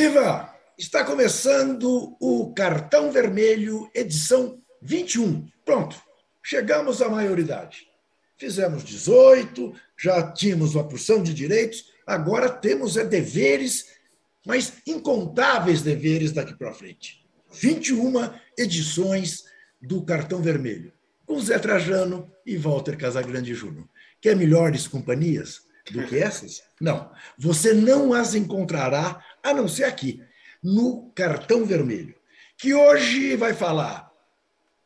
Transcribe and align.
Viva! 0.00 0.54
Está 0.78 1.02
começando 1.02 2.16
o 2.20 2.54
Cartão 2.54 3.10
Vermelho, 3.10 3.90
edição 3.92 4.62
21. 4.80 5.48
Pronto, 5.64 6.00
chegamos 6.40 7.02
à 7.02 7.08
maioridade. 7.08 7.88
Fizemos 8.36 8.84
18, 8.84 9.74
já 10.00 10.30
tínhamos 10.30 10.76
uma 10.76 10.86
porção 10.86 11.20
de 11.20 11.34
direitos, 11.34 11.86
agora 12.06 12.48
temos 12.48 12.96
é, 12.96 13.04
deveres, 13.04 13.86
mas 14.46 14.74
incontáveis 14.86 15.82
deveres 15.82 16.30
daqui 16.30 16.54
para 16.54 16.72
frente. 16.72 17.26
21 17.50 18.32
edições 18.56 19.46
do 19.82 20.04
Cartão 20.04 20.40
Vermelho, 20.40 20.92
com 21.26 21.40
Zé 21.40 21.58
Trajano 21.58 22.30
e 22.46 22.56
Walter 22.56 22.96
Casagrande 22.96 23.52
Júnior. 23.52 23.88
Quer 24.20 24.36
melhores 24.36 24.86
companhias 24.86 25.62
do 25.90 26.06
que 26.06 26.18
essas? 26.18 26.62
Não. 26.80 27.10
Você 27.38 27.72
não 27.72 28.12
as 28.12 28.34
encontrará, 28.34 29.22
a 29.48 29.54
não 29.54 29.68
ser 29.68 29.84
aqui, 29.84 30.20
no 30.62 31.10
Cartão 31.14 31.64
Vermelho, 31.64 32.14
que 32.56 32.74
hoje 32.74 33.36
vai 33.36 33.54
falar 33.54 34.10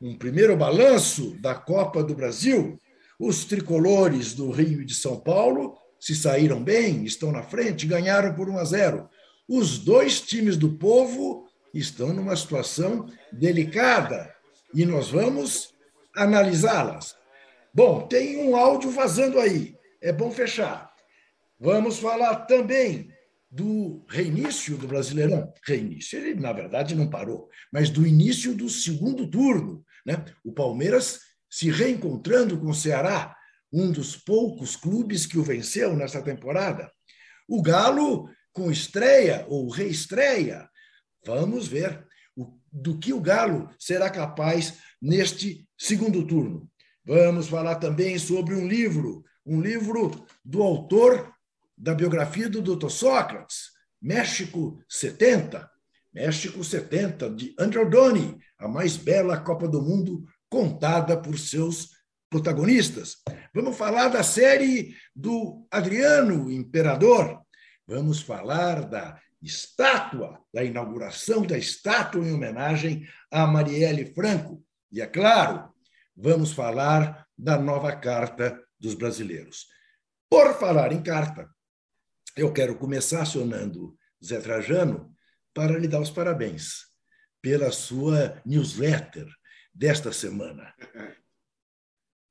um 0.00 0.16
primeiro 0.16 0.56
balanço 0.56 1.36
da 1.40 1.54
Copa 1.54 2.02
do 2.02 2.14
Brasil. 2.14 2.78
Os 3.18 3.44
tricolores 3.44 4.34
do 4.34 4.50
Rio 4.50 4.82
e 4.82 4.84
de 4.84 4.94
São 4.94 5.18
Paulo 5.18 5.78
se 5.98 6.14
saíram 6.16 6.62
bem, 6.62 7.04
estão 7.04 7.30
na 7.30 7.42
frente, 7.42 7.86
ganharam 7.86 8.34
por 8.34 8.48
1 8.48 8.58
a 8.58 8.64
0. 8.64 9.08
Os 9.48 9.78
dois 9.78 10.20
times 10.20 10.56
do 10.56 10.72
povo 10.72 11.48
estão 11.72 12.12
numa 12.12 12.34
situação 12.36 13.06
delicada 13.32 14.34
e 14.74 14.84
nós 14.84 15.08
vamos 15.08 15.72
analisá-las. 16.16 17.14
Bom, 17.72 18.06
tem 18.06 18.38
um 18.38 18.56
áudio 18.56 18.90
vazando 18.90 19.38
aí, 19.38 19.76
é 20.00 20.12
bom 20.12 20.30
fechar. 20.30 20.92
Vamos 21.58 22.00
falar 22.00 22.47
também 22.47 23.11
do 23.53 24.03
reinício 24.08 24.78
do 24.78 24.89
Brasileirão. 24.89 25.53
Reinício, 25.67 26.19
ele 26.19 26.41
na 26.41 26.55
verdade 26.55 26.95
não 26.95 27.11
parou, 27.11 27.50
mas 27.70 27.91
do 27.91 28.06
início 28.06 28.55
do 28.55 28.67
segundo 28.70 29.31
turno. 29.31 29.84
Né? 30.06 30.25
O 30.42 30.53
Palmeiras 30.53 31.20
se 31.50 31.70
reencontrando 31.70 32.59
com 32.59 32.70
o 32.70 32.75
Ceará, 32.75 33.36
um 33.70 33.92
dos 33.92 34.17
poucos 34.17 34.75
clubes 34.75 35.27
que 35.27 35.39
o 35.39 35.42
venceu 35.42 35.94
nessa 35.94 36.22
temporada. 36.22 36.91
O 37.47 37.61
Galo 37.61 38.31
com 38.55 38.70
estreia 38.70 39.44
ou 39.48 39.69
reestreia. 39.69 40.66
Vamos 41.27 41.69
ver 41.69 42.06
do 42.72 42.98
que 42.98 43.12
o 43.12 43.20
Galo 43.20 43.69
será 43.78 44.09
capaz 44.09 44.78
neste 45.00 45.69
segundo 45.77 46.27
turno. 46.27 46.70
Vamos 47.05 47.48
falar 47.48 47.77
também 47.77 48.19
sobre 48.19 48.55
um 48.55 48.66
livro, 48.66 49.22
um 49.44 49.61
livro 49.61 50.27
do 50.42 50.62
autor 50.62 51.31
da 51.83 51.94
biografia 51.94 52.48
do 52.48 52.62
Dr. 52.62 52.88
Sócrates, 52.88 53.72
México 54.00 54.80
70, 54.88 55.69
México 56.14 56.62
70, 56.62 57.30
de 57.30 57.52
Andrew 57.58 57.91
Donny, 57.91 58.38
a 58.56 58.69
mais 58.69 58.97
bela 58.97 59.41
Copa 59.41 59.66
do 59.66 59.83
Mundo 59.83 60.22
contada 60.48 61.20
por 61.20 61.36
seus 61.36 61.88
protagonistas. 62.30 63.16
Vamos 63.53 63.77
falar 63.77 64.08
da 64.08 64.22
série 64.22 64.94
do 65.14 65.66
Adriano 65.72 66.53
Imperador. 66.53 67.42
Vamos 67.84 68.20
falar 68.20 68.88
da 68.88 69.20
estátua, 69.42 70.38
da 70.55 70.62
inauguração 70.62 71.42
da 71.42 71.58
estátua 71.58 72.25
em 72.25 72.33
homenagem 72.33 73.08
a 73.28 73.44
Marielle 73.44 74.14
Franco. 74.14 74.62
E, 74.92 75.00
é 75.00 75.06
claro, 75.08 75.69
vamos 76.16 76.53
falar 76.53 77.27
da 77.36 77.58
nova 77.58 77.91
Carta 77.97 78.56
dos 78.78 78.94
Brasileiros. 78.94 79.66
Por 80.30 80.55
falar 80.55 80.92
em 80.92 81.03
carta, 81.03 81.50
eu 82.36 82.52
quero 82.52 82.77
começar 82.77 83.22
acionando 83.22 83.97
Zé 84.25 84.41
Trajano 84.41 85.15
para 85.54 85.78
lhe 85.78 85.88
dar 85.88 86.00
os 86.00 86.10
parabéns 86.10 86.87
pela 87.41 87.70
sua 87.70 88.41
newsletter 88.47 89.28
desta 89.75 90.12
semana. 90.12 90.75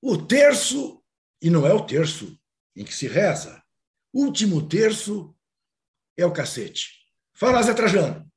O 0.02 0.18
terço, 0.18 1.04
e 1.42 1.50
não 1.50 1.68
é 1.68 1.74
o 1.74 1.86
terço 1.86 2.40
em 2.76 2.84
que 2.84 2.94
se 2.94 3.08
reza, 3.08 3.62
último 4.14 4.68
terço 4.68 5.36
é 6.18 6.26
o 6.26 6.34
cacete. 6.34 6.90
Fala, 7.34 7.62
Zé 7.62 7.74
Trajano. 7.74 8.30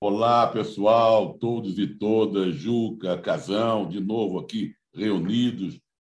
Olá, 0.00 0.46
pessoal, 0.48 1.38
todos 1.38 1.78
e 1.78 1.86
todas, 1.86 2.54
Juca, 2.54 3.20
Casão, 3.20 3.88
de 3.88 4.00
novo 4.00 4.38
aqui 4.38 4.74
reunidos 4.94 5.78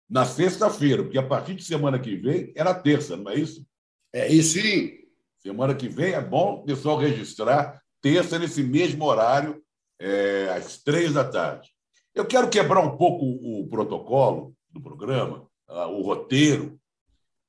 na 0.09 0.27
sexta-feira, 0.27 1.03
porque 1.03 1.19
a 1.19 1.27
partir 1.27 1.55
de 1.55 1.65
semana 1.65 1.99
que 1.99 2.17
vem 2.17 2.53
era 2.55 2.75
terça, 2.75 3.17
não 3.17 3.31
é 3.31 3.37
isso? 3.37 3.67
É 4.13 4.33
isso. 4.33 4.61
Sim. 4.61 4.99
Semana 5.39 5.75
que 5.75 5.89
vem 5.89 6.13
é 6.13 6.21
bom 6.21 6.57
o 6.57 6.65
pessoal 6.65 6.99
registrar 6.99 7.81
terça 8.03 8.39
nesse 8.39 8.63
mesmo 8.63 9.05
horário, 9.05 9.63
é, 9.99 10.49
às 10.57 10.79
três 10.79 11.13
da 11.15 11.25
tarde. 11.25 11.71
Eu 12.15 12.27
quero 12.27 12.51
quebrar 12.51 12.81
um 12.81 12.97
pouco 12.97 13.25
o 13.25 13.67
protocolo 13.69 14.55
do 14.71 14.81
programa, 14.81 15.47
o 15.69 16.03
roteiro. 16.03 16.79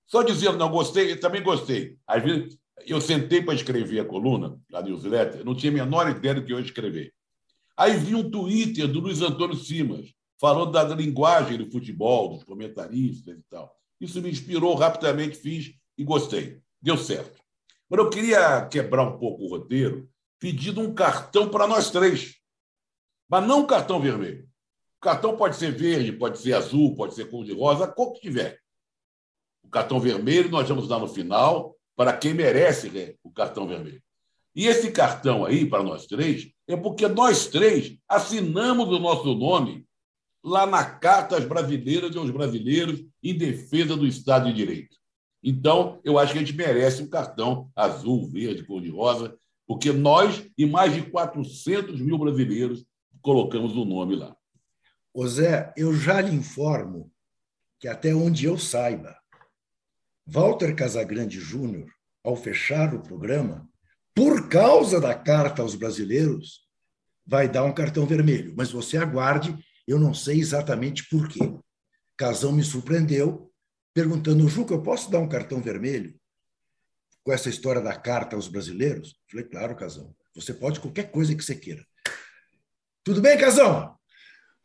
Só 0.06 0.22
dizendo, 0.24 0.58
não 0.58 0.70
gostei, 0.70 1.16
também 1.16 1.42
gostei. 1.42 1.98
Às 2.06 2.24
vezes, 2.24 2.58
eu 2.86 3.00
sentei 3.00 3.42
para 3.42 3.54
escrever 3.54 4.00
a 4.00 4.06
coluna, 4.06 4.60
a 4.74 4.82
newsletter, 4.82 5.44
não 5.46 5.56
tinha 5.56 5.72
a 5.72 5.76
menor 5.76 6.10
ideia 6.10 6.36
do 6.36 6.44
que 6.44 6.54
eu 6.54 6.60
ia 6.60 6.66
escrever. 6.66 7.14
Aí 7.78 7.96
vi 7.96 8.14
um 8.14 8.30
Twitter 8.30 8.88
do 8.88 9.00
Luiz 9.00 9.22
Antônio 9.22 9.56
Simas, 9.56 10.14
falando 10.40 10.72
da 10.72 10.84
linguagem 10.84 11.58
do 11.58 11.72
futebol, 11.72 12.30
dos 12.30 12.44
comentaristas 12.44 13.40
e 13.40 13.44
tal. 13.50 13.74
Isso 14.00 14.22
me 14.22 14.30
inspirou 14.30 14.76
rapidamente, 14.76 15.38
fiz 15.38 15.74
e 15.98 16.04
gostei. 16.04 16.62
Deu 16.82 16.98
certo. 16.98 17.42
Mas 17.90 18.00
eu 18.00 18.10
queria 18.10 18.66
quebrar 18.66 19.04
um 19.04 19.18
pouco 19.18 19.44
o 19.44 19.50
roteiro, 19.50 20.10
pedindo 20.40 20.82
um 20.82 20.94
cartão 20.94 21.50
para 21.50 21.68
nós 21.68 21.92
três. 21.92 22.36
Mas 23.30 23.46
não 23.46 23.62
um 23.62 23.68
cartão 23.68 24.00
vermelho. 24.00 24.44
O 24.98 25.02
cartão 25.02 25.36
pode 25.36 25.56
ser 25.56 25.72
verde, 25.72 26.12
pode 26.12 26.40
ser 26.40 26.54
azul, 26.54 26.96
pode 26.96 27.16
ser 27.16 27.30
cor 27.30 27.44
de 27.44 27.54
rosa, 27.54 27.86
a 27.86 27.88
cor 27.88 28.14
que 28.14 28.22
tiver. 28.22 28.60
O 29.64 29.70
cartão 29.70 30.00
vermelho 30.00 30.50
nós 30.50 30.68
vamos 30.68 30.88
dar 30.88 31.00
no 31.00 31.08
final 31.08 31.76
para 31.96 32.16
quem 32.16 32.34
merece 32.34 32.90
né, 32.90 33.14
o 33.24 33.32
cartão 33.32 33.68
vermelho. 33.68 34.02
E 34.56 34.68
esse 34.68 34.92
cartão 34.92 35.46
aí, 35.46 35.66
para 35.66 35.84
nós 35.84 36.06
três, 36.06 36.52
é 36.68 36.76
porque 36.76 37.08
nós 37.08 37.48
três 37.48 37.98
assinamos 38.08 38.90
o 38.90 39.00
nosso 39.00 39.34
nome 39.34 39.86
lá 40.44 40.66
na 40.66 40.84
Carta 40.84 41.38
às 41.38 41.46
Brasileiras 41.46 42.14
e 42.14 42.18
aos 42.18 42.32
Brasileiros 42.32 43.04
em 43.24 43.38
defesa 43.38 43.96
do 43.96 44.06
Estado 44.06 44.48
de 44.48 44.54
Direito. 44.54 44.98
Então, 45.44 46.00
eu 46.04 46.20
acho 46.20 46.34
que 46.34 46.40
a 46.40 46.42
gente 46.42 46.56
merece 46.56 47.02
um 47.02 47.10
cartão 47.10 47.72
azul, 47.76 48.30
verde, 48.30 48.64
cor-de-rosa, 48.64 49.36
porque 49.66 49.92
nós 49.92 50.46
e 50.58 50.66
mais 50.66 50.94
de 50.94 51.02
400 51.04 52.00
mil 52.00 52.18
brasileiros 52.18 52.86
colocamos 53.22 53.76
o 53.76 53.86
nome 53.86 54.16
lá. 54.16 54.36
Ô 55.14 55.28
Zé, 55.28 55.74
eu 55.76 55.94
já 55.94 56.22
lhe 56.22 56.36
informo 56.36 57.12
que, 57.80 57.88
até 57.88 58.14
onde 58.14 58.46
eu 58.46 58.58
saiba, 58.58 59.18
Walter 60.26 60.76
Casagrande 60.76 61.40
Júnior, 61.40 61.92
ao 62.24 62.36
fechar 62.36 62.94
o 62.94 63.02
programa, 63.02 63.68
por 64.14 64.48
causa 64.48 65.02
da 65.02 65.16
carta 65.16 65.62
aos 65.62 65.76
brasileiros, 65.76 66.62
vai 67.26 67.50
dar 67.50 67.64
um 67.64 67.74
cartão 67.74 68.06
vermelho. 68.06 68.54
Mas 68.56 68.72
você 68.72 68.98
aguarde, 68.98 69.58
eu 69.88 70.00
não 70.00 70.14
sei 70.14 70.40
exatamente 70.40 71.08
por 71.10 71.28
quê. 71.28 71.54
Casão 72.16 72.52
me 72.52 72.64
surpreendeu 72.64 73.51
perguntando, 73.94 74.48
Juca, 74.48 74.74
eu 74.74 74.82
posso 74.82 75.12
dar 75.12 75.20
um 75.20 75.30
cartão 75.30 75.62
vermelho 75.62 76.16
com 77.24 77.32
essa 77.32 77.50
história 77.50 77.82
da 77.82 77.96
carta 77.96 78.36
aos 78.36 78.48
brasileiros? 78.48 79.16
Falei, 79.30 79.46
claro, 79.46 79.76
Casão. 79.76 80.16
Você 80.36 80.54
pode 80.54 80.80
qualquer 80.80 81.12
coisa 81.12 81.36
que 81.36 81.44
você 81.44 81.56
queira. 81.56 81.86
Tudo 83.04 83.22
bem, 83.22 83.38
Casão? 83.38 83.96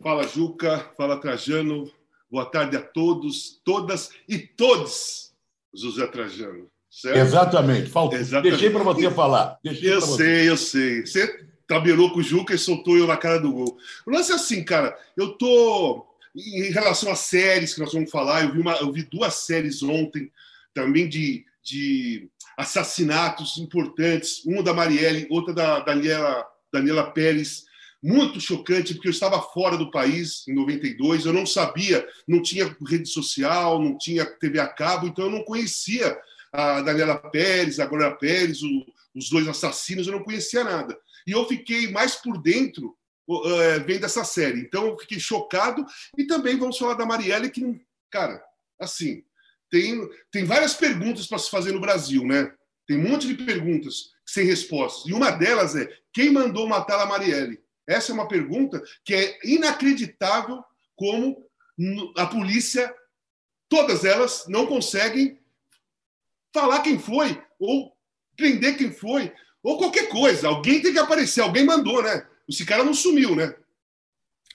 Fala, 0.02 0.26
Juca. 0.26 0.92
Fala, 0.96 1.20
Trajano. 1.20 1.90
Boa 2.30 2.44
tarde 2.44 2.76
a 2.76 2.82
todos, 2.82 3.60
todas 3.64 4.10
e 4.28 4.38
todos, 4.38 5.32
José 5.72 6.06
Trajano. 6.08 6.68
Certo? 6.90 7.18
Exatamente. 7.18 7.88
Faltou. 7.88 8.18
Exatamente. 8.18 8.50
Deixei 8.50 8.70
para 8.70 8.82
você 8.82 9.10
falar. 9.10 9.58
Deixei 9.62 9.92
eu 9.92 10.00
sei, 10.00 10.50
eu 10.50 10.56
sei. 10.56 11.06
Você 11.06 11.46
tabelou 11.68 12.12
com 12.12 12.18
o 12.18 12.22
Juca 12.22 12.54
e 12.54 12.58
soltou 12.58 12.96
eu 12.96 13.06
na 13.06 13.16
cara 13.16 13.38
do 13.38 13.52
gol. 13.52 13.78
O 14.04 14.10
lance 14.10 14.32
é 14.32 14.34
assim, 14.34 14.64
cara. 14.64 14.98
Eu 15.16 15.38
tô 15.38 16.04
em 16.36 16.70
relação 16.70 17.10
às 17.10 17.20
séries 17.20 17.74
que 17.74 17.80
nós 17.80 17.92
vamos 17.92 18.10
falar, 18.10 18.44
eu 18.44 18.52
vi, 18.52 18.60
uma, 18.60 18.74
eu 18.76 18.92
vi 18.92 19.02
duas 19.02 19.34
séries 19.34 19.82
ontem 19.82 20.30
também 20.74 21.08
de, 21.08 21.44
de 21.62 22.28
assassinatos 22.56 23.56
importantes, 23.58 24.44
uma 24.44 24.62
da 24.62 24.74
Marielle, 24.74 25.26
outra 25.30 25.54
da 25.54 25.80
Daniela, 25.80 26.46
Daniela 26.72 27.10
Pérez, 27.10 27.64
muito 28.02 28.40
chocante, 28.40 28.94
porque 28.94 29.08
eu 29.08 29.12
estava 29.12 29.40
fora 29.40 29.76
do 29.76 29.90
país 29.90 30.46
em 30.46 30.54
92, 30.54 31.24
eu 31.24 31.32
não 31.32 31.46
sabia, 31.46 32.06
não 32.28 32.42
tinha 32.42 32.76
rede 32.86 33.08
social, 33.08 33.82
não 33.82 33.96
tinha 33.96 34.26
TV 34.26 34.60
a 34.60 34.68
cabo, 34.68 35.06
então 35.06 35.24
eu 35.24 35.30
não 35.30 35.42
conhecia 35.42 36.16
a 36.52 36.82
Daniela 36.82 37.16
Pérez, 37.16 37.80
a 37.80 37.86
Glória 37.86 38.14
Pérez, 38.14 38.62
o, 38.62 38.86
os 39.14 39.30
dois 39.30 39.48
assassinos, 39.48 40.06
eu 40.06 40.12
não 40.12 40.22
conhecia 40.22 40.62
nada. 40.62 40.96
E 41.26 41.32
eu 41.32 41.46
fiquei 41.46 41.90
mais 41.90 42.14
por 42.14 42.40
dentro 42.40 42.94
é, 43.28 43.78
vem 43.80 43.98
dessa 43.98 44.24
série. 44.24 44.60
Então 44.60 44.86
eu 44.86 44.98
fiquei 44.98 45.18
chocado. 45.18 45.84
E 46.16 46.26
também 46.26 46.58
vamos 46.58 46.78
falar 46.78 46.94
da 46.94 47.06
Marielle, 47.06 47.50
que, 47.50 47.80
cara, 48.10 48.42
assim, 48.78 49.24
tem, 49.70 50.08
tem 50.30 50.44
várias 50.44 50.74
perguntas 50.74 51.26
para 51.26 51.38
se 51.38 51.50
fazer 51.50 51.72
no 51.72 51.80
Brasil, 51.80 52.24
né? 52.24 52.52
Tem 52.86 52.96
um 52.96 53.10
monte 53.10 53.26
de 53.26 53.34
perguntas 53.34 54.12
sem 54.24 54.44
respostas. 54.46 55.06
E 55.06 55.12
uma 55.12 55.30
delas 55.30 55.74
é: 55.74 55.88
quem 56.12 56.30
mandou 56.30 56.68
matar 56.68 57.00
a 57.00 57.06
Marielle? 57.06 57.60
Essa 57.86 58.12
é 58.12 58.14
uma 58.14 58.28
pergunta 58.28 58.82
que 59.04 59.14
é 59.14 59.38
inacreditável 59.44 60.64
como 60.96 61.46
a 62.16 62.26
polícia, 62.26 62.92
todas 63.68 64.04
elas, 64.04 64.46
não 64.48 64.66
conseguem 64.66 65.38
falar 66.52 66.80
quem 66.80 66.98
foi, 66.98 67.40
ou 67.58 67.94
prender 68.36 68.76
quem 68.76 68.90
foi, 68.90 69.32
ou 69.62 69.78
qualquer 69.78 70.08
coisa. 70.08 70.48
Alguém 70.48 70.80
tem 70.80 70.92
que 70.92 70.98
aparecer, 70.98 71.42
alguém 71.42 71.64
mandou, 71.64 72.02
né? 72.02 72.26
Esse 72.48 72.64
cara 72.64 72.84
não 72.84 72.94
sumiu, 72.94 73.34
né? 73.34 73.54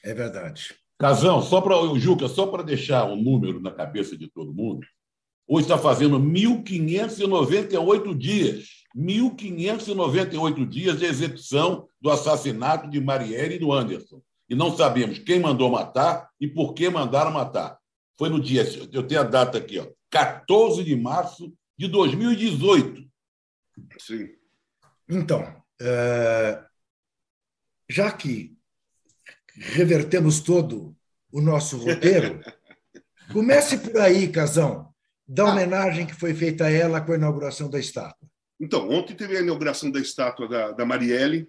É 0.04 0.14
verdade. 0.14 0.76
Casão, 0.98 1.42
só 1.42 1.60
para 1.62 1.76
Juca, 1.98 2.28
só 2.28 2.46
para 2.48 2.64
deixar 2.64 3.06
um 3.06 3.16
número 3.16 3.60
na 3.60 3.72
cabeça 3.72 4.16
de 4.18 4.28
todo 4.28 4.54
mundo, 4.54 4.86
hoje 5.48 5.66
está 5.66 5.78
fazendo 5.78 6.20
1.598 6.20 8.16
dias, 8.16 8.86
1.598 8.96 10.68
dias 10.68 11.00
de 11.00 11.06
execução 11.06 11.88
do 12.00 12.10
assassinato 12.10 12.90
de 12.90 13.02
Marielle 13.02 13.56
e 13.56 13.60
do 13.60 13.72
Anderson. 13.72 14.22
E 14.48 14.56
não 14.56 14.76
sabemos 14.76 15.18
quem 15.20 15.40
mandou 15.40 15.72
matar 15.72 16.30
e 16.40 16.48
por 16.48 16.74
que 16.74 16.90
mandaram 16.90 17.32
matar. 17.32 17.80
Foi 18.18 18.30
no 18.30 18.40
dia, 18.40 18.64
eu 18.92 19.02
tenho 19.02 19.22
a 19.22 19.24
data 19.24 19.58
aqui, 19.58 19.80
ó, 19.80 19.88
14 20.10 20.84
de 20.84 20.96
março 20.96 21.52
de 21.78 21.88
2018. 21.88 23.04
Sim. 23.98 24.30
Então, 25.10 25.42
é... 25.82 26.64
já 27.92 28.10
que 28.12 28.56
revertemos 29.54 30.40
todo 30.40 30.96
o 31.32 31.42
nosso 31.42 31.78
roteiro. 31.78 32.40
Comece 33.32 33.78
por 33.78 33.98
aí, 33.98 34.28
Casão, 34.30 34.90
da 35.28 35.44
ah. 35.44 35.52
homenagem 35.52 36.06
que 36.06 36.16
foi 36.16 36.34
feita 36.34 36.66
a 36.66 36.72
ela 36.72 37.02
com 37.02 37.12
a 37.12 37.16
inauguração 37.16 37.70
da 37.70 37.80
estátua. 37.80 38.28
Então, 38.60 38.90
ontem 38.90 39.16
teve 39.16 39.38
a 39.38 39.42
inauguração 39.42 39.92
da 39.92 40.00
estátua 40.00 40.48
da, 40.48 40.72
da 40.72 40.86
Marielle 40.86 41.48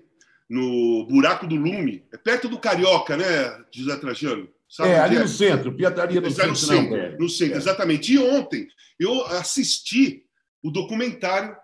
no 0.49 1.07
Buraco 1.07 1.47
do 1.47 1.55
Lume, 1.55 2.05
é 2.13 2.19
perto 2.19 2.49
do 2.49 2.59
Carioca, 2.59 3.17
né, 3.17 3.65
José 3.73 3.97
Trajano? 3.97 4.49
Sabe 4.69 4.91
é, 4.91 5.01
ali 5.01 5.17
é? 5.17 5.21
no 5.21 5.29
centro, 5.29 5.77
Piataria 5.77 6.21
no, 6.21 6.31
centro. 6.31 6.51
No 6.51 6.57
centro, 6.57 6.97
não, 6.97 7.19
no 7.19 7.29
centro 7.29 7.55
é. 7.55 7.59
exatamente. 7.59 8.13
E 8.13 8.19
ontem 8.19 8.67
eu 8.99 9.27
assisti 9.27 10.25
o 10.63 10.71
documentário 10.71 11.55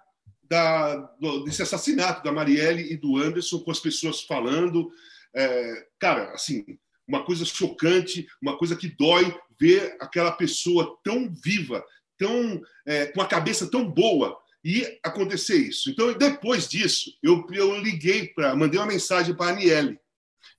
da, 0.49 0.97
do, 1.21 1.45
desse 1.45 1.63
assassinato 1.63 2.23
da 2.23 2.33
Marielle 2.33 2.93
e 2.93 2.97
do 2.97 3.17
Anderson, 3.17 3.61
com 3.61 3.71
as 3.71 3.81
pessoas 3.81 4.23
falando, 4.23 4.91
é, 5.35 5.87
cara, 5.99 6.33
assim, 6.33 6.65
uma 7.07 7.25
coisa 7.25 7.45
chocante, 7.45 8.27
uma 8.41 8.57
coisa 8.57 8.77
que 8.77 8.89
dói 8.89 9.35
ver 9.59 9.97
aquela 10.01 10.33
pessoa 10.33 10.99
tão 11.03 11.33
viva, 11.45 11.85
tão 12.17 12.61
é, 12.87 13.07
com 13.07 13.21
a 13.21 13.27
cabeça 13.27 13.71
tão 13.71 13.91
boa 13.91 14.39
e 14.65 14.99
acontecer 15.03 15.57
isso. 15.57 15.91
Então, 15.91 16.13
depois 16.13 16.69
disso, 16.69 17.13
eu, 17.23 17.47
eu 17.53 17.79
liguei 17.79 18.29
para, 18.29 18.55
mandei 18.57 18.79
uma 18.79 18.87
mensagem 18.87 19.35
para 19.35 19.47
a 19.47 19.53
Aniele. 19.55 19.99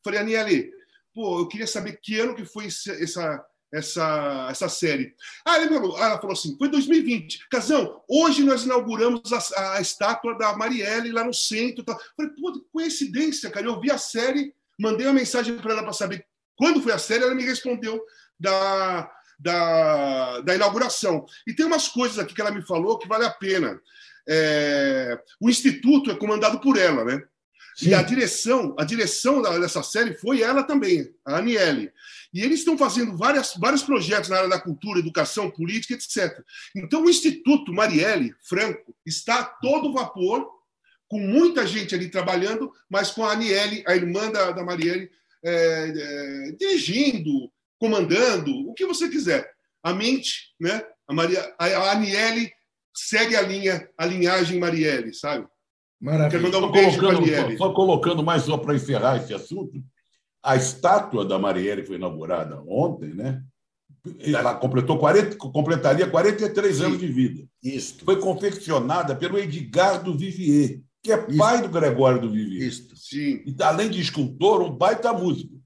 Falei, 0.03 0.19
Aniele, 0.19 0.71
pô, 1.13 1.39
eu 1.39 1.47
queria 1.47 1.67
saber 1.67 1.99
que 2.01 2.19
ano 2.19 2.35
que 2.35 2.45
foi 2.45 2.65
essa 2.65 3.45
essa, 3.71 4.47
essa 4.49 4.69
série. 4.69 5.13
Ah, 5.45 5.57
ela 5.57 5.67
falou, 5.67 5.97
ela 5.97 6.17
falou 6.17 6.33
assim: 6.33 6.57
foi 6.57 6.69
2020. 6.69 7.47
Casão, 7.49 8.01
hoje 8.07 8.43
nós 8.43 8.63
inauguramos 8.63 9.31
a, 9.31 9.75
a 9.75 9.81
estátua 9.81 10.37
da 10.37 10.55
Marielle 10.55 11.11
lá 11.11 11.23
no 11.23 11.33
centro. 11.33 11.83
Tá. 11.83 11.97
Falei, 12.15 12.31
pô, 12.33 12.65
coincidência, 12.71 13.49
cara. 13.49 13.65
Eu 13.65 13.79
vi 13.79 13.91
a 13.91 13.97
série 13.97 14.53
Mandei 14.79 15.05
uma 15.05 15.13
mensagem 15.13 15.57
para 15.57 15.73
ela 15.73 15.83
para 15.83 15.91
saber 15.91 16.25
quando 16.55 16.81
foi 16.81 16.93
a 16.93 16.97
série, 16.97 17.23
ela 17.23 17.35
me 17.35 17.43
respondeu 17.43 18.01
da, 18.39 19.11
da, 19.37 20.39
da, 20.41 20.55
inauguração. 20.55 21.25
E 21.45 21.53
tem 21.53 21.65
umas 21.65 21.89
coisas 21.89 22.17
aqui 22.17 22.33
que 22.33 22.41
ela 22.41 22.51
me 22.51 22.65
falou 22.65 22.97
que 22.97 23.07
vale 23.07 23.25
a 23.25 23.29
pena. 23.29 23.79
É, 24.27 25.19
o 25.39 25.49
instituto 25.49 26.11
é 26.11 26.15
comandado 26.15 26.59
por 26.59 26.77
ela, 26.77 27.03
né? 27.03 27.21
Sim. 27.79 27.91
E 27.91 27.93
a 27.93 28.01
direção, 28.01 28.75
a 28.77 28.83
direção 28.83 29.41
dessa 29.41 29.81
série 29.81 30.13
foi 30.13 30.41
ela 30.41 30.63
também, 30.63 31.09
a 31.25 31.37
Aniele. 31.37 31.93
E 32.33 32.41
eles 32.41 32.59
estão 32.59 32.77
fazendo 32.77 33.15
várias, 33.15 33.53
vários 33.55 33.81
projetos 33.81 34.29
na 34.29 34.35
área 34.35 34.49
da 34.49 34.59
cultura, 34.59 34.99
educação, 34.99 35.49
política, 35.49 35.93
etc. 35.93 36.43
Então, 36.75 37.05
o 37.05 37.09
Instituto 37.09 37.71
Marielle 37.71 38.35
Franco 38.43 38.93
está 39.05 39.39
a 39.39 39.45
todo 39.45 39.93
vapor 39.93 40.45
com 41.07 41.19
muita 41.19 41.65
gente 41.65 41.95
ali 41.95 42.09
trabalhando, 42.09 42.69
mas 42.89 43.11
com 43.11 43.23
a 43.23 43.31
Aniele, 43.31 43.81
a 43.87 43.95
irmã 43.95 44.29
da, 44.29 44.51
da 44.51 44.63
Marielle, 44.63 45.09
é, 45.41 45.93
é, 45.95 46.51
dirigindo, 46.59 47.49
comandando, 47.79 48.51
o 48.69 48.73
que 48.73 48.85
você 48.85 49.07
quiser. 49.07 49.49
A 49.81 49.93
mente, 49.93 50.53
né? 50.59 50.83
A, 51.07 51.13
Maria, 51.13 51.55
a 51.57 51.91
Aniele 51.91 52.51
segue 52.93 53.37
a 53.37 53.41
linha, 53.41 53.89
a 53.97 54.05
linhagem 54.05 54.59
Marielle, 54.59 55.13
sabe? 55.13 55.47
Maravilha. 55.99 56.29
Quero 56.29 56.43
mandar 56.43 56.67
um 56.67 56.71
beijo 56.71 56.99
colocando, 56.99 57.27
só, 57.27 57.57
só 57.57 57.73
colocando 57.73 58.23
mais 58.23 58.43
só 58.43 58.57
para 58.57 58.75
encerrar 58.75 59.17
esse 59.17 59.33
assunto, 59.33 59.83
a 60.41 60.55
estátua 60.55 61.25
da 61.25 61.37
Marielle 61.37 61.85
foi 61.85 61.97
inaugurada 61.97 62.61
ontem, 62.65 63.13
né? 63.13 63.43
Ela 64.19 64.55
completou 64.55 64.97
40, 64.97 65.35
completaria 65.35 66.09
43 66.09 66.75
Sim, 66.75 66.83
anos 66.85 66.99
de 66.99 67.07
vida. 67.07 67.45
Isso. 67.61 67.97
Foi 68.05 68.17
confeccionada 68.17 69.13
pelo 69.13 69.37
Edgardo 69.37 70.17
Vivier, 70.17 70.79
que 71.03 71.11
é 71.11 71.17
pai 71.17 71.55
Isso. 71.55 71.63
do 71.63 71.69
Gregório 71.69 72.21
do 72.21 72.31
Vivier. 72.31 72.67
Isso. 72.67 72.95
Sim. 72.95 73.43
E, 73.45 73.55
além 73.61 73.89
de 73.89 73.99
escultor, 73.99 74.61
um 74.61 74.71
baita 74.71 75.11
músico. 75.11 75.59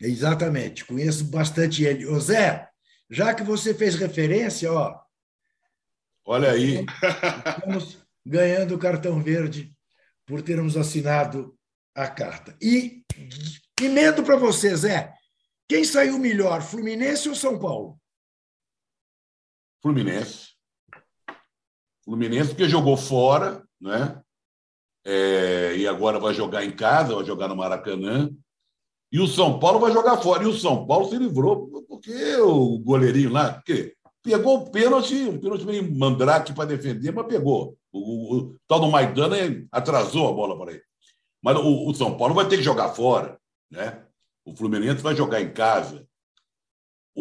Exatamente, 0.00 0.84
conheço 0.84 1.24
bastante 1.24 1.84
ele. 1.84 2.06
Ô 2.06 2.20
Zé, 2.20 2.68
já 3.08 3.32
que 3.32 3.42
você 3.42 3.72
fez 3.72 3.94
referência, 3.94 4.70
ó. 4.70 5.00
Olha 6.26 6.50
aí. 6.50 6.84
Estamos 7.56 8.01
ganhando 8.24 8.74
o 8.74 8.78
cartão 8.78 9.22
verde 9.22 9.74
por 10.26 10.42
termos 10.42 10.76
assinado 10.76 11.56
a 11.94 12.08
carta. 12.08 12.56
E 12.60 13.04
emendo 13.80 14.22
para 14.22 14.36
você, 14.36 14.74
Zé. 14.76 15.14
Quem 15.68 15.84
saiu 15.84 16.18
melhor, 16.18 16.62
Fluminense 16.62 17.28
ou 17.28 17.34
São 17.34 17.58
Paulo? 17.58 17.98
Fluminense. 19.80 20.52
Fluminense, 22.04 22.50
porque 22.50 22.68
jogou 22.68 22.96
fora, 22.96 23.66
né? 23.80 24.22
é, 25.04 25.76
e 25.76 25.86
agora 25.86 26.18
vai 26.18 26.32
jogar 26.32 26.64
em 26.64 26.70
casa, 26.70 27.14
vai 27.14 27.24
jogar 27.24 27.48
no 27.48 27.56
Maracanã. 27.56 28.30
E 29.10 29.20
o 29.20 29.26
São 29.26 29.58
Paulo 29.58 29.78
vai 29.78 29.92
jogar 29.92 30.16
fora. 30.18 30.44
E 30.44 30.46
o 30.46 30.54
São 30.54 30.86
Paulo 30.86 31.08
se 31.08 31.18
livrou, 31.18 31.84
porque 31.88 32.36
o 32.36 32.78
goleirinho 32.78 33.30
lá 33.30 33.60
que 33.62 33.94
pegou 34.22 34.58
o 34.58 34.70
pênalti, 34.70 35.14
um 35.14 35.38
pênalti 35.38 35.64
meio 35.64 35.94
mandrake 35.94 36.52
para 36.52 36.64
defender, 36.64 37.12
mas 37.12 37.26
pegou. 37.26 37.76
O, 37.92 37.98
o, 37.98 38.38
o, 38.38 38.56
tal 38.68 38.80
do 38.80 38.90
Maidana 38.90 39.36
atrasou 39.70 40.28
a 40.28 40.32
bola 40.32 40.56
para 40.56 40.72
ele. 40.72 40.82
Mas 41.42 41.56
o, 41.58 41.88
o, 41.88 41.94
São 41.94 42.16
Paulo 42.16 42.34
vai 42.34 42.48
ter 42.48 42.56
que 42.56 42.62
jogar 42.62 42.90
fora. 42.90 43.38
Né? 43.70 44.02
O 44.44 44.54
Fluminense 44.54 45.02
vai 45.02 45.16
jogar 45.16 45.40
em 45.40 45.52
casa. 45.52 46.06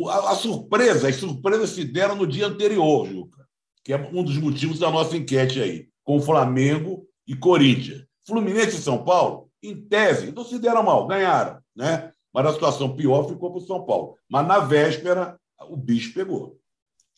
A, 0.08 0.31
a 0.31 0.36
surpresa, 0.36 1.10
as 1.10 1.15
surpresas 1.15 1.72
se 1.72 1.84
deram 1.84 2.15
no 2.15 2.27
dia 2.27 2.46
anterior, 2.46 3.08
Juca, 3.08 3.46
que 3.84 3.91
é 3.91 3.98
um 3.98 4.24
dos 4.24 4.38
motivos 4.38 4.79
da 4.79 4.89
nossa 4.89 5.17
enquete 5.17 5.62
aí, 5.62 5.89
com 6.03 6.22
Flamengo 6.22 7.05
e 7.27 7.36
Corinthians. 7.36 8.05
Fluminense 8.25 8.77
e 8.77 8.81
São 8.81 9.03
Paulo, 9.03 9.50
em 9.62 9.75
tese, 9.75 10.31
não 10.31 10.46
se 10.46 10.60
deram 10.60 10.84
mal, 10.84 11.08
ganharam, 11.08 11.60
né? 11.75 12.12
Mas 12.34 12.46
a 12.46 12.53
situação 12.53 12.96
pior 12.96 13.27
ficou 13.27 13.51
para 13.51 13.62
o 13.62 13.65
São 13.65 13.84
Paulo. 13.84 14.15
Mas 14.29 14.48
na 14.48 14.60
véspera, 14.60 15.38
o 15.67 15.75
bicho 15.75 16.13
pegou. 16.13 16.60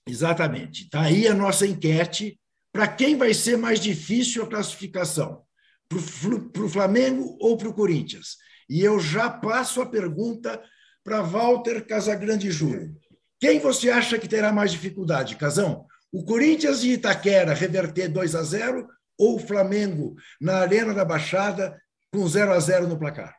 Exatamente. 0.08 0.84
Está 0.84 1.02
aí 1.02 1.28
a 1.28 1.34
nossa 1.34 1.66
enquete. 1.66 2.40
Para 2.72 2.88
quem 2.88 3.16
vai 3.16 3.34
ser 3.34 3.58
mais 3.58 3.80
difícil 3.80 4.44
a 4.44 4.48
classificação? 4.48 5.44
Para 5.88 6.64
o 6.64 6.70
Flamengo 6.70 7.38
ou 7.40 7.58
para 7.58 7.70
o 7.70 7.74
Corinthians? 7.74 8.38
E 8.70 8.82
eu 8.82 9.00
já 9.00 9.30
passo 9.30 9.82
a 9.82 9.86
pergunta 9.86 10.62
para 11.04 11.22
Walter 11.22 11.86
Casagrande 11.86 12.50
Júnior. 12.50 12.92
Quem 13.40 13.60
você 13.60 13.90
acha 13.90 14.18
que 14.18 14.28
terá 14.28 14.52
mais 14.52 14.72
dificuldade, 14.72 15.36
Casão? 15.36 15.86
O 16.12 16.24
Corinthians 16.24 16.84
e 16.84 16.94
Itaquera 16.94 17.54
reverter 17.54 18.08
2 18.08 18.36
a 18.36 18.44
0 18.44 18.88
ou 19.18 19.36
o 19.36 19.40
Flamengo 19.40 20.16
na 20.40 20.58
Arena 20.58 20.94
da 20.94 21.04
Baixada 21.04 21.80
com 22.12 22.28
0 22.28 22.54
a 22.54 22.60
0 22.60 22.88
no 22.88 22.98
placar? 22.98 23.36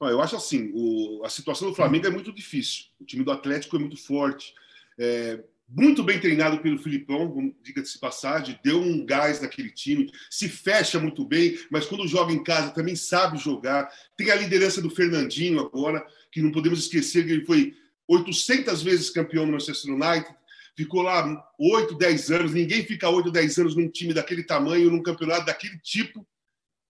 Eu 0.00 0.20
acho 0.20 0.36
assim, 0.36 0.70
o, 0.74 1.22
a 1.24 1.30
situação 1.30 1.68
do 1.68 1.74
Flamengo 1.74 2.06
é 2.06 2.10
muito 2.10 2.32
difícil. 2.32 2.84
O 3.00 3.04
time 3.04 3.24
do 3.24 3.30
Atlético 3.30 3.76
é 3.76 3.78
muito 3.78 3.96
forte. 3.96 4.52
É, 4.98 5.42
muito 5.68 6.02
bem 6.02 6.20
treinado 6.20 6.58
pelo 6.58 6.78
Filipão, 6.78 7.54
diga-se 7.62 7.98
passagem, 7.98 8.58
deu 8.62 8.80
um 8.80 9.04
gás 9.04 9.40
naquele 9.40 9.70
time, 9.70 10.10
se 10.30 10.48
fecha 10.48 11.00
muito 11.00 11.24
bem, 11.24 11.58
mas 11.70 11.86
quando 11.86 12.06
joga 12.06 12.32
em 12.32 12.42
casa 12.42 12.70
também 12.70 12.94
sabe 12.94 13.38
jogar. 13.38 13.90
Tem 14.16 14.30
a 14.30 14.36
liderança 14.36 14.82
do 14.82 14.90
Fernandinho 14.90 15.60
agora, 15.60 16.06
que 16.30 16.42
não 16.42 16.52
podemos 16.52 16.80
esquecer 16.80 17.24
que 17.24 17.32
ele 17.32 17.44
foi 17.44 17.74
800 18.06 18.82
vezes 18.82 19.10
campeão 19.10 19.46
no 19.46 19.52
Manchester 19.52 19.94
United, 19.94 20.34
ficou 20.76 21.02
lá 21.02 21.42
8, 21.58 21.96
10 21.96 22.30
anos. 22.30 22.52
Ninguém 22.52 22.84
fica 22.84 23.08
8, 23.08 23.30
10 23.30 23.58
anos 23.58 23.76
num 23.76 23.88
time 23.88 24.12
daquele 24.12 24.42
tamanho, 24.42 24.90
num 24.90 25.02
campeonato 25.02 25.46
daquele 25.46 25.78
tipo, 25.78 26.26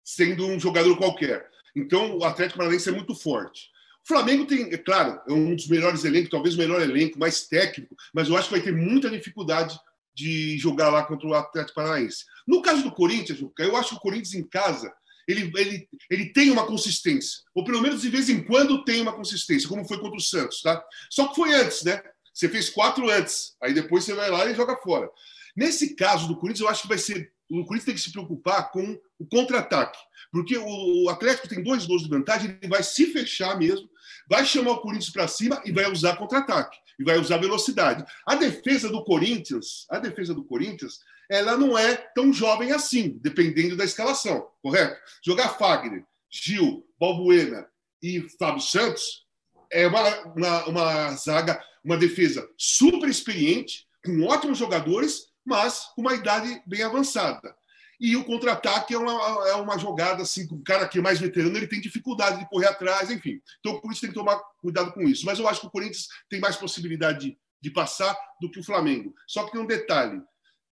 sendo 0.04 0.48
um 0.48 0.60
jogador 0.60 0.98
qualquer. 0.98 1.48
Então, 1.76 2.18
o 2.18 2.24
Atlético 2.24 2.58
Paranaense 2.58 2.90
é 2.90 2.92
muito 2.92 3.16
forte. 3.16 3.73
O 4.04 4.08
Flamengo 4.08 4.46
tem, 4.46 4.74
é 4.74 4.78
claro, 4.78 5.22
é 5.28 5.32
um 5.32 5.56
dos 5.56 5.68
melhores 5.68 6.04
elencos, 6.04 6.30
talvez 6.30 6.56
o 6.56 6.58
melhor 6.58 6.82
elenco, 6.82 7.18
mais 7.18 7.48
técnico, 7.48 7.96
mas 8.14 8.28
eu 8.28 8.36
acho 8.36 8.50
que 8.50 8.56
vai 8.56 8.64
ter 8.64 8.74
muita 8.74 9.10
dificuldade 9.10 9.80
de 10.14 10.58
jogar 10.58 10.90
lá 10.90 11.04
contra 11.04 11.28
o 11.28 11.34
Atlético 11.34 11.76
Paranaense. 11.76 12.26
No 12.46 12.62
caso 12.62 12.84
do 12.84 12.92
Corinthians, 12.92 13.40
eu 13.58 13.76
acho 13.78 13.90
que 13.92 13.96
o 13.96 14.00
Corinthians 14.00 14.34
em 14.34 14.44
casa 14.44 14.94
ele, 15.28 15.52
ele, 15.56 15.88
ele 16.10 16.26
tem 16.34 16.52
uma 16.52 16.66
consistência, 16.66 17.42
ou 17.56 17.64
pelo 17.64 17.82
menos 17.82 18.02
de 18.02 18.10
vez 18.10 18.30
em 18.30 18.44
quando 18.44 18.84
tem 18.84 19.02
uma 19.02 19.14
consistência, 19.14 19.70
como 19.70 19.88
foi 19.88 20.00
contra 20.00 20.18
o 20.18 20.22
Santos, 20.22 20.62
tá? 20.62 20.84
Só 21.10 21.28
que 21.28 21.36
foi 21.36 21.54
antes, 21.54 21.84
né? 21.84 22.02
Você 22.34 22.50
fez 22.50 22.70
quatro 22.70 23.10
antes, 23.10 23.56
aí 23.62 23.74
depois 23.74 24.04
você 24.04 24.14
vai 24.14 24.30
lá 24.30 24.46
e 24.46 24.56
joga 24.56 24.76
fora. 24.78 25.10
Nesse 25.56 25.96
caso 25.96 26.28
do 26.28 26.36
Corinthians, 26.36 26.62
eu 26.62 26.70
acho 26.70 26.82
que 26.82 26.88
vai 26.88 26.98
ser. 26.98 27.32
O 27.50 27.64
Corinthians 27.66 27.86
tem 27.86 27.96
que 27.96 28.02
se 28.02 28.12
preocupar 28.12 28.72
com 28.72 29.00
o 29.20 29.26
contra-ataque, 29.26 30.00
porque 30.32 30.58
o 30.58 31.08
Atlético 31.10 31.48
tem 31.48 31.64
dois 31.64 31.86
gols 31.86 32.02
de 32.02 32.10
vantagem, 32.10 32.58
ele 32.62 32.70
vai 32.70 32.82
se 32.82 33.06
fechar 33.08 33.58
mesmo, 33.58 33.88
vai 34.34 34.46
chamar 34.48 34.72
o 34.72 34.82
Corinthians 34.82 35.12
para 35.12 35.28
cima 35.28 35.62
e 35.64 35.72
vai 35.72 35.86
usar 35.92 36.16
contra-ataque, 36.16 36.76
e 37.00 37.04
vai 37.04 37.20
usar 37.20 37.38
velocidade. 37.38 38.04
A 38.26 38.34
defesa 38.34 38.90
do 38.90 39.04
Corinthians, 39.04 39.86
a 39.92 40.00
defesa 40.00 40.34
do 40.34 40.44
Corinthians, 40.44 41.02
ela 41.30 41.56
não 41.56 41.78
é 41.78 41.96
tão 42.16 42.34
jovem 42.34 42.72
assim, 42.72 43.20
dependendo 43.22 43.78
da 43.78 43.86
escalação, 43.86 44.48
correto? 44.60 45.00
Jogar 45.24 45.50
Fagner, 45.50 46.04
Gil, 46.32 46.84
Balbuena 47.00 47.68
e 48.02 48.28
Fábio 48.40 48.60
Santos 48.60 49.24
é 49.72 49.86
uma, 49.86 50.22
uma, 50.26 50.66
uma 50.66 51.12
zaga, 51.12 51.64
uma 51.86 51.96
defesa 51.96 52.50
super 52.58 53.10
experiente, 53.10 53.86
com 54.04 54.24
ótimos 54.24 54.58
jogadores, 54.58 55.28
mas 55.46 55.92
com 55.94 56.02
uma 56.02 56.16
idade 56.16 56.60
bem 56.66 56.82
avançada. 56.82 57.56
E 58.04 58.18
o 58.18 58.26
contra-ataque 58.26 58.94
é 58.94 58.98
uma, 58.98 59.48
é 59.48 59.54
uma 59.54 59.78
jogada 59.78 60.24
assim, 60.24 60.46
com 60.46 60.56
o 60.56 60.62
cara 60.62 60.86
que 60.90 61.00
é 61.00 61.02
mais 61.02 61.22
veterano, 61.22 61.56
ele 61.56 61.68
tem 61.68 61.80
dificuldade 61.80 62.38
de 62.38 62.50
correr 62.50 62.68
atrás, 62.68 63.10
enfim. 63.10 63.42
Então 63.62 63.72
o 63.72 63.80
Corinthians 63.80 64.02
tem 64.02 64.10
que 64.10 64.16
tomar 64.16 64.42
cuidado 64.60 64.92
com 64.92 65.04
isso. 65.04 65.26
Mas 65.26 65.40
eu 65.40 65.48
acho 65.48 65.62
que 65.62 65.68
o 65.68 65.72
Corinthians 65.72 66.10
tem 66.28 66.42
mais 66.42 66.58
possibilidade 66.58 67.30
de, 67.30 67.38
de 67.62 67.72
passar 67.72 68.14
do 68.42 68.52
que 68.52 68.60
o 68.60 68.64
Flamengo. 68.64 69.16
Só 69.26 69.46
que 69.46 69.54
tem 69.54 69.62
um 69.62 69.66
detalhe: 69.66 70.22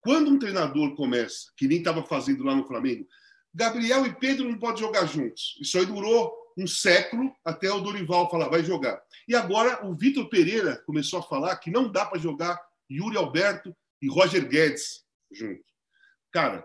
quando 0.02 0.30
um 0.30 0.38
treinador 0.38 0.94
começa, 0.94 1.50
que 1.56 1.66
nem 1.66 1.78
estava 1.78 2.04
fazendo 2.04 2.44
lá 2.44 2.54
no 2.54 2.66
Flamengo, 2.66 3.08
Gabriel 3.54 4.04
e 4.04 4.14
Pedro 4.14 4.50
não 4.50 4.58
podem 4.58 4.82
jogar 4.82 5.06
juntos. 5.06 5.56
Isso 5.58 5.78
aí 5.78 5.86
durou 5.86 6.30
um 6.58 6.66
século 6.66 7.34
até 7.42 7.72
o 7.72 7.80
Dorival 7.80 8.30
falar, 8.30 8.50
vai 8.50 8.62
jogar. 8.62 9.00
E 9.26 9.34
agora 9.34 9.86
o 9.86 9.94
Vitor 9.94 10.28
Pereira 10.28 10.82
começou 10.84 11.20
a 11.20 11.22
falar 11.22 11.56
que 11.56 11.70
não 11.70 11.90
dá 11.90 12.04
para 12.04 12.18
jogar 12.18 12.60
Yuri 12.90 13.16
Alberto 13.16 13.74
e 14.02 14.08
Roger 14.10 14.46
Guedes 14.46 15.02
juntos. 15.32 15.64
Cara, 16.30 16.62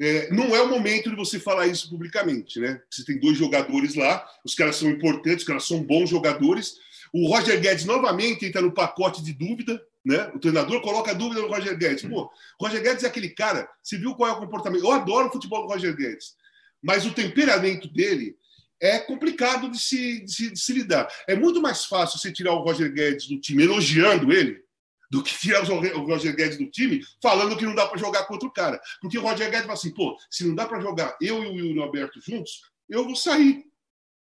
é, 0.00 0.30
não 0.32 0.56
é 0.56 0.62
o 0.62 0.68
momento 0.68 1.10
de 1.10 1.16
você 1.16 1.38
falar 1.38 1.66
isso 1.66 1.90
publicamente, 1.90 2.58
né? 2.58 2.80
Você 2.90 3.04
tem 3.04 3.18
dois 3.18 3.36
jogadores 3.36 3.94
lá, 3.94 4.26
os 4.42 4.54
caras 4.54 4.76
são 4.76 4.88
importantes, 4.88 5.42
os 5.42 5.46
caras 5.46 5.66
são 5.66 5.82
bons 5.82 6.08
jogadores. 6.08 6.76
O 7.12 7.28
Roger 7.28 7.60
Guedes 7.60 7.84
novamente 7.84 8.46
entra 8.46 8.62
no 8.62 8.72
pacote 8.72 9.22
de 9.22 9.34
dúvida, 9.34 9.78
né? 10.02 10.30
O 10.34 10.38
treinador 10.38 10.80
coloca 10.80 11.14
dúvida 11.14 11.42
no 11.42 11.48
Roger 11.48 11.76
Guedes. 11.76 12.02
Pô, 12.04 12.30
Roger 12.58 12.82
Guedes 12.82 13.04
é 13.04 13.08
aquele 13.08 13.28
cara, 13.28 13.68
você 13.82 13.98
viu 13.98 14.14
qual 14.14 14.30
é 14.30 14.32
o 14.32 14.40
comportamento? 14.40 14.82
Eu 14.82 14.92
adoro 14.92 15.28
o 15.28 15.32
futebol 15.32 15.66
do 15.66 15.68
Roger 15.68 15.94
Guedes, 15.94 16.34
mas 16.82 17.04
o 17.04 17.12
temperamento 17.12 17.86
dele 17.86 18.36
é 18.80 18.98
complicado 18.98 19.70
de 19.70 19.78
se, 19.78 20.24
de 20.24 20.32
se, 20.32 20.50
de 20.50 20.58
se 20.58 20.72
lidar. 20.72 21.08
É 21.28 21.36
muito 21.36 21.60
mais 21.60 21.84
fácil 21.84 22.18
você 22.18 22.32
tirar 22.32 22.54
o 22.54 22.62
Roger 22.62 22.90
Guedes 22.90 23.28
do 23.28 23.38
time 23.38 23.64
elogiando 23.64 24.32
ele 24.32 24.62
do 25.10 25.22
que 25.22 25.36
tirar 25.36 25.68
o 25.68 26.06
Roger 26.06 26.34
Guedes 26.34 26.56
do 26.56 26.70
time 26.70 27.00
falando 27.20 27.56
que 27.56 27.64
não 27.64 27.74
dá 27.74 27.86
para 27.86 27.98
jogar 27.98 28.24
contra 28.26 28.48
o 28.48 28.52
cara. 28.52 28.80
Porque 29.00 29.18
o 29.18 29.22
Roger 29.22 29.50
Guedes 29.50 29.62
fala 29.62 29.74
assim, 29.74 29.92
pô, 29.92 30.16
se 30.30 30.46
não 30.46 30.54
dá 30.54 30.66
para 30.66 30.80
jogar 30.80 31.16
eu 31.20 31.42
e 31.42 31.48
o 31.48 31.66
Yuri 31.66 31.82
Alberto 31.82 32.20
juntos, 32.20 32.62
eu 32.88 33.04
vou 33.04 33.16
sair. 33.16 33.64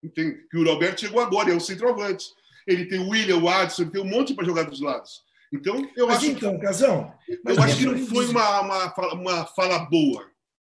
Entende? 0.02 0.46
Que 0.50 0.56
o 0.56 0.60
Yuri 0.60 0.70
Alberto 0.70 1.00
chegou 1.00 1.20
agora, 1.20 1.52
é 1.52 1.54
o 1.54 1.60
centroavante. 1.60 2.26
Ele 2.66 2.86
tem 2.86 2.98
o 2.98 3.10
William, 3.10 3.38
o 3.38 3.48
Adson, 3.48 3.82
ele 3.82 3.90
tem 3.90 4.02
um 4.02 4.08
monte 4.08 4.34
para 4.34 4.44
jogar 4.44 4.64
dos 4.64 4.80
lados. 4.80 5.22
Então, 5.52 5.88
eu 5.96 6.06
mas 6.06 6.18
acho. 6.18 6.26
Então, 6.26 6.58
Casão. 6.58 7.14
Eu 7.28 7.62
acho 7.62 7.78
que 7.78 7.86
não 7.86 8.06
foi 8.06 8.26
uma, 8.28 8.60
uma, 8.60 9.12
uma 9.14 9.46
fala 9.46 9.78
boa. 9.80 10.26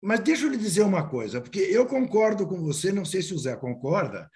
Mas 0.01 0.21
deixa 0.21 0.45
eu 0.45 0.49
lhe 0.49 0.57
dizer 0.57 0.81
uma 0.81 1.07
coisa, 1.07 1.39
porque 1.39 1.59
eu 1.59 1.85
concordo 1.85 2.47
com 2.47 2.59
você, 2.61 2.91
não 2.91 3.05
sei 3.05 3.21
se 3.21 3.33
o 3.33 3.37
Zé 3.37 3.55
concorda, 3.55 4.29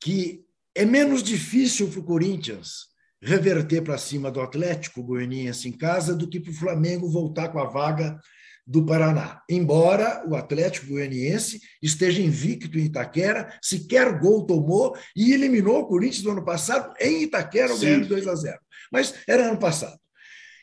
que 0.00 0.44
é 0.74 0.84
menos 0.84 1.22
difícil 1.22 1.88
para 1.88 2.00
o 2.00 2.04
Corinthians 2.04 2.88
reverter 3.24 3.82
para 3.82 3.96
cima 3.96 4.30
do 4.30 4.40
Atlético 4.40 5.02
Goianiense 5.02 5.68
em 5.68 5.72
casa 5.72 6.14
do 6.14 6.28
que 6.28 6.38
para 6.38 6.52
o 6.52 6.54
Flamengo 6.54 7.10
voltar 7.10 7.48
com 7.48 7.58
a 7.58 7.64
vaga 7.64 8.18
do 8.66 8.84
Paraná. 8.84 9.42
Embora 9.48 10.22
o 10.26 10.36
Atlético 10.36 10.88
Goianiense 10.88 11.60
esteja 11.82 12.20
invicto 12.20 12.78
em 12.78 12.84
Itaquera, 12.84 13.58
sequer 13.62 14.18
gol 14.18 14.46
tomou 14.46 14.96
e 15.16 15.32
eliminou 15.32 15.80
o 15.80 15.86
Corinthians 15.86 16.22
no 16.22 16.32
ano 16.32 16.44
passado 16.44 16.94
em 17.00 17.22
Itaquera, 17.22 17.76
ganhando 17.76 18.08
2 18.08 18.28
a 18.28 18.34
0. 18.34 18.58
Mas 18.92 19.14
era 19.26 19.48
ano 19.48 19.58
passado. 19.58 19.98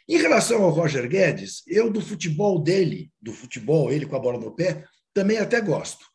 Em 0.07 0.17
relação 0.17 0.63
ao 0.63 0.71
Roger 0.71 1.07
Guedes, 1.07 1.63
eu 1.67 1.89
do 1.89 2.01
futebol 2.01 2.59
dele, 2.61 3.11
do 3.21 3.33
futebol, 3.33 3.91
ele 3.91 4.05
com 4.05 4.15
a 4.15 4.19
bola 4.19 4.39
no 4.39 4.55
pé, 4.55 4.83
também 5.13 5.37
até 5.37 5.61
gosto. 5.61 6.10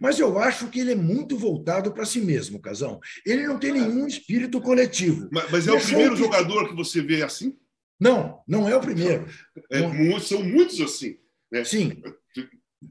Mas 0.00 0.18
eu 0.18 0.38
acho 0.38 0.68
que 0.68 0.80
ele 0.80 0.92
é 0.92 0.96
muito 0.96 1.36
voltado 1.36 1.92
para 1.92 2.04
si 2.04 2.20
mesmo, 2.20 2.60
Casão. 2.60 3.00
Ele 3.26 3.46
não 3.46 3.58
tem 3.58 3.72
nenhum 3.72 4.06
espírito 4.06 4.60
coletivo. 4.60 5.28
Mas, 5.32 5.50
mas 5.50 5.68
é 5.68 5.72
o 5.72 5.80
primeiro 5.80 6.14
que... 6.14 6.22
jogador 6.22 6.68
que 6.68 6.74
você 6.74 7.02
vê 7.02 7.22
assim? 7.22 7.56
Não, 8.00 8.40
não 8.46 8.68
é 8.68 8.76
o 8.76 8.80
primeiro. 8.80 9.26
É, 9.70 9.80
não... 9.80 10.20
São 10.20 10.42
muitos 10.42 10.80
assim. 10.80 11.18
Né? 11.50 11.64
Sim. 11.64 12.00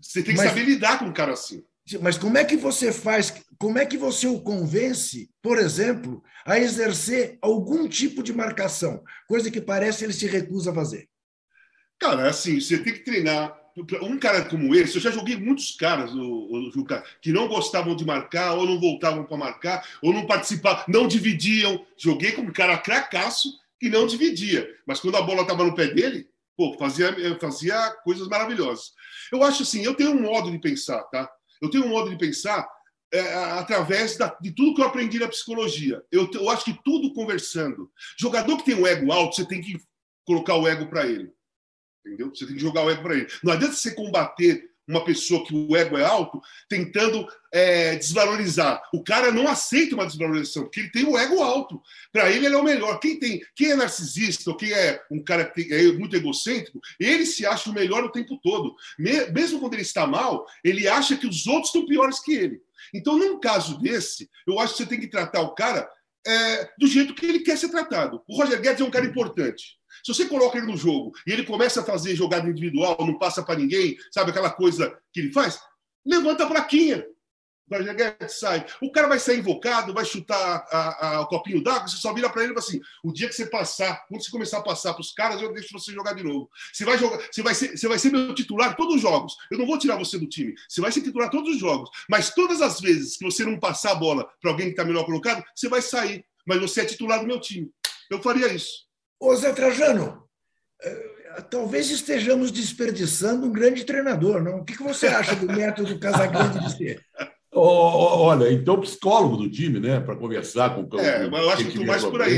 Você 0.01 0.21
tem 0.21 0.35
que 0.35 0.41
mas... 0.41 0.49
saber 0.49 0.65
lidar 0.65 0.99
com 0.99 1.05
um 1.05 1.13
cara 1.13 1.33
assim. 1.33 1.63
Mas 2.01 2.17
como 2.17 2.37
é 2.37 2.43
que 2.43 2.57
você 2.57 2.91
faz? 2.91 3.33
Como 3.57 3.77
é 3.77 3.85
que 3.85 3.97
você 3.97 4.27
o 4.27 4.41
convence, 4.41 5.29
por 5.41 5.57
exemplo, 5.57 6.21
a 6.45 6.59
exercer 6.59 7.37
algum 7.41 7.87
tipo 7.87 8.21
de 8.21 8.33
marcação, 8.33 9.01
coisa 9.25 9.49
que 9.49 9.61
parece 9.61 10.03
ele 10.03 10.11
se 10.11 10.27
recusa 10.27 10.71
a 10.71 10.75
fazer? 10.75 11.07
Cara, 11.97 12.29
assim, 12.29 12.59
você 12.59 12.77
tem 12.77 12.93
que 12.93 13.05
treinar. 13.05 13.57
Um 14.01 14.17
cara 14.17 14.45
como 14.45 14.73
esse, 14.73 14.95
eu 14.95 15.01
já 15.01 15.11
joguei 15.11 15.37
muitos 15.37 15.75
caras, 15.75 16.11
o, 16.11 16.19
o, 16.19 16.85
que 17.21 17.31
não 17.31 17.47
gostavam 17.47 17.95
de 17.95 18.03
marcar, 18.03 18.53
ou 18.53 18.65
não 18.65 18.79
voltavam 18.79 19.23
para 19.23 19.37
marcar, 19.37 19.87
ou 20.01 20.11
não 20.11 20.25
participavam, 20.25 20.83
não 20.87 21.07
dividiam. 21.07 21.85
Joguei 21.95 22.31
com 22.31 22.41
um 22.41 22.51
cara 22.51 22.77
cracaço 22.77 23.53
que 23.79 23.87
não 23.87 24.07
dividia. 24.07 24.67
Mas 24.85 24.99
quando 24.99 25.17
a 25.17 25.21
bola 25.21 25.43
estava 25.43 25.63
no 25.63 25.75
pé 25.75 25.87
dele, 25.87 26.27
pô, 26.55 26.75
fazia, 26.79 27.15
fazia 27.39 27.91
coisas 28.03 28.27
maravilhosas. 28.27 28.93
Eu 29.31 29.43
acho 29.43 29.61
assim, 29.61 29.83
eu 29.83 29.93
tenho 29.93 30.11
um 30.11 30.21
modo 30.21 30.49
de 30.49 30.57
pensar, 30.57 31.03
tá? 31.03 31.29
Eu 31.61 31.69
tenho 31.69 31.85
um 31.85 31.89
modo 31.89 32.09
de 32.09 32.17
pensar 32.17 32.67
é, 33.13 33.19
através 33.59 34.17
da, 34.17 34.35
de 34.41 34.51
tudo 34.51 34.73
que 34.73 34.81
eu 34.81 34.87
aprendi 34.87 35.19
na 35.19 35.27
psicologia. 35.27 36.03
Eu, 36.11 36.29
eu 36.33 36.49
acho 36.49 36.65
que 36.65 36.79
tudo 36.83 37.13
conversando. 37.13 37.91
Jogador 38.19 38.57
que 38.57 38.65
tem 38.65 38.75
um 38.75 38.87
ego 38.87 39.11
alto, 39.11 39.35
você 39.35 39.45
tem 39.45 39.61
que 39.61 39.79
colocar 40.25 40.55
o 40.55 40.67
ego 40.67 40.87
para 40.87 41.05
ele. 41.05 41.31
Entendeu? 42.05 42.29
Você 42.33 42.45
tem 42.45 42.55
que 42.55 42.61
jogar 42.61 42.83
o 42.83 42.89
ego 42.89 43.03
para 43.03 43.15
ele. 43.15 43.27
Não 43.43 43.53
adianta 43.53 43.75
você 43.75 43.93
combater 43.93 44.69
uma 44.87 45.03
pessoa 45.03 45.45
que 45.45 45.53
o 45.53 45.75
ego 45.75 45.97
é 45.97 46.05
alto 46.05 46.41
tentando 46.69 47.27
é, 47.51 47.95
desvalorizar. 47.97 48.81
O 48.93 49.03
cara 49.03 49.31
não 49.31 49.47
aceita 49.47 49.95
uma 49.95 50.05
desvalorização, 50.05 50.63
porque 50.63 50.79
ele 50.79 50.91
tem 50.91 51.05
o 51.05 51.17
ego 51.17 51.43
alto. 51.43 51.81
Para 52.11 52.31
ele, 52.31 52.45
ele 52.45 52.55
é 52.55 52.57
o 52.57 52.63
melhor. 52.63 52.99
Quem, 52.99 53.19
tem, 53.19 53.41
quem 53.55 53.71
é 53.71 53.75
narcisista 53.75 54.49
ou 54.49 54.55
quem 54.55 54.71
é 54.71 55.01
um 55.11 55.21
cara 55.21 55.45
que 55.45 55.73
é 55.73 55.91
muito 55.91 56.15
egocêntrico, 56.15 56.79
ele 56.99 57.25
se 57.25 57.45
acha 57.45 57.69
o 57.69 57.73
melhor 57.73 58.03
o 58.05 58.11
tempo 58.11 58.39
todo. 58.41 58.75
Mesmo 58.97 59.59
quando 59.59 59.73
ele 59.73 59.81
está 59.81 60.07
mal, 60.07 60.45
ele 60.63 60.87
acha 60.87 61.17
que 61.17 61.27
os 61.27 61.45
outros 61.47 61.67
estão 61.67 61.85
piores 61.85 62.21
que 62.21 62.33
ele. 62.33 62.61
Então, 62.93 63.17
num 63.17 63.39
caso 63.39 63.77
desse, 63.81 64.29
eu 64.47 64.57
acho 64.59 64.73
que 64.73 64.83
você 64.83 64.89
tem 64.89 64.99
que 64.99 65.09
tratar 65.09 65.41
o 65.41 65.53
cara 65.53 65.89
é, 66.25 66.69
do 66.77 66.87
jeito 66.87 67.13
que 67.13 67.25
ele 67.25 67.39
quer 67.39 67.57
ser 67.57 67.69
tratado. 67.69 68.21
O 68.27 68.37
Roger 68.37 68.61
Guedes 68.61 68.81
é 68.81 68.85
um 68.85 68.91
cara 68.91 69.05
importante. 69.05 69.77
Se 70.03 70.13
você 70.13 70.25
coloca 70.25 70.57
ele 70.57 70.67
no 70.67 70.77
jogo 70.77 71.13
e 71.25 71.31
ele 71.31 71.43
começa 71.43 71.81
a 71.81 71.83
fazer 71.83 72.15
jogada 72.15 72.49
individual, 72.49 72.97
não 72.99 73.17
passa 73.17 73.43
para 73.43 73.59
ninguém, 73.59 73.97
sabe 74.11 74.31
aquela 74.31 74.49
coisa 74.49 74.97
que 75.13 75.19
ele 75.19 75.31
faz? 75.31 75.59
Levanta 76.05 76.43
a 76.43 76.47
plaquinha. 76.47 77.05
Sai. 78.29 78.65
O 78.81 78.91
cara 78.91 79.07
vai 79.09 79.19
sair 79.19 79.39
invocado, 79.39 79.93
vai 79.93 80.05
chutar 80.05 80.65
a, 80.71 81.07
a, 81.07 81.21
o 81.21 81.27
copinho 81.27 81.61
d'água, 81.61 81.87
você 81.87 81.97
só 81.97 82.13
vira 82.13 82.29
para 82.29 82.43
ele 82.43 82.53
e 82.53 82.55
fala 82.55 82.65
assim: 82.65 82.79
o 83.03 83.11
dia 83.11 83.27
que 83.27 83.35
você 83.35 83.45
passar, 83.45 84.05
quando 84.07 84.23
você 84.23 84.31
começar 84.31 84.59
a 84.59 84.63
passar 84.63 84.93
para 84.93 85.01
os 85.01 85.11
caras, 85.11 85.41
eu 85.41 85.53
deixo 85.53 85.73
você 85.73 85.91
jogar 85.91 86.13
de 86.13 86.23
novo. 86.23 86.49
Você 86.71 86.85
vai 86.85 86.97
jogar, 86.97 87.19
você 87.29 87.43
vai 87.43 87.53
ser, 87.53 87.77
você 87.77 87.87
vai 87.89 87.99
ser 87.99 88.09
meu 88.11 88.33
titular 88.33 88.75
todos 88.77 88.95
os 88.95 89.01
jogos. 89.01 89.35
Eu 89.51 89.57
não 89.57 89.65
vou 89.65 89.77
tirar 89.77 89.97
você 89.97 90.17
do 90.17 90.27
time. 90.27 90.55
Você 90.69 90.79
vai 90.79 90.93
ser 90.93 91.01
titular 91.01 91.29
todos 91.29 91.55
os 91.55 91.59
jogos. 91.59 91.89
Mas 92.09 92.33
todas 92.33 92.61
as 92.61 92.79
vezes 92.79 93.17
que 93.17 93.25
você 93.25 93.43
não 93.43 93.59
passar 93.59 93.91
a 93.91 93.95
bola 93.95 94.29
para 94.41 94.51
alguém 94.51 94.67
que 94.67 94.71
está 94.71 94.85
melhor 94.85 95.05
colocado, 95.05 95.43
você 95.53 95.67
vai 95.67 95.81
sair. 95.81 96.23
Mas 96.45 96.61
você 96.61 96.81
é 96.81 96.85
titular 96.85 97.19
do 97.19 97.27
meu 97.27 97.41
time. 97.41 97.69
Eu 98.09 98.21
faria 98.21 98.47
isso. 98.53 98.86
Ô 99.19 99.35
Zé 99.35 99.51
Trajano, 99.51 100.23
eh, 100.81 101.41
talvez 101.49 101.89
estejamos 101.89 102.51
desperdiçando 102.51 103.47
um 103.47 103.51
grande 103.51 103.83
treinador, 103.83 104.43
não? 104.43 104.59
O 104.59 104.65
que 104.65 104.81
você 104.81 105.07
acha 105.07 105.35
do 105.35 105.47
método 105.47 105.99
Casagrande 105.99 106.59
de 106.59 106.77
ser? 106.77 107.01
Olha, 107.59 108.51
então 108.51 108.79
psicólogo 108.79 109.37
do 109.37 109.49
time, 109.49 109.79
né, 109.79 109.99
para 109.99 110.15
conversar 110.15 110.75
com 110.75 110.81
o 110.81 110.99
É, 110.99 111.27
mas 111.27 111.41
eu 111.41 111.49
acho 111.49 111.63
que 111.63 111.69
estou 111.69 111.85
mais 111.85 112.03
por 112.03 112.21
aí. 112.21 112.37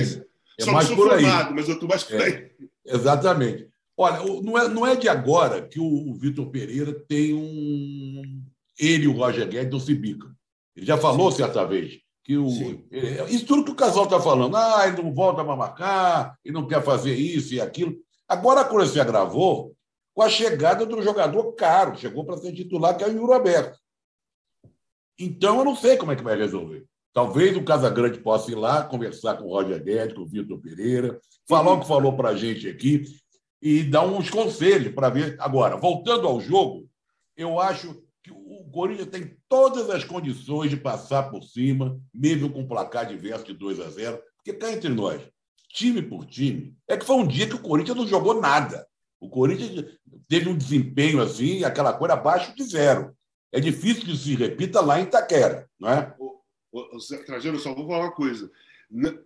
É 0.57 0.63
Só 0.63 0.71
mais 0.71 0.87
sou 0.87 0.95
por 0.95 1.09
formado, 1.09 1.49
aí. 1.49 1.55
mas 1.55 1.67
eu 1.67 1.73
estou 1.73 1.89
mais 1.89 2.03
por 2.03 2.21
é, 2.21 2.23
aí. 2.23 2.51
Exatamente. 2.85 3.67
Olha, 3.97 4.19
não 4.41 4.57
é, 4.57 4.67
não 4.69 4.87
é 4.87 4.95
de 4.95 5.09
agora 5.09 5.61
que 5.61 5.79
o 5.79 6.13
Vitor 6.13 6.49
Pereira 6.49 6.93
tem 6.93 7.33
um. 7.33 8.43
Ele 8.79 9.03
e 9.03 9.07
o 9.07 9.11
Roger 9.11 9.45
Guedes 9.45 9.71
não 9.71 9.79
se 9.79 9.93
bicam. 9.93 10.31
Ele 10.73 10.85
já 10.85 10.97
falou 10.97 11.31
certa 11.31 11.65
vez 11.65 11.99
que 12.29 12.37
o, 12.37 12.47
isso 13.27 13.47
tudo 13.47 13.65
que 13.65 13.71
o 13.71 13.75
casal 13.75 14.03
está 14.03 14.21
falando, 14.21 14.55
ah, 14.55 14.87
ele 14.87 15.01
não 15.01 15.11
volta 15.11 15.43
para 15.43 15.55
marcar, 15.55 16.37
ele 16.45 16.53
não 16.53 16.67
quer 16.67 16.83
fazer 16.83 17.15
isso 17.15 17.55
e 17.55 17.59
aquilo. 17.59 17.95
Agora 18.27 18.61
a 18.61 18.65
coisa 18.65 18.93
se 18.93 18.99
agravou 18.99 19.75
com 20.13 20.21
a 20.21 20.29
chegada 20.29 20.85
do 20.85 21.01
jogador 21.01 21.51
caro, 21.53 21.97
chegou 21.97 22.23
para 22.23 22.37
ser 22.37 22.53
titular, 22.53 22.95
que 22.95 23.03
é 23.03 23.07
o 23.07 23.11
Yuri 23.11 23.33
Aberto. 23.33 23.79
Então, 25.17 25.57
eu 25.57 25.65
não 25.65 25.75
sei 25.75 25.97
como 25.97 26.11
é 26.11 26.15
que 26.15 26.23
vai 26.23 26.37
resolver. 26.37 26.85
Talvez 27.13 27.57
o 27.57 27.63
Casagrande 27.63 28.19
possa 28.19 28.51
ir 28.51 28.55
lá 28.55 28.83
conversar 28.83 29.35
com 29.37 29.45
o 29.45 29.49
Roger 29.49 29.83
Guedes, 29.83 30.13
com 30.13 30.21
o 30.21 30.27
Vitor 30.27 30.59
Pereira, 30.59 31.19
falar 31.47 31.73
o 31.73 31.79
que 31.79 31.87
falou 31.87 32.15
para 32.15 32.29
a 32.29 32.35
gente 32.35 32.69
aqui 32.69 33.05
e 33.59 33.81
dar 33.81 34.05
uns 34.05 34.29
conselhos 34.29 34.93
para 34.93 35.09
ver. 35.09 35.35
Agora, 35.39 35.77
voltando 35.77 36.27
ao 36.27 36.39
jogo, 36.39 36.87
eu 37.35 37.59
acho 37.59 38.03
que 38.29 38.33
o 38.33 38.69
Corinthians 38.71 39.09
tem 39.09 39.35
todas 39.47 39.89
as 39.89 40.03
condições 40.03 40.69
de 40.69 40.77
passar 40.77 41.23
por 41.23 41.43
cima, 41.43 41.99
mesmo 42.13 42.49
com 42.49 42.67
placar 42.67 43.07
diverso 43.07 43.45
de 43.45 43.53
2 43.53 43.79
a 43.79 43.89
0, 43.89 44.21
porque 44.37 44.53
cá 44.53 44.71
entre 44.71 44.89
nós, 44.89 45.21
time 45.73 46.01
por 46.01 46.25
time, 46.25 46.75
é 46.87 46.95
que 46.95 47.05
foi 47.05 47.15
um 47.15 47.27
dia 47.27 47.47
que 47.47 47.55
o 47.55 47.61
Corinthians 47.61 47.97
não 47.97 48.07
jogou 48.07 48.39
nada. 48.39 48.87
O 49.19 49.29
Corinthians 49.29 49.85
teve 50.27 50.47
um 50.47 50.57
desempenho 50.57 51.21
assim, 51.21 51.63
aquela 51.63 51.93
coisa 51.93 52.13
abaixo 52.13 52.55
de 52.55 52.63
zero. 52.63 53.15
É 53.51 53.59
difícil 53.59 54.05
que 54.05 54.15
se 54.15 54.35
repita 54.35 54.79
lá 54.79 54.99
em 54.99 55.03
Itaquera, 55.03 55.67
não 55.79 55.89
é? 55.89 56.15
Trajano, 57.25 57.59
só 57.59 57.73
vou 57.73 57.87
falar 57.87 58.05
uma 58.05 58.11
coisa. 58.11 58.49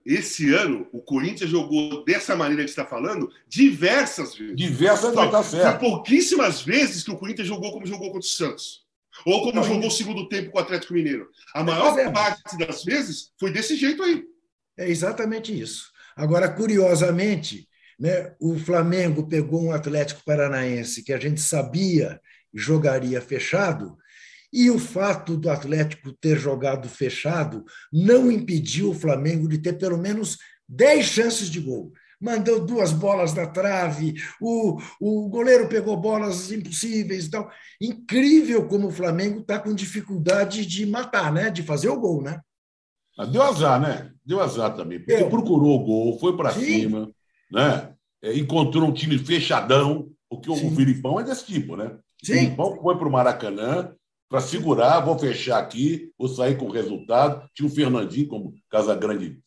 Esse 0.06 0.54
ano, 0.54 0.88
o 0.92 1.02
Corinthians 1.02 1.50
jogou 1.50 2.04
dessa 2.04 2.36
maneira 2.36 2.64
que 2.64 2.70
você 2.70 2.82
está 2.82 2.86
falando 2.86 3.32
diversas 3.48 4.36
vezes. 4.36 4.56
Diversas 4.56 5.14
não 5.14 5.26
está 5.26 5.44
certo. 5.44 5.80
Foi 5.80 5.90
pouquíssimas 5.90 6.62
vezes 6.62 7.04
que 7.04 7.12
o 7.12 7.18
Corinthians 7.18 7.48
jogou 7.48 7.72
como 7.72 7.86
jogou 7.86 8.08
contra 8.08 8.20
o 8.20 8.24
Santos. 8.24 8.83
Ou 9.26 9.42
como 9.44 9.56
não, 9.56 9.64
jogou 9.64 9.88
o 9.88 9.92
segundo 9.92 10.28
tempo 10.28 10.52
com 10.52 10.58
o 10.58 10.62
Atlético 10.62 10.94
Mineiro. 10.94 11.30
A 11.54 11.64
maior 11.64 11.98
é. 11.98 12.12
parte 12.12 12.58
das 12.58 12.84
vezes 12.84 13.32
foi 13.40 13.52
desse 13.52 13.76
jeito 13.76 14.04
aí. 14.04 14.24
É 14.78 14.90
exatamente 14.90 15.58
isso. 15.58 15.92
Agora, 16.16 16.50
curiosamente, 16.50 17.68
né, 18.00 18.34
o 18.40 18.58
Flamengo 18.58 19.28
pegou 19.28 19.64
um 19.64 19.72
Atlético 19.72 20.22
Paranaense 20.26 21.04
que 21.04 21.14
a 21.14 21.20
gente 21.20 21.42
sabia 21.42 22.20
jogaria 22.54 23.20
fechado 23.20 23.98
e 24.52 24.70
o 24.70 24.78
fato 24.78 25.36
do 25.36 25.50
Atlético 25.50 26.12
ter 26.14 26.38
jogado 26.38 26.88
fechado 26.88 27.66
não 27.92 28.32
impediu 28.32 28.92
o 28.92 28.94
Flamengo 28.94 29.48
de 29.48 29.58
ter 29.58 29.74
pelo 29.74 29.98
menos 29.98 30.38
10 30.70 31.06
chances 31.06 31.50
de 31.50 31.60
gol. 31.60 31.92
Mandou 32.24 32.66
duas 32.66 32.94
bolas 32.94 33.34
na 33.34 33.46
trave, 33.46 34.14
o, 34.40 34.80
o 35.02 35.28
goleiro 35.28 35.68
pegou 35.68 35.98
bolas 35.98 36.52
impossíveis 36.54 37.26
e 37.26 37.30
tal. 37.30 37.52
Incrível 37.82 38.66
como 38.68 38.88
o 38.88 38.92
Flamengo 38.92 39.42
está 39.42 39.60
com 39.60 39.76
dificuldade 39.76 40.66
de 40.66 40.86
matar, 40.86 41.34
né? 41.34 41.50
de 41.50 41.62
fazer 41.64 41.90
o 41.90 42.00
gol. 42.00 42.22
Né? 42.22 42.40
Ah, 43.18 43.26
deu 43.26 43.42
azar, 43.42 43.80
né? 43.80 44.12
Deu 44.26 44.40
azar 44.40 44.74
também, 44.74 45.00
porque 45.00 45.18
Deu. 45.18 45.30
procurou 45.30 45.82
o 45.82 45.84
gol, 45.84 46.20
foi 46.20 46.38
para 46.38 46.52
cima, 46.52 47.12
né? 47.52 47.94
É, 48.22 48.38
encontrou 48.38 48.88
um 48.88 48.94
time 48.94 49.18
fechadão, 49.18 50.10
porque 50.30 50.54
Sim. 50.56 50.68
o 50.68 50.76
Filipão 50.76 51.20
é 51.20 51.24
desse 51.26 51.46
tipo, 51.46 51.76
né? 51.76 51.98
Sim. 52.24 52.32
O 52.32 52.36
Filipão 52.38 52.82
foi 52.82 52.98
para 52.98 53.08
o 53.08 53.12
Maracanã, 53.12 53.94
para 54.30 54.40
segurar, 54.40 55.02
vou 55.02 55.20
fechar 55.20 55.60
aqui, 55.60 56.12
vou 56.18 56.28
sair 56.30 56.58
com 56.58 56.66
o 56.66 56.72
resultado. 56.72 57.48
Tinha 57.54 57.68
o 57.68 57.72
Fernandinho, 57.72 58.28
como 58.28 58.54
Casagrande 58.70 59.40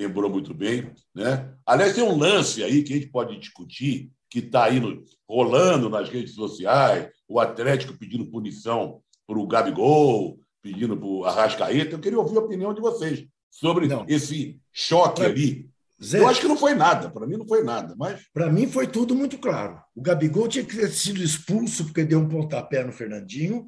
lembrou 0.00 0.30
muito 0.30 0.54
bem. 0.54 0.90
Né? 1.14 1.52
Aliás, 1.66 1.94
tem 1.94 2.02
um 2.02 2.16
lance 2.16 2.64
aí 2.64 2.82
que 2.82 2.92
a 2.92 2.96
gente 2.96 3.08
pode 3.08 3.38
discutir, 3.38 4.10
que 4.28 4.38
está 4.38 4.64
aí 4.64 4.80
no, 4.80 5.02
rolando 5.28 5.90
nas 5.90 6.08
redes 6.08 6.34
sociais, 6.34 7.08
o 7.28 7.38
Atlético 7.38 7.96
pedindo 7.98 8.30
punição 8.30 9.02
para 9.26 9.38
o 9.38 9.46
Gabigol, 9.46 10.38
pedindo 10.62 10.96
para 10.96 11.06
o 11.06 11.24
Arrascaeta. 11.24 11.94
Eu 11.94 12.00
queria 12.00 12.18
ouvir 12.18 12.36
a 12.36 12.40
opinião 12.40 12.72
de 12.72 12.80
vocês 12.80 13.26
sobre 13.50 13.86
não. 13.86 14.04
esse 14.08 14.58
choque 14.72 15.22
ali. 15.22 15.68
Zé, 16.02 16.18
eu 16.18 16.26
acho 16.26 16.40
que 16.40 16.48
não 16.48 16.56
foi 16.56 16.74
nada, 16.74 17.10
para 17.10 17.26
mim 17.26 17.36
não 17.36 17.46
foi 17.46 17.62
nada, 17.62 17.94
mas. 17.98 18.22
Para 18.32 18.50
mim 18.50 18.66
foi 18.66 18.86
tudo 18.86 19.14
muito 19.14 19.36
claro. 19.36 19.78
O 19.94 20.00
Gabigol 20.00 20.48
tinha 20.48 20.64
que 20.64 20.74
ter 20.74 20.88
sido 20.88 21.22
expulso 21.22 21.84
porque 21.84 22.04
deu 22.04 22.20
um 22.20 22.28
pontapé 22.28 22.82
no 22.82 22.92
Fernandinho, 22.92 23.66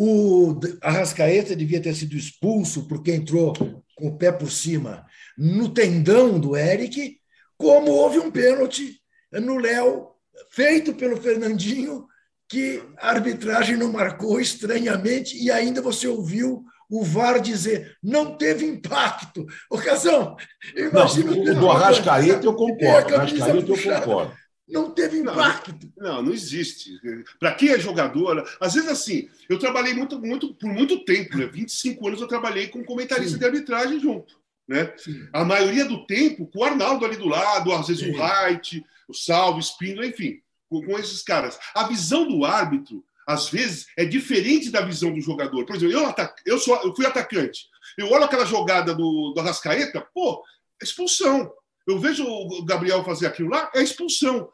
o 0.00 0.60
Arrascaeta 0.80 1.56
devia 1.56 1.82
ter 1.82 1.92
sido 1.92 2.16
expulso 2.16 2.86
porque 2.86 3.12
entrou 3.12 3.52
com 3.96 4.06
o 4.06 4.16
pé 4.16 4.30
por 4.30 4.48
cima 4.48 5.04
no 5.36 5.68
tendão 5.68 6.38
do 6.38 6.56
Eric, 6.56 7.18
como 7.56 7.90
houve 7.90 8.20
um 8.20 8.30
pênalti 8.30 9.00
no 9.32 9.58
Léo, 9.58 10.10
feito 10.50 10.94
pelo 10.94 11.16
Fernandinho, 11.16 12.06
que 12.48 12.80
a 12.96 13.10
arbitragem 13.10 13.76
não 13.76 13.92
marcou 13.92 14.40
estranhamente, 14.40 15.36
e 15.36 15.50
ainda 15.50 15.82
você 15.82 16.06
ouviu 16.06 16.62
o 16.88 17.02
VAR 17.02 17.40
dizer 17.40 17.96
não 18.00 18.36
teve 18.36 18.64
impacto. 18.64 19.44
Ocasião, 19.68 20.36
imagina. 20.76 21.32
Não, 21.32 21.40
o 21.40 21.54
do 21.56 21.70
Arrascaeta 21.70 22.46
eu 22.46 22.54
concordo. 22.54 23.16
Arrascaeta 23.16 23.66
eu 23.66 23.82
concordo. 23.82 24.32
Não 24.68 24.90
teve 24.90 25.18
impacto. 25.18 25.74
Não, 25.96 26.16
não, 26.16 26.22
não 26.24 26.32
existe. 26.32 27.00
Para 27.38 27.54
quem 27.54 27.70
é 27.70 27.78
jogador, 27.78 28.46
às 28.60 28.74
vezes 28.74 28.88
assim, 28.88 29.28
eu 29.48 29.58
trabalhei 29.58 29.94
muito, 29.94 30.18
muito 30.18 30.54
por 30.54 30.70
muito 30.70 31.04
tempo, 31.04 31.36
né? 31.36 31.46
25 31.46 32.06
anos 32.06 32.20
eu 32.20 32.28
trabalhei 32.28 32.68
com 32.68 32.84
comentarista 32.84 33.32
Sim. 33.32 33.38
de 33.38 33.44
arbitragem 33.44 34.00
junto. 34.00 34.38
Né? 34.68 34.92
A 35.32 35.44
maioria 35.44 35.86
do 35.86 36.06
tempo 36.06 36.46
com 36.46 36.58
o 36.58 36.64
Arnaldo 36.64 37.04
ali 37.06 37.16
do 37.16 37.26
lado, 37.26 37.72
às 37.72 37.88
vezes 37.88 38.04
Sim. 38.04 38.12
o 38.12 38.22
Wright, 38.22 38.84
o 39.08 39.14
Salvo, 39.14 39.56
o 39.56 39.60
Espino, 39.60 40.04
enfim, 40.04 40.42
com, 40.68 40.84
com, 40.84 40.98
esses 40.98 41.22
caras. 41.22 41.58
A 41.74 41.88
visão 41.88 42.28
do 42.28 42.44
árbitro, 42.44 43.02
às 43.26 43.48
vezes, 43.48 43.86
é 43.96 44.04
diferente 44.04 44.70
da 44.70 44.82
visão 44.82 45.12
do 45.12 45.20
jogador. 45.20 45.64
Por 45.64 45.74
exemplo, 45.74 45.96
eu, 45.96 46.14
eu, 46.44 46.58
sou, 46.58 46.76
eu 46.82 46.94
fui 46.94 47.06
atacante. 47.06 47.66
Eu 47.96 48.10
olho 48.10 48.24
aquela 48.24 48.44
jogada 48.44 48.94
do, 48.94 49.32
do 49.34 49.40
Arrascaeta, 49.40 50.06
pô, 50.14 50.44
expulsão. 50.82 51.50
Eu 51.88 51.98
vejo 51.98 52.22
o 52.22 52.62
Gabriel 52.66 53.02
fazer 53.02 53.26
aquilo 53.26 53.48
lá, 53.48 53.70
é 53.74 53.82
expulsão. 53.82 54.50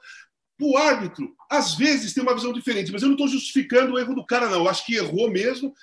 O 0.62 0.79
árbitro, 0.79 1.35
às 1.51 1.75
vezes, 1.75 2.14
tem 2.14 2.23
uma 2.23 2.35
visão 2.35 2.53
diferente, 2.53 2.92
mas 2.92 3.03
eu 3.03 3.09
não 3.09 3.16
estou 3.16 3.27
justificando 3.27 3.94
o 3.94 3.99
erro 3.99 4.14
do 4.14 4.25
cara, 4.25 4.49
não. 4.49 4.61
Eu 4.61 4.68
acho 4.68 4.87
que 4.87 4.94
errou 4.94 5.29
mesmo. 5.29 5.75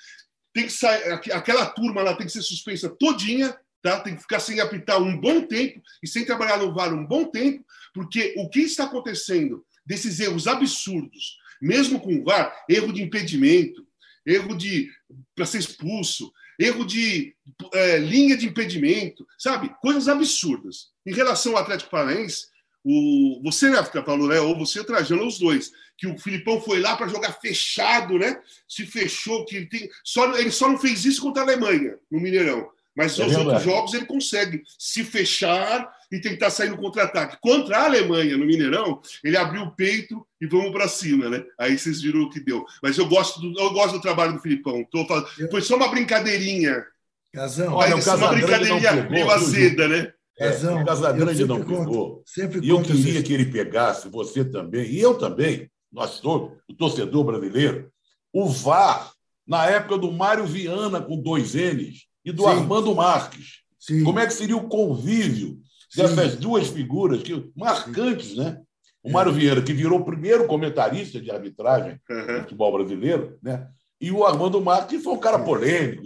Tem 0.54 0.64
que 0.64 0.72
sair, 0.72 1.12
aquela 1.12 1.66
turma 1.66 2.02
lá 2.02 2.16
tem 2.16 2.26
que 2.26 2.32
ser 2.32 2.40
suspensa 2.40 2.88
todinha, 2.88 3.54
tá? 3.82 4.00
Tem 4.00 4.16
que 4.16 4.22
ficar 4.22 4.40
sem 4.40 4.60
apitar 4.60 5.00
um 5.02 5.20
bom 5.20 5.42
tempo 5.42 5.82
e 6.02 6.08
sem 6.08 6.24
trabalhar 6.24 6.56
no 6.56 6.72
VAR 6.72 6.94
um 6.94 7.06
bom 7.06 7.24
tempo, 7.24 7.62
porque 7.92 8.34
o 8.38 8.48
que 8.48 8.60
está 8.60 8.84
acontecendo 8.84 9.62
desses 9.84 10.20
erros 10.20 10.46
absurdos, 10.46 11.36
mesmo 11.60 12.00
com 12.00 12.14
o 12.14 12.24
VAR, 12.24 12.64
erro 12.68 12.92
de 12.92 13.02
impedimento, 13.02 13.86
erro 14.24 14.56
de 14.56 14.88
para 15.34 15.44
ser 15.44 15.58
expulso, 15.58 16.32
erro 16.62 16.84
de 16.84 17.34
é, 17.74 17.98
linha 17.98 18.36
de 18.36 18.46
impedimento, 18.46 19.26
sabe? 19.38 19.74
Coisas 19.80 20.08
absurdas. 20.08 20.88
Em 21.06 21.12
relação 21.12 21.52
ao 21.52 21.62
Atlético 21.62 21.90
Paranaense, 21.90 22.46
o, 22.84 23.40
você 23.42 23.70
né, 23.70 23.82
falou, 24.04 24.28
né? 24.28 24.40
Ou 24.40 24.58
você 24.58 24.82
Trajano, 24.84 25.26
os 25.26 25.38
dois, 25.38 25.70
que 25.96 26.06
o 26.06 26.18
Filipão 26.18 26.60
foi 26.60 26.80
lá 26.80 26.96
para 26.96 27.08
jogar 27.08 27.32
fechado, 27.32 28.18
né? 28.18 28.40
Se 28.68 28.84
fechou, 28.84 29.44
que 29.44 29.56
ele 29.56 29.66
tem. 29.66 29.88
Só, 30.04 30.36
ele 30.36 30.50
só 30.50 30.68
não 30.68 30.78
fez 30.78 31.04
isso 31.04 31.22
contra 31.22 31.42
a 31.42 31.46
Alemanha, 31.46 31.96
no 32.10 32.20
Mineirão. 32.20 32.68
Mas 32.94 33.18
é 33.18 33.24
nos 33.24 33.36
outros 33.36 33.62
jogos 33.62 33.94
ele 33.94 34.06
consegue 34.06 34.62
se 34.78 35.02
fechar 35.04 35.90
e 36.12 36.20
tentar 36.20 36.50
sair 36.50 36.68
no 36.68 36.76
contra-ataque. 36.76 37.38
Contra 37.40 37.78
a 37.78 37.84
Alemanha, 37.86 38.36
no 38.36 38.44
Mineirão, 38.44 39.00
ele 39.24 39.36
abriu 39.36 39.62
o 39.62 39.70
peito 39.70 40.24
e 40.38 40.46
vamos 40.46 40.70
para 40.70 40.86
cima, 40.86 41.30
né? 41.30 41.42
Aí 41.58 41.78
vocês 41.78 42.02
viram 42.02 42.20
o 42.20 42.30
que 42.30 42.38
deu. 42.38 42.64
Mas 42.82 42.98
eu 42.98 43.08
gosto 43.08 43.40
do, 43.40 43.58
eu 43.58 43.72
gosto 43.72 43.94
do 43.94 44.00
trabalho 44.02 44.34
do 44.34 44.40
Filipão. 44.40 44.84
Tô 44.90 45.06
falando, 45.06 45.26
foi 45.50 45.62
só 45.62 45.74
uma 45.74 45.88
brincadeirinha. 45.88 46.84
Casão. 47.32 47.72
Olha, 47.72 47.96
o 47.96 48.16
uma 48.16 48.28
brincadeirinha 48.28 49.08
meio 49.08 49.30
azeda, 49.30 49.88
né? 49.88 50.12
É, 50.38 50.50
o 50.50 50.84
Casagrande 50.84 51.46
não 51.46 51.64
pegou. 51.64 52.22
e 52.62 52.68
eu 52.68 52.82
queria 52.82 53.14
isso. 53.14 53.22
que 53.22 53.32
ele 53.32 53.46
pegasse, 53.46 54.08
você 54.08 54.44
também, 54.44 54.90
e 54.90 55.00
eu 55.00 55.14
também, 55.14 55.70
nós 55.90 56.20
todos, 56.20 56.58
o 56.68 56.74
torcedor 56.74 57.24
brasileiro, 57.24 57.90
o 58.32 58.48
VAR, 58.48 59.12
na 59.46 59.66
época 59.66 59.98
do 59.98 60.10
Mário 60.10 60.46
Viana 60.46 61.00
com 61.00 61.20
dois 61.20 61.54
N's, 61.54 62.06
e 62.24 62.32
do 62.32 62.42
Sim. 62.44 62.48
Armando 62.48 62.94
Marques. 62.94 63.62
Sim. 63.78 64.04
Como 64.04 64.18
é 64.18 64.26
que 64.26 64.32
seria 64.32 64.56
o 64.56 64.68
convívio 64.68 65.60
dessas 65.96 66.32
Sim. 66.32 66.38
duas 66.38 66.68
figuras 66.68 67.22
que, 67.22 67.50
marcantes, 67.56 68.36
né? 68.36 68.60
O 69.02 69.10
Mário 69.10 69.32
Vieira, 69.32 69.60
que 69.60 69.72
virou 69.72 69.98
o 69.98 70.04
primeiro 70.04 70.46
comentarista 70.46 71.20
de 71.20 71.30
arbitragem 71.30 72.00
uhum. 72.08 72.26
do 72.26 72.40
futebol 72.42 72.72
brasileiro, 72.72 73.36
né? 73.42 73.66
E 74.00 74.10
o 74.10 74.24
Armando 74.24 74.60
Marques, 74.60 74.98
que 74.98 75.04
foi 75.04 75.12
um 75.12 75.18
cara 75.18 75.38
polêmico. 75.38 76.02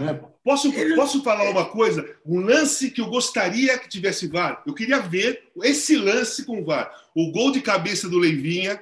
Né? 0.00 0.20
Posso, 0.42 0.72
posso 0.96 1.22
falar 1.22 1.48
uma 1.48 1.66
coisa? 1.66 2.04
Um 2.26 2.40
lance 2.40 2.90
que 2.90 3.00
eu 3.00 3.06
gostaria 3.06 3.78
que 3.78 3.88
tivesse 3.88 4.26
VAR. 4.26 4.64
Eu 4.66 4.74
queria 4.74 4.98
ver 4.98 5.44
esse 5.62 5.96
lance 5.96 6.44
com 6.44 6.64
VAR. 6.64 6.90
O 7.14 7.30
gol 7.30 7.52
de 7.52 7.60
cabeça 7.60 8.08
do 8.08 8.18
Leivinha, 8.18 8.80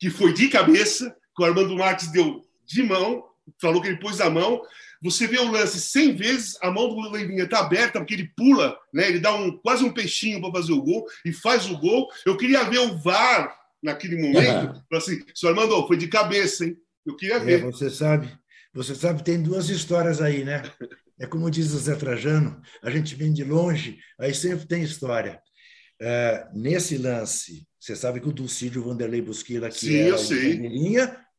que 0.00 0.08
foi 0.08 0.32
de 0.32 0.48
cabeça, 0.48 1.14
que 1.36 1.42
o 1.42 1.44
Armando 1.44 1.76
Marques 1.76 2.10
deu 2.10 2.42
de 2.64 2.82
mão, 2.82 3.22
falou 3.60 3.82
que 3.82 3.88
ele 3.88 4.00
pôs 4.00 4.18
a 4.22 4.30
mão. 4.30 4.62
Você 5.02 5.26
vê 5.26 5.38
o 5.38 5.50
lance 5.50 5.80
100 5.80 6.14
vezes, 6.14 6.58
a 6.62 6.70
mão 6.70 6.88
do 6.88 7.10
Leivinha 7.10 7.44
está 7.44 7.58
aberta, 7.58 7.98
porque 7.98 8.14
ele 8.14 8.30
pula, 8.36 8.76
né? 8.94 9.08
ele 9.08 9.18
dá 9.18 9.34
um, 9.34 9.58
quase 9.58 9.84
um 9.84 9.92
peixinho 9.92 10.40
para 10.40 10.52
fazer 10.52 10.72
o 10.72 10.82
gol 10.82 11.04
e 11.24 11.32
faz 11.32 11.68
o 11.68 11.76
gol. 11.76 12.08
Eu 12.24 12.36
queria 12.36 12.62
ver 12.64 12.78
o 12.78 12.96
VAR 12.98 13.52
naquele 13.82 14.16
momento, 14.16 14.76
uhum. 14.76 14.96
assim, 14.96 15.20
senhor 15.34 15.52
Armando, 15.52 15.86
foi 15.88 15.96
de 15.96 16.06
cabeça, 16.06 16.64
hein? 16.64 16.76
Eu 17.04 17.16
queria 17.16 17.36
é, 17.36 17.40
ver. 17.40 17.60
É, 17.60 17.62
você 17.64 17.90
sabe, 17.90 18.32
você 18.72 18.94
sabe, 18.94 19.24
tem 19.24 19.42
duas 19.42 19.68
histórias 19.68 20.22
aí, 20.22 20.44
né? 20.44 20.62
É 21.18 21.26
como 21.26 21.50
diz 21.50 21.72
o 21.72 21.78
Zé 21.78 21.96
Trajano, 21.96 22.60
a 22.82 22.90
gente 22.90 23.14
vem 23.14 23.32
de 23.32 23.42
longe, 23.42 23.98
aí 24.18 24.32
sempre 24.32 24.66
tem 24.66 24.82
história. 24.82 25.40
é, 26.00 26.48
nesse 26.54 26.96
lance, 26.96 27.66
você 27.78 27.96
sabe 27.96 28.20
que 28.20 28.28
o 28.28 28.32
Dulcídio 28.32 28.84
Vanderlei 28.84 29.20
Busquila, 29.20 29.68
que 29.68 29.80
Sim, 29.80 29.96
era 29.96 30.08
eu 30.10 30.14
o 30.14 30.18
sei. 30.18 30.60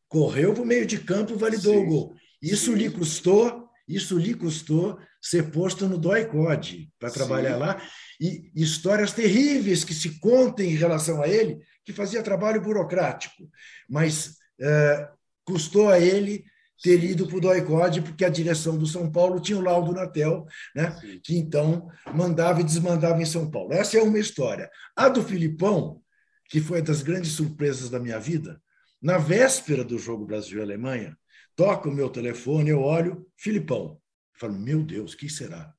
correu 0.10 0.54
para 0.54 0.64
o 0.64 0.66
meio 0.66 0.86
de 0.86 1.00
campo, 1.00 1.38
validou 1.38 1.74
Sim, 1.74 1.80
o 1.80 1.86
gol. 1.86 2.16
Isso 2.44 2.74
sim. 2.74 2.78
lhe 2.78 2.90
custou, 2.90 3.70
isso 3.88 4.18
lhe 4.18 4.34
custou 4.34 5.00
ser 5.22 5.52
posto 5.52 5.88
no 5.88 5.98
DOI-CODE 5.98 6.92
para 7.00 7.10
Sim. 7.10 7.16
trabalhar 7.16 7.56
lá 7.56 7.82
e 8.20 8.52
histórias 8.54 9.14
terríveis 9.14 9.86
que 9.86 9.94
se 9.94 10.20
contam 10.20 10.66
em 10.66 10.76
relação 10.76 11.22
a 11.22 11.28
ele, 11.30 11.60
que 11.86 11.94
fazia 11.94 12.22
trabalho 12.22 12.62
burocrático, 12.62 13.50
mas 13.90 14.36
é, 14.60 15.10
custou 15.46 15.90
a 15.90 16.00
ele 16.00 16.44
ter 16.82 17.02
ido 17.02 17.26
para 17.26 17.38
o 17.38 17.42
DOI-CODE, 17.42 18.02
porque 18.02 18.26
a 18.26 18.30
direção 18.30 18.78
do 18.78 18.86
São 18.86 19.10
Paulo 19.10 19.40
tinha 19.40 19.58
o 19.58 19.62
laudo 19.62 19.94
Natel, 19.94 20.46
né? 20.76 20.98
Sim. 21.00 21.20
que 21.24 21.38
então 21.38 21.88
mandava 22.14 22.60
e 22.60 22.64
desmandava 22.64 23.22
em 23.22 23.26
São 23.26 23.50
Paulo. 23.50 23.72
Essa 23.72 23.98
é 23.98 24.04
uma 24.04 24.20
história. 24.20 24.70
A 24.94 25.08
do 25.08 25.24
Filipão, 25.24 26.02
que 26.50 26.60
foi 26.60 26.82
das 26.82 27.02
grandes 27.02 27.32
surpresas 27.32 27.90
da 27.90 28.02
minha 28.02 28.20
vida, 28.20 28.62
na 29.02 29.18
véspera 29.18 29.84
do 29.84 29.98
jogo 29.98 30.26
Brasil 30.26 30.60
e 30.60 30.62
Alemanha, 30.62 31.18
toca 31.56 31.90
o 31.90 31.94
meu 31.94 32.10
telefone, 32.10 32.70
eu 32.70 32.82
olho, 32.82 33.28
Filipão. 33.38 34.02
Eu 34.34 34.40
falo, 34.40 34.54
meu 34.54 34.84
Deus, 34.84 35.14
o 35.14 35.18
que 35.18 35.30
será? 35.30 35.74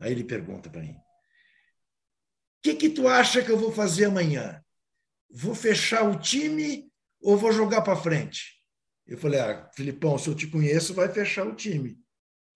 Aí 0.00 0.12
ele 0.12 0.24
pergunta 0.24 0.70
para 0.70 0.82
mim: 0.82 0.92
o 0.92 2.62
que, 2.62 2.74
que 2.74 2.90
tu 2.90 3.08
acha 3.08 3.42
que 3.42 3.50
eu 3.50 3.58
vou 3.58 3.72
fazer 3.72 4.06
amanhã? 4.06 4.62
Vou 5.30 5.54
fechar 5.54 6.08
o 6.08 6.18
time 6.18 6.90
ou 7.20 7.36
vou 7.36 7.52
jogar 7.52 7.82
para 7.82 7.96
frente? 7.96 8.58
Eu 9.06 9.16
falei, 9.16 9.40
ah, 9.40 9.68
Filipão, 9.74 10.18
se 10.18 10.28
eu 10.28 10.34
te 10.34 10.46
conheço, 10.46 10.94
vai 10.94 11.08
fechar 11.08 11.46
o 11.46 11.54
time. 11.54 11.98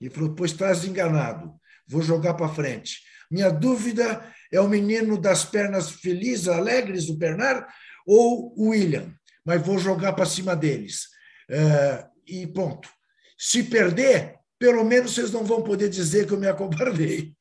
Ele 0.01 0.11
falou, 0.11 0.35
pois 0.35 0.51
estás 0.51 0.85
enganado, 0.85 1.55
vou 1.87 2.03
jogar 2.03 2.35
para 2.35 2.49
frente. 2.49 3.01
Minha 3.31 3.51
dúvida 3.51 4.31
é 4.53 4.61
o 4.61 4.69
menino 4.69 5.17
das 5.19 5.45
pernas 5.45 5.91
felizes, 5.91 6.49
alegres, 6.49 7.09
o 7.09 7.17
Bernard, 7.17 7.67
ou 8.07 8.53
o 8.57 8.71
William, 8.71 9.15
mas 9.45 9.65
vou 9.65 9.79
jogar 9.79 10.13
para 10.13 10.27
cima 10.27 10.55
deles. 10.55 11.09
É, 11.49 12.07
e 12.27 12.47
ponto. 12.47 12.89
Se 13.37 13.63
perder, 13.63 14.37
pelo 14.59 14.85
menos 14.85 15.13
vocês 15.13 15.33
não 15.33 15.45
vão 15.45 15.63
poder 15.63 15.89
dizer 15.89 16.27
que 16.27 16.33
eu 16.33 16.39
me 16.39 16.47
acobardei. 16.47 17.33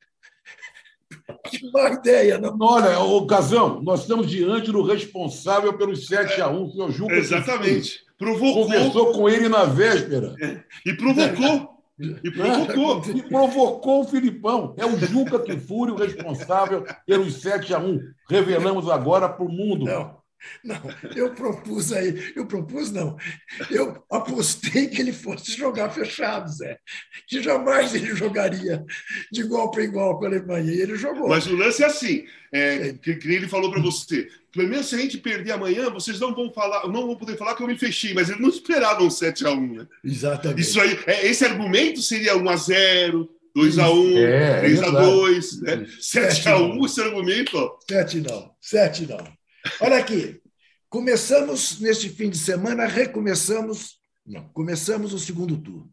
que 1.48 1.70
má 1.70 1.90
ideia, 1.90 2.38
não? 2.38 2.56
Olha, 2.60 2.98
o 3.00 3.26
Casão, 3.26 3.80
nós 3.82 4.02
estamos 4.02 4.28
diante 4.28 4.72
do 4.72 4.82
responsável 4.82 5.76
pelos 5.76 6.06
7 6.06 6.40
a 6.40 6.48
1 6.48 6.70
que 6.72 6.80
é 6.80 6.84
o 6.84 6.90
Juca 6.90 7.14
Exatamente. 7.14 8.04
Provocou 8.18 8.64
Conversou 8.64 9.12
com 9.12 9.28
ele 9.28 9.48
na 9.48 9.64
véspera. 9.64 10.34
e 10.86 10.92
provocou. 10.94 11.72
E 11.98 12.30
provocou. 12.30 13.02
E 13.14 13.22
provocou 13.22 14.00
o 14.00 14.08
Filipão. 14.08 14.74
É 14.76 14.86
o 14.86 14.96
Juca 14.98 15.38
Kifuri 15.38 15.92
o 15.92 15.96
responsável 15.96 16.84
pelos 17.06 17.40
7 17.40 17.74
a 17.74 17.78
1 17.78 18.00
Revelamos 18.28 18.88
agora 18.88 19.28
para 19.28 19.44
o 19.44 19.48
mundo. 19.48 19.84
Não, 19.84 20.21
não, 20.62 20.80
eu 21.14 21.32
propus 21.34 21.92
aí, 21.92 22.32
eu 22.34 22.46
propus 22.46 22.90
não, 22.90 23.16
eu 23.70 24.02
apostei 24.10 24.88
que 24.88 25.00
ele 25.00 25.12
fosse 25.12 25.52
jogar 25.56 25.90
fechado, 25.90 26.50
Zé, 26.50 26.78
que 27.26 27.42
jamais 27.42 27.94
ele 27.94 28.14
jogaria 28.14 28.84
de 29.30 29.40
igual 29.40 29.70
para 29.70 29.84
igual 29.84 30.18
com 30.18 30.24
a 30.24 30.28
Alemanha, 30.28 30.72
e 30.72 30.80
ele 30.80 30.96
jogou. 30.96 31.28
Mas 31.28 31.46
o 31.46 31.56
lance 31.56 31.82
é 31.82 31.86
assim, 31.86 32.24
é, 32.52 32.94
que, 32.94 33.16
que 33.16 33.32
ele 33.32 33.48
falou 33.48 33.70
para 33.70 33.80
você. 33.80 34.28
Primeiro, 34.52 34.84
se 34.84 34.94
a 34.94 34.98
gente 34.98 35.16
perder 35.16 35.52
amanhã, 35.52 35.88
vocês 35.88 36.20
não 36.20 36.34
vão 36.34 36.52
falar, 36.52 36.86
não 36.88 37.06
vão 37.06 37.16
poder 37.16 37.38
falar 37.38 37.54
que 37.54 37.62
eu 37.62 37.66
me 37.66 37.78
fechei, 37.78 38.12
mas 38.12 38.28
eles 38.28 38.40
não 38.40 38.50
esperavam 38.50 39.08
7 39.08 39.46
a 39.46 39.50
1 39.50 39.74
né? 39.74 39.86
Exatamente. 40.04 40.60
Isso 40.60 40.80
aí, 40.80 40.98
é, 41.06 41.26
esse 41.26 41.44
argumento 41.44 42.02
seria 42.02 42.36
1 42.36 42.48
a 42.48 42.56
0 42.56 43.30
2 43.54 43.78
a 43.78 43.90
1 43.90 44.18
É, 44.18 44.60
3 44.60 44.82
a 44.82 44.86
exato. 44.86 45.02
2 45.02 45.60
né? 45.62 45.86
7 46.00 46.48
a 46.48 46.56
1 46.58 46.78
1. 46.80 46.86
esse 46.86 47.00
argumento, 47.00 47.56
ó. 47.56 47.78
Sete 47.88 48.20
não, 48.20 48.50
sete 48.60 49.06
não. 49.06 49.41
Olha 49.80 49.98
aqui, 49.98 50.40
começamos 50.88 51.80
neste 51.80 52.08
fim 52.08 52.30
de 52.30 52.38
semana, 52.38 52.86
recomeçamos, 52.86 53.98
não, 54.26 54.48
começamos 54.50 55.12
o 55.12 55.18
segundo 55.18 55.56
turno. 55.60 55.92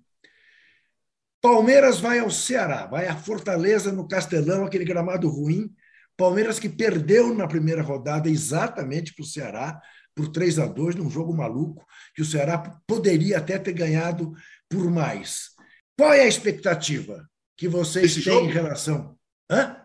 Palmeiras 1.41 1.99
vai 1.99 2.19
ao 2.19 2.29
Ceará, 2.29 2.85
vai 2.85 3.07
à 3.07 3.15
Fortaleza 3.15 3.91
no 3.91 4.07
Castelão, 4.07 4.65
aquele 4.65 4.83
gramado 4.83 5.29
ruim. 5.29 5.73
Palmeiras 6.17 6.59
que 6.59 6.67
perdeu 6.67 7.33
na 7.33 7.47
primeira 7.47 7.81
rodada 7.81 8.29
exatamente 8.29 9.13
para 9.13 9.23
o 9.23 9.27
Ceará, 9.27 9.79
por 10.13 10.27
3 10.27 10.59
a 10.59 10.65
2 10.65 10.95
num 10.95 11.09
jogo 11.09 11.33
maluco, 11.33 11.85
que 12.13 12.21
o 12.21 12.25
Ceará 12.25 12.57
poderia 12.85 13.37
até 13.37 13.57
ter 13.57 13.71
ganhado 13.71 14.33
por 14.67 14.91
mais. 14.91 15.51
Qual 15.97 16.11
é 16.11 16.21
a 16.21 16.27
expectativa 16.27 17.25
que 17.55 17.69
vocês 17.69 18.05
Esse 18.05 18.23
têm 18.23 18.33
jogo? 18.33 18.47
em 18.47 18.51
relação 18.51 19.17
Hã? 19.49 19.77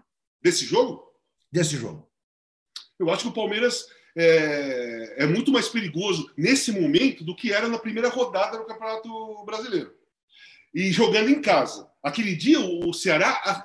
Desse 0.42 0.64
jogo, 0.64 1.04
desse 1.52 1.76
jogo? 1.76 2.10
Eu 2.98 3.10
acho 3.10 3.24
que 3.24 3.28
o 3.28 3.34
Palmeiras 3.34 3.86
é, 4.16 5.24
é 5.24 5.26
muito 5.26 5.50
mais 5.50 5.68
perigoso 5.68 6.30
nesse 6.36 6.72
momento 6.72 7.24
do 7.24 7.34
que 7.34 7.52
era 7.52 7.68
na 7.68 7.78
primeira 7.78 8.08
rodada 8.08 8.58
do 8.58 8.64
Campeonato 8.64 9.44
Brasileiro. 9.44 9.92
E 10.74 10.90
jogando 10.90 11.30
em 11.30 11.40
casa. 11.40 11.88
Aquele 12.02 12.34
dia 12.34 12.60
o 12.60 12.92
Ceará 12.92 13.64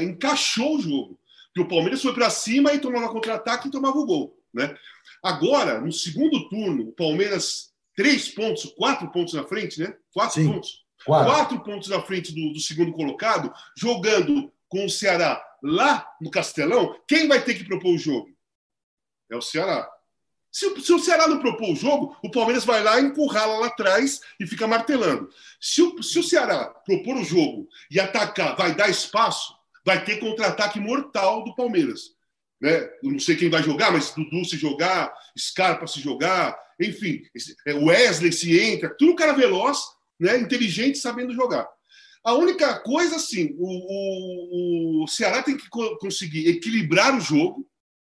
encaixou 0.00 0.76
o 0.76 0.80
jogo. 0.80 1.20
Que 1.54 1.60
o 1.60 1.68
Palmeiras 1.68 2.02
foi 2.02 2.14
para 2.14 2.30
cima 2.30 2.72
e 2.72 2.78
tomava 2.78 3.08
contra-ataque 3.08 3.68
e 3.68 3.70
tomava 3.70 3.98
o 3.98 4.06
gol. 4.06 4.38
Né? 4.54 4.74
Agora, 5.22 5.80
no 5.80 5.92
segundo 5.92 6.48
turno, 6.48 6.88
o 6.88 6.92
Palmeiras, 6.92 7.72
três 7.96 8.28
pontos, 8.28 8.64
quatro 8.76 9.10
pontos 9.10 9.34
na 9.34 9.44
frente, 9.44 9.80
né? 9.80 9.94
Quatro 10.12 10.40
Sim. 10.40 10.52
pontos. 10.52 10.84
Quatro. 11.04 11.32
Quatro 11.32 11.60
pontos 11.64 11.88
na 11.88 12.00
frente 12.00 12.32
do, 12.32 12.52
do 12.52 12.60
segundo 12.60 12.92
colocado, 12.92 13.52
jogando 13.76 14.52
com 14.68 14.84
o 14.84 14.90
Ceará 14.90 15.42
lá 15.62 16.06
no 16.20 16.30
Castelão, 16.30 16.96
quem 17.06 17.28
vai 17.28 17.42
ter 17.42 17.54
que 17.54 17.64
propor 17.64 17.94
o 17.94 17.98
jogo? 17.98 18.28
É 19.30 19.36
o 19.36 19.42
Ceará. 19.42 19.88
Se, 20.52 20.66
o- 20.66 20.80
se 20.80 20.92
o 20.92 20.98
Ceará 20.98 21.28
não 21.28 21.38
propor 21.38 21.70
o 21.70 21.76
jogo, 21.76 22.16
o 22.24 22.30
Palmeiras 22.30 22.64
vai 22.64 22.82
lá, 22.82 23.00
encurrala 23.00 23.58
lá 23.58 23.66
atrás 23.68 24.20
e 24.40 24.46
fica 24.46 24.66
martelando. 24.66 25.28
Se 25.60 25.80
o, 25.82 26.02
se 26.02 26.18
o 26.18 26.22
Ceará 26.24 26.66
propor 26.84 27.16
o 27.16 27.24
jogo 27.24 27.68
e 27.90 28.00
atacar, 28.00 28.56
vai 28.56 28.74
dar 28.74 28.88
espaço, 28.88 29.54
vai 29.84 30.04
ter 30.04 30.18
contra-ataque 30.18 30.80
mortal 30.80 31.44
do 31.44 31.54
Palmeiras. 31.54 32.16
Né? 32.60 32.78
Eu 33.02 33.12
não 33.12 33.18
sei 33.20 33.36
quem 33.36 33.48
vai 33.48 33.62
jogar, 33.62 33.92
mas 33.92 34.12
Dudu 34.12 34.44
se 34.44 34.56
jogar, 34.56 35.12
Scarpa 35.38 35.86
se 35.86 36.00
jogar, 36.00 36.58
enfim, 36.80 37.22
é, 37.66 37.72
Wesley 37.74 38.32
se 38.32 38.58
entra, 38.60 38.94
tudo 38.98 39.14
cara 39.14 39.32
veloz, 39.32 39.78
né? 40.18 40.36
inteligente, 40.38 40.98
sabendo 40.98 41.32
jogar. 41.32 41.66
A 42.24 42.34
única 42.34 42.78
coisa, 42.80 43.16
assim, 43.16 43.54
o, 43.56 45.00
o- 45.00 45.04
o 45.04 45.06
Ceará 45.08 45.42
tem 45.42 45.56
que 45.56 45.68
co- 45.70 45.96
conseguir 45.98 46.48
equilibrar 46.48 47.16
o 47.16 47.20
jogo? 47.20 47.66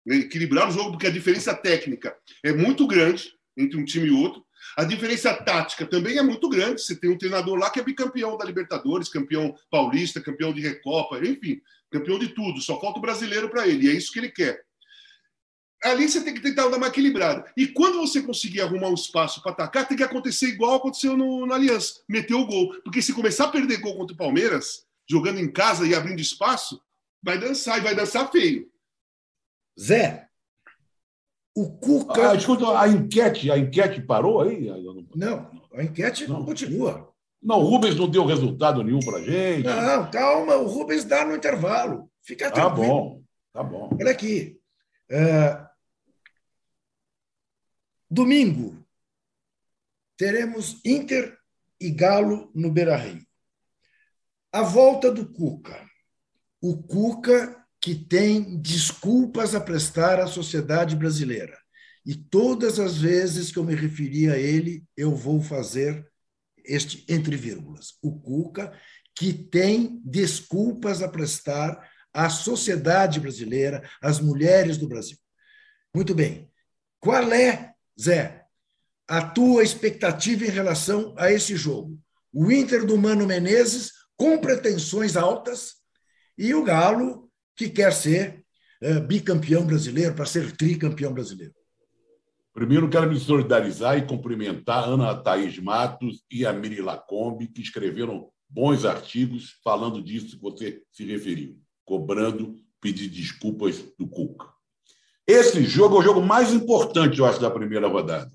Equilibrar 0.06 0.70
o 0.70 0.72
jogo, 0.72 0.92
porque 0.92 1.08
a 1.08 1.12
diferença 1.12 1.54
técnica 1.54 2.16
é 2.44 2.54
muito 2.54 2.86
grande 2.88 3.34
entre 3.58 3.78
um 3.78 3.86
time 3.86 4.08
e 4.08 4.12
outro. 4.12 4.44
A 4.78 4.84
diferença 4.84 5.34
tática 5.34 5.86
também 5.86 6.18
é 6.18 6.24
muito 6.24 6.50
grande. 6.50 6.82
Você 6.82 6.96
tem 6.96 7.10
um 7.10 7.18
treinador 7.18 7.58
lá 7.58 7.70
que 7.70 7.80
é 7.80 7.84
bicampeão 7.84 8.38
da 8.38 8.46
Libertadores, 8.46 9.10
campeão 9.10 9.56
paulista, 9.70 10.22
campeão 10.22 10.54
de 10.54 10.62
Recopa, 10.62 11.20
enfim, 11.20 11.62
campeão 11.92 12.18
de 12.18 12.30
tudo. 12.30 12.62
Só 12.62 12.80
falta 12.80 13.00
o 13.00 13.02
brasileiro 13.02 13.50
para 13.50 13.68
ele, 13.68 13.88
e 13.88 13.90
é 13.90 13.94
isso 13.94 14.12
que 14.12 14.20
ele 14.20 14.30
quer. 14.30 14.64
Ali 15.84 16.08
você 16.08 16.24
tem 16.24 16.34
que 16.34 16.40
tentar 16.40 16.70
dar 16.70 16.78
uma 16.78 16.88
equilibrada. 16.88 17.52
E 17.58 17.68
quando 17.68 18.00
você 18.00 18.22
conseguir 18.22 18.62
arrumar 18.62 18.88
um 18.88 18.94
espaço 18.94 19.42
para 19.42 19.52
atacar, 19.52 19.86
tem 19.86 19.98
que 19.98 20.04
acontecer 20.04 20.48
igual 20.48 20.76
aconteceu 20.76 21.18
no, 21.18 21.46
na 21.46 21.56
Aliança 21.56 22.02
meter 22.08 22.36
o 22.36 22.46
gol. 22.46 22.74
Porque 22.84 23.02
se 23.02 23.12
começar 23.12 23.46
a 23.46 23.52
perder 23.52 23.82
gol 23.82 23.98
contra 23.98 24.14
o 24.14 24.18
Palmeiras, 24.18 24.86
jogando 25.10 25.40
em 25.40 25.52
casa 25.52 25.86
e 25.86 25.94
abrindo 25.94 26.22
espaço, 26.22 26.82
vai 27.22 27.38
dançar, 27.38 27.80
e 27.80 27.82
vai 27.82 27.94
dançar 27.94 28.32
feio. 28.32 28.72
Zé, 29.80 30.28
o 31.56 31.70
Cuca. 31.78 32.32
Ah, 32.32 32.36
escuta, 32.36 32.80
a 32.80 32.88
enquete, 32.88 33.52
a 33.52 33.58
enquete 33.58 34.02
parou 34.02 34.42
aí? 34.42 34.68
Não, 35.16 35.52
a 35.74 35.84
enquete 35.84 36.28
Não. 36.28 36.44
continua. 36.46 37.12
Não, 37.42 37.60
o 37.60 37.64
Rubens 37.66 37.96
não 37.96 38.10
deu 38.10 38.26
resultado 38.26 38.82
nenhum 38.84 39.00
para 39.00 39.22
gente. 39.22 39.66
Não, 39.66 40.10
calma, 40.10 40.56
o 40.56 40.68
Rubens 40.68 41.04
dá 41.04 41.26
no 41.26 41.36
intervalo. 41.36 42.10
Fica 42.22 42.50
Tá 42.50 42.68
tranquilo. 42.70 42.88
bom, 42.88 43.24
tá 43.52 43.62
bom. 43.64 43.90
Olha 44.00 44.12
aqui. 44.12 44.58
É, 45.12 45.66
Domingo, 48.10 48.78
teremos 50.18 50.80
Inter 50.86 51.38
e 51.80 51.90
Galo 51.90 52.52
no 52.56 52.72
Beira 52.72 52.96
Rio. 52.96 53.26
A 54.52 54.62
volta 54.62 55.12
do 55.12 55.28
Cuca. 55.34 55.86
O 56.62 56.82
Cuca 56.82 57.63
que 57.84 57.94
tem 57.94 58.62
desculpas 58.62 59.54
a 59.54 59.60
prestar 59.60 60.18
à 60.18 60.26
sociedade 60.26 60.96
brasileira. 60.96 61.58
E 62.06 62.16
todas 62.16 62.80
as 62.80 62.96
vezes 62.96 63.52
que 63.52 63.60
eu 63.60 63.64
me 63.66 63.76
referi 63.76 64.30
a 64.30 64.38
ele, 64.38 64.86
eu 64.96 65.14
vou 65.14 65.42
fazer 65.42 66.10
este 66.64 67.06
entre 67.10 67.36
vírgulas. 67.36 67.96
O 68.02 68.18
Cuca 68.18 68.72
que 69.14 69.34
tem 69.34 70.02
desculpas 70.06 71.02
a 71.02 71.10
prestar 71.10 71.78
à 72.14 72.30
sociedade 72.30 73.20
brasileira, 73.20 73.84
às 74.02 74.18
mulheres 74.18 74.78
do 74.78 74.88
Brasil. 74.88 75.18
Muito 75.94 76.16
bem. 76.16 76.50
Qual 77.02 77.34
é, 77.34 77.74
Zé, 78.00 78.46
a 79.10 79.22
tua 79.22 79.62
expectativa 79.62 80.46
em 80.46 80.50
relação 80.50 81.14
a 81.18 81.34
esse 81.34 81.58
jogo? 81.58 82.00
O 82.32 82.50
Inter 82.50 82.86
do 82.86 82.98
Mano 82.98 83.28
Menezes, 83.28 83.92
com 84.16 84.38
pretensões 84.38 85.18
altas, 85.18 85.74
e 86.38 86.56
o 86.56 86.64
Galo, 86.64 87.30
que 87.56 87.70
quer 87.70 87.94
ser 87.94 88.44
é, 88.82 89.00
bicampeão 89.00 89.66
brasileiro, 89.66 90.14
para 90.14 90.26
ser 90.26 90.56
tricampeão 90.56 91.14
brasileiro? 91.14 91.54
Primeiro, 92.54 92.90
quero 92.90 93.10
me 93.10 93.20
solidarizar 93.20 93.98
e 93.98 94.06
cumprimentar 94.06 94.88
Ana 94.88 95.16
Thaís 95.16 95.58
Matos 95.58 96.24
e 96.30 96.46
a 96.46 96.54
Miri 96.54 96.82
Lacombe, 96.82 97.48
que 97.48 97.62
escreveram 97.62 98.30
bons 98.48 98.86
artigos 98.86 99.56
falando 99.64 100.04
disso 100.04 100.36
que 100.36 100.42
você 100.42 100.82
se 100.92 101.04
referiu, 101.04 101.58
cobrando 101.84 102.56
pedir 102.80 103.08
desculpas 103.08 103.84
do 103.98 104.08
Cuca. 104.08 104.48
Esse 105.26 105.64
jogo 105.64 105.96
é 105.96 106.00
o 106.00 106.04
jogo 106.04 106.22
mais 106.22 106.54
importante, 106.54 107.18
eu 107.18 107.26
acho, 107.26 107.40
da 107.40 107.50
primeira 107.50 107.88
rodada. 107.88 108.30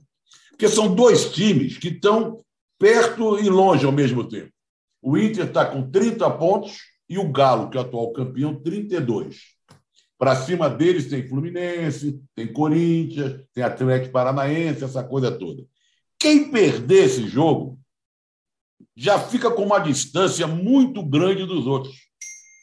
Porque 0.51 0.69
são 0.69 0.93
dois 0.93 1.31
times 1.31 1.79
que 1.79 1.89
estão 1.89 2.43
perto 2.79 3.39
e 3.39 3.49
longe 3.49 3.85
ao 3.85 3.93
mesmo 3.93 4.27
tempo. 4.27 4.53
O 5.01 5.17
Inter 5.17 5.47
está 5.47 5.67
com 5.67 5.89
30 5.89 6.29
pontos 6.31 6.79
e 7.09 7.19
o 7.19 7.31
Galo, 7.31 7.71
que 7.71 7.79
é 7.79 7.81
o 7.81 7.85
atual 7.85 8.13
campeão, 8.13 8.55
32. 8.55 9.59
Para 10.19 10.35
cima 10.37 10.69
deles 10.69 11.09
tem 11.09 11.29
Fluminense, 11.29 12.21
tem 12.35 12.53
Corinthians, 12.53 13.41
tem 13.55 13.63
Atlético 13.63 14.13
Paranaense, 14.13 14.85
essa 14.85 15.03
coisa 15.05 15.31
toda. 15.31 15.65
Quem 16.19 16.51
perder 16.51 17.05
esse 17.05 17.27
jogo 17.29 17.79
já 18.97 19.19
fica 19.19 19.51
com 19.51 19.63
uma 19.63 19.79
distância 19.79 20.47
muito 20.47 21.05
grande 21.05 21.47
dos 21.47 21.67
outros. 21.67 21.95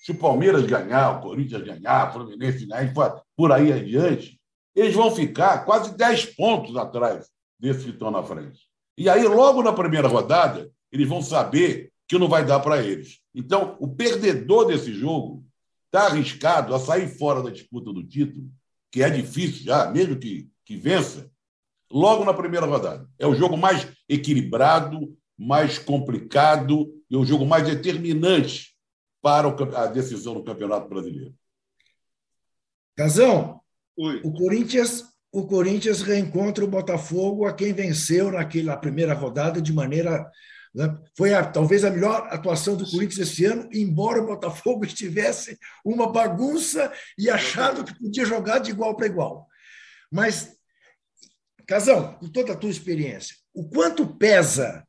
Se 0.03 0.11
o 0.11 0.19
Palmeiras 0.19 0.65
ganhar, 0.65 1.17
o 1.17 1.21
Corinthians 1.21 1.63
ganhar, 1.63 2.09
o 2.09 2.13
Fluminense 2.13 2.65
ganhar, 2.65 2.93
por 3.35 3.51
aí 3.51 3.71
adiante, 3.71 4.39
eles 4.75 4.93
vão 4.93 5.09
ficar 5.09 5.63
quase 5.65 5.95
10 5.95 6.35
pontos 6.35 6.75
atrás 6.75 7.29
desses 7.57 7.85
que 7.85 7.91
estão 7.91 8.11
na 8.11 8.21
frente. 8.21 8.59
E 8.97 9.09
aí, 9.09 9.23
logo 9.23 9.63
na 9.63 9.71
primeira 9.71 10.07
rodada, 10.07 10.69
eles 10.91 11.07
vão 11.07 11.21
saber 11.21 11.91
que 12.07 12.17
não 12.17 12.27
vai 12.27 12.45
dar 12.45 12.59
para 12.59 12.83
eles. 12.83 13.19
Então, 13.33 13.77
o 13.79 13.87
perdedor 13.87 14.65
desse 14.65 14.93
jogo 14.93 15.45
está 15.85 16.07
arriscado 16.07 16.73
a 16.73 16.79
sair 16.79 17.07
fora 17.07 17.41
da 17.41 17.49
disputa 17.49 17.91
do 17.91 18.03
título, 18.03 18.49
que 18.91 19.01
é 19.01 19.09
difícil 19.09 19.63
já, 19.63 19.89
mesmo 19.89 20.17
que, 20.17 20.49
que 20.63 20.75
vença, 20.75 21.29
logo 21.89 22.23
na 22.23 22.33
primeira 22.33 22.65
rodada. 22.65 23.09
É 23.17 23.25
o 23.25 23.35
jogo 23.35 23.57
mais 23.57 23.87
equilibrado, 24.07 25.15
mais 25.37 25.77
complicado 25.77 26.93
e 27.09 27.15
o 27.15 27.25
jogo 27.25 27.45
mais 27.45 27.67
determinante 27.67 28.75
para 29.21 29.49
a 29.77 29.87
decisão 29.87 30.33
do 30.35 30.43
Campeonato 30.43 30.87
Brasileiro. 30.87 31.33
Casão, 32.95 33.59
o 33.97 34.31
Corinthians 34.31 35.03
o 35.35 35.45
Corinthians 35.45 36.01
reencontra 36.01 36.63
o 36.63 36.67
Botafogo, 36.67 37.45
a 37.45 37.51
quem 37.51 37.73
venceu 37.73 38.31
naquela 38.31 38.77
primeira 38.77 39.13
rodada 39.13 39.61
de 39.61 39.73
maneira 39.73 40.31
né? 40.75 40.93
Foi 41.15 41.33
a, 41.33 41.43
talvez 41.43 41.85
a 41.85 41.89
melhor 41.89 42.27
atuação 42.29 42.75
do 42.75 42.83
Corinthians 42.91 43.29
esse 43.29 43.45
ano, 43.45 43.69
embora 43.71 44.21
o 44.21 44.27
Botafogo 44.27 44.83
estivesse 44.85 45.57
uma 45.85 46.11
bagunça 46.11 46.91
e 47.17 47.29
achando 47.29 47.85
que 47.85 47.97
podia 47.97 48.25
jogar 48.25 48.59
de 48.59 48.71
igual 48.71 48.95
para 48.95 49.05
igual. 49.05 49.47
Mas, 50.11 50.53
Casão, 51.65 52.15
com 52.15 52.27
toda 52.27 52.51
a 52.51 52.57
tua 52.57 52.69
experiência, 52.69 53.37
o 53.53 53.69
quanto 53.69 54.17
pesa 54.17 54.85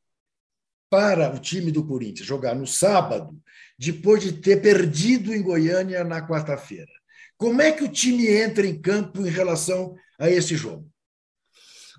para 0.90 1.33
o 1.33 1.38
time 1.38 1.70
do 1.70 1.87
Corinthians 1.87 2.27
jogar 2.27 2.55
no 2.55 2.66
sábado, 2.66 3.40
depois 3.79 4.22
de 4.22 4.33
ter 4.33 4.61
perdido 4.61 5.33
em 5.33 5.42
Goiânia 5.42 6.03
na 6.03 6.27
quarta-feira? 6.27 6.90
Como 7.37 7.62
é 7.62 7.70
que 7.70 7.85
o 7.85 7.92
time 7.92 8.29
entra 8.29 8.66
em 8.66 8.81
campo 8.81 9.25
em 9.25 9.31
relação 9.31 9.94
a 10.18 10.29
esse 10.29 10.57
jogo? 10.57 10.90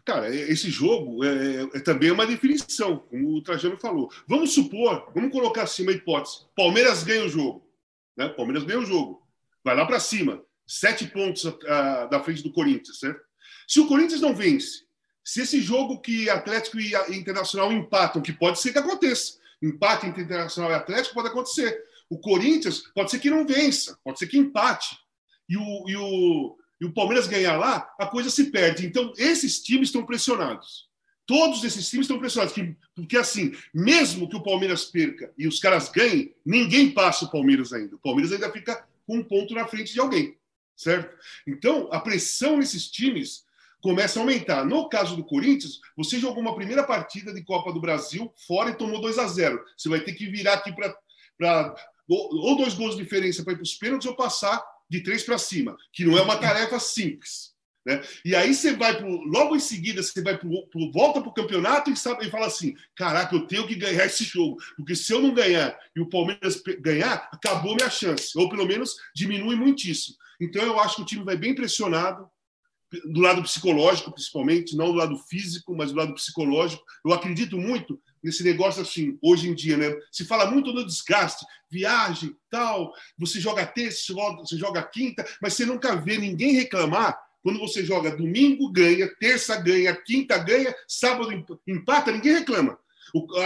Cara, 0.08 0.34
esse 0.34 0.70
jogo 0.70 1.22
é, 1.26 1.28
é, 1.28 1.62
é, 1.64 1.80
também 1.82 2.10
uma 2.12 2.26
definição, 2.26 2.98
como 2.98 3.36
o 3.36 3.42
Trajano 3.42 3.78
falou. 3.78 4.10
Vamos 4.26 4.54
supor, 4.54 5.12
vamos 5.14 5.34
colocar 5.34 5.64
assim 5.64 5.84
uma 5.84 5.92
hipótese: 5.92 6.46
Palmeiras 6.56 7.04
ganha 7.04 7.26
o 7.26 7.30
jogo. 7.30 7.70
Né? 8.16 8.30
Palmeiras 8.30 8.64
ganha 8.64 8.80
o 8.80 8.86
jogo. 8.86 9.22
Vai 9.66 9.76
lá 9.76 9.86
para 9.86 10.00
cima. 10.00 10.42
Sete 10.66 11.08
pontos 11.08 11.46
a, 11.46 12.06
da 12.06 12.24
frente 12.24 12.42
do 12.42 12.54
Corinthians, 12.54 13.00
certo? 13.00 13.20
Se 13.68 13.82
o 13.82 13.88
Corinthians 13.88 14.22
não 14.22 14.34
vence, 14.34 14.86
se 15.26 15.42
esse 15.42 15.60
jogo 15.60 16.00
que 16.00 16.30
Atlético 16.30 16.80
e 16.80 16.94
Internacional 17.10 17.70
empatam, 17.74 18.22
que 18.22 18.32
pode 18.32 18.62
ser 18.62 18.72
que 18.72 18.80
aconteça, 18.80 19.34
empate 19.62 20.06
entre 20.06 20.24
Internacional 20.24 20.72
e 20.72 20.76
Atlético 20.76 21.16
pode 21.16 21.28
acontecer. 21.28 21.84
O 22.10 22.18
Corinthians 22.18 22.80
pode 22.96 23.12
ser 23.12 23.20
que 23.20 23.30
não 23.30 23.46
vença, 23.46 24.00
pode 24.06 24.20
ser 24.20 24.28
que 24.28 24.38
empate. 24.38 24.98
E 25.50 25.58
o, 25.58 25.90
e 25.90 25.98
o, 25.98 26.58
e 26.80 26.86
o 26.86 26.94
Palmeiras 26.94 27.28
ganhar 27.28 27.58
lá, 27.58 27.90
a 28.00 28.06
coisa 28.06 28.30
se 28.30 28.52
perde. 28.52 28.86
Então, 28.86 29.12
esses 29.18 29.62
times 29.62 29.90
estão 29.90 30.06
pressionados. 30.06 30.88
Todos 31.26 31.64
esses 31.64 31.90
times 31.90 32.06
estão 32.06 32.20
pressionados. 32.20 32.56
Porque, 32.96 33.18
assim, 33.18 33.54
mesmo 33.74 34.30
que 34.30 34.36
o 34.36 34.44
Palmeiras 34.44 34.86
perca 34.86 35.34
e 35.38 35.48
os 35.48 35.60
caras 35.60 35.90
ganhem, 35.90 36.34
ninguém 36.46 36.92
passa 36.92 37.26
o 37.26 37.32
Palmeiras 37.32 37.74
ainda. 37.74 37.96
O 37.96 38.00
Palmeiras 38.00 38.32
ainda 38.32 38.52
fica 38.52 38.88
com 39.06 39.18
um 39.18 39.24
ponto 39.24 39.54
na 39.54 39.68
frente 39.68 39.92
de 39.92 40.00
alguém. 40.00 40.38
Certo? 40.76 41.16
Então, 41.48 41.90
a 41.92 42.00
pressão 42.00 42.58
nesses 42.58 42.90
times 42.90 43.44
começa 43.82 44.20
a 44.20 44.22
aumentar. 44.22 44.64
No 44.64 44.88
caso 44.88 45.16
do 45.16 45.24
Corinthians, 45.24 45.82
você 45.96 46.20
jogou 46.20 46.42
uma 46.42 46.56
primeira 46.56 46.84
partida 46.84 47.34
de 47.34 47.44
Copa 47.44 47.74
do 47.74 47.82
Brasil 47.82 48.32
fora 48.48 48.70
e 48.70 48.76
tomou 48.76 49.02
2 49.02 49.18
a 49.18 49.28
0 49.28 49.64
Você 49.76 49.90
vai 49.90 50.00
ter 50.02 50.14
que 50.14 50.28
virar 50.28 50.54
aqui 50.54 50.72
para. 50.72 51.76
Ou 52.08 52.56
dois 52.56 52.74
gols 52.74 52.96
de 52.96 53.04
diferença 53.04 53.44
para 53.44 53.54
ir 53.54 53.58
para 53.58 53.64
os 53.64 53.74
pênaltis 53.74 54.08
ou 54.08 54.16
passar 54.16 54.64
de 54.90 55.02
três 55.02 55.24
para 55.24 55.38
cima, 55.38 55.78
que 55.92 56.06
não 56.06 56.18
é 56.18 56.22
uma 56.22 56.38
tarefa 56.38 56.80
simples. 56.80 57.56
Né? 57.86 58.02
E 58.26 58.36
aí 58.36 58.54
você 58.54 58.76
vai 58.76 58.98
pro, 58.98 59.10
logo 59.24 59.56
em 59.56 59.60
seguida 59.60 60.04
você 60.04 60.22
vai 60.22 60.38
pro, 60.38 60.68
pro 60.68 60.92
volta 60.92 61.22
para 61.22 61.30
o 61.30 61.34
campeonato 61.34 61.90
e, 61.90 61.96
sabe, 61.96 62.28
e 62.28 62.30
fala 62.30 62.48
assim: 62.48 62.76
caraca, 62.96 63.34
eu 63.34 63.48
tenho 63.48 63.66
que 63.66 63.76
ganhar 63.76 64.06
esse 64.06 64.26
jogo, 64.26 64.58
porque 64.76 64.94
se 64.94 65.14
eu 65.14 65.22
não 65.22 65.34
ganhar 65.34 65.78
e 65.96 66.02
o 66.02 66.10
Palmeiras 66.10 66.62
ganhar, 66.82 67.30
acabou 67.32 67.76
minha 67.76 67.90
chance, 67.90 68.38
ou 68.38 68.50
pelo 68.50 68.66
menos 68.66 68.96
diminui 69.16 69.56
muitíssimo. 69.56 70.18
Então 70.40 70.62
eu 70.62 70.80
acho 70.80 70.98
que 70.98 71.02
o 71.02 71.06
time 71.06 71.24
vai 71.24 71.38
bem 71.38 71.56
pressionado, 71.56 72.30
do 73.06 73.20
lado 73.20 73.44
psicológico, 73.44 74.12
principalmente, 74.12 74.76
não 74.76 74.88
do 74.88 74.98
lado 74.98 75.18
físico, 75.18 75.76
mas 75.76 75.92
do 75.92 75.98
lado 75.98 76.14
psicológico. 76.14 76.84
Eu 77.06 77.12
acredito 77.12 77.58
muito 77.58 78.02
nesse 78.28 78.44
negócio 78.44 78.82
assim, 78.82 79.18
hoje 79.22 79.48
em 79.48 79.56
dia, 79.56 79.78
né? 79.78 79.96
Se 80.12 80.26
fala 80.26 80.52
muito 80.52 80.74
do 80.74 80.86
desgaste, 80.86 81.46
viagem, 81.72 82.36
tal, 82.52 82.94
você 83.18 83.40
joga 83.40 83.66
terça, 83.66 84.14
você 84.38 84.58
joga 84.58 84.84
quinta, 84.84 85.26
mas 85.42 85.54
você 85.54 85.66
nunca 85.66 85.96
vê 85.96 86.18
ninguém 86.18 86.52
reclamar 86.52 87.18
quando 87.42 87.58
você 87.60 87.86
joga 87.86 88.14
domingo, 88.14 88.70
ganha, 88.70 89.08
terça 89.18 89.56
ganha, 89.56 89.96
quinta 89.96 90.38
ganha, 90.38 90.76
sábado 90.86 91.32
empata, 91.66 92.12
ninguém 92.12 92.34
reclama. 92.34 92.78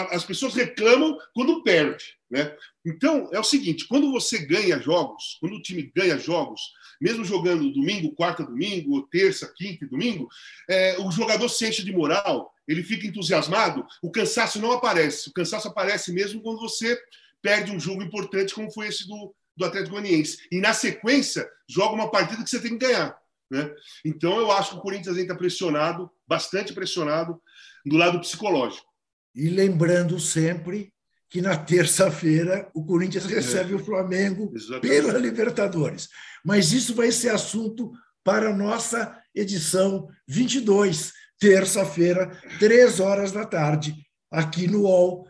As 0.09 0.25
pessoas 0.25 0.55
reclamam 0.55 1.15
quando 1.35 1.61
perde. 1.61 2.15
Né? 2.27 2.55
Então, 2.83 3.29
é 3.31 3.39
o 3.39 3.43
seguinte: 3.43 3.87
quando 3.87 4.11
você 4.11 4.39
ganha 4.39 4.79
jogos, 4.79 5.37
quando 5.39 5.57
o 5.57 5.61
time 5.61 5.91
ganha 5.95 6.17
jogos, 6.17 6.61
mesmo 6.99 7.23
jogando 7.23 7.71
domingo, 7.71 8.15
quarta, 8.15 8.43
domingo, 8.43 8.95
ou 8.95 9.03
terça, 9.03 9.53
quinta 9.55 9.85
e 9.85 9.87
domingo, 9.87 10.27
é, 10.67 10.97
o 10.99 11.11
jogador 11.11 11.47
se 11.49 11.67
enche 11.67 11.83
de 11.83 11.91
moral, 11.91 12.51
ele 12.71 12.83
fica 12.83 13.05
entusiasmado, 13.05 13.85
o 14.01 14.09
cansaço 14.09 14.59
não 14.59 14.71
aparece. 14.71 15.29
O 15.29 15.33
cansaço 15.33 15.67
aparece 15.67 16.11
mesmo 16.11 16.41
quando 16.41 16.59
você 16.59 16.97
perde 17.41 17.71
um 17.71 17.79
jogo 17.79 18.01
importante, 18.01 18.53
como 18.53 18.71
foi 18.71 18.87
esse 18.87 19.07
do, 19.07 19.33
do 19.57 19.65
Atlético 19.65 19.95
Goianiense. 19.95 20.37
E, 20.51 20.59
na 20.59 20.73
sequência, 20.73 21.47
joga 21.67 21.95
uma 21.95 22.09
partida 22.09 22.43
que 22.43 22.49
você 22.49 22.61
tem 22.61 22.77
que 22.77 22.85
ganhar. 22.85 23.17
Né? 23.49 23.69
Então, 24.05 24.39
eu 24.39 24.51
acho 24.51 24.71
que 24.71 24.77
o 24.77 24.81
Corinthians 24.81 25.17
está 25.17 25.35
pressionado, 25.35 26.09
bastante 26.27 26.73
pressionado, 26.73 27.41
do 27.85 27.97
lado 27.97 28.19
psicológico. 28.19 28.87
E 29.35 29.49
lembrando 29.49 30.19
sempre 30.19 30.93
que 31.29 31.41
na 31.41 31.57
terça-feira 31.57 32.69
o 32.73 32.85
Corinthians 32.85 33.25
recebe 33.25 33.73
é. 33.73 33.75
o 33.75 33.79
Flamengo 33.79 34.51
Exatamente. 34.53 34.87
pela 34.87 35.17
Libertadores. 35.17 36.09
Mas 36.43 36.71
isso 36.73 36.93
vai 36.93 37.11
ser 37.11 37.29
assunto 37.29 37.91
para 38.23 38.49
a 38.49 38.55
nossa 38.55 39.17
edição 39.33 40.09
22, 40.27 41.13
terça-feira, 41.41 42.39
três 42.59 42.99
horas 42.99 43.31
da 43.31 43.43
tarde, 43.43 43.95
aqui 44.29 44.67
no 44.67 44.83
UOL, 44.83 45.27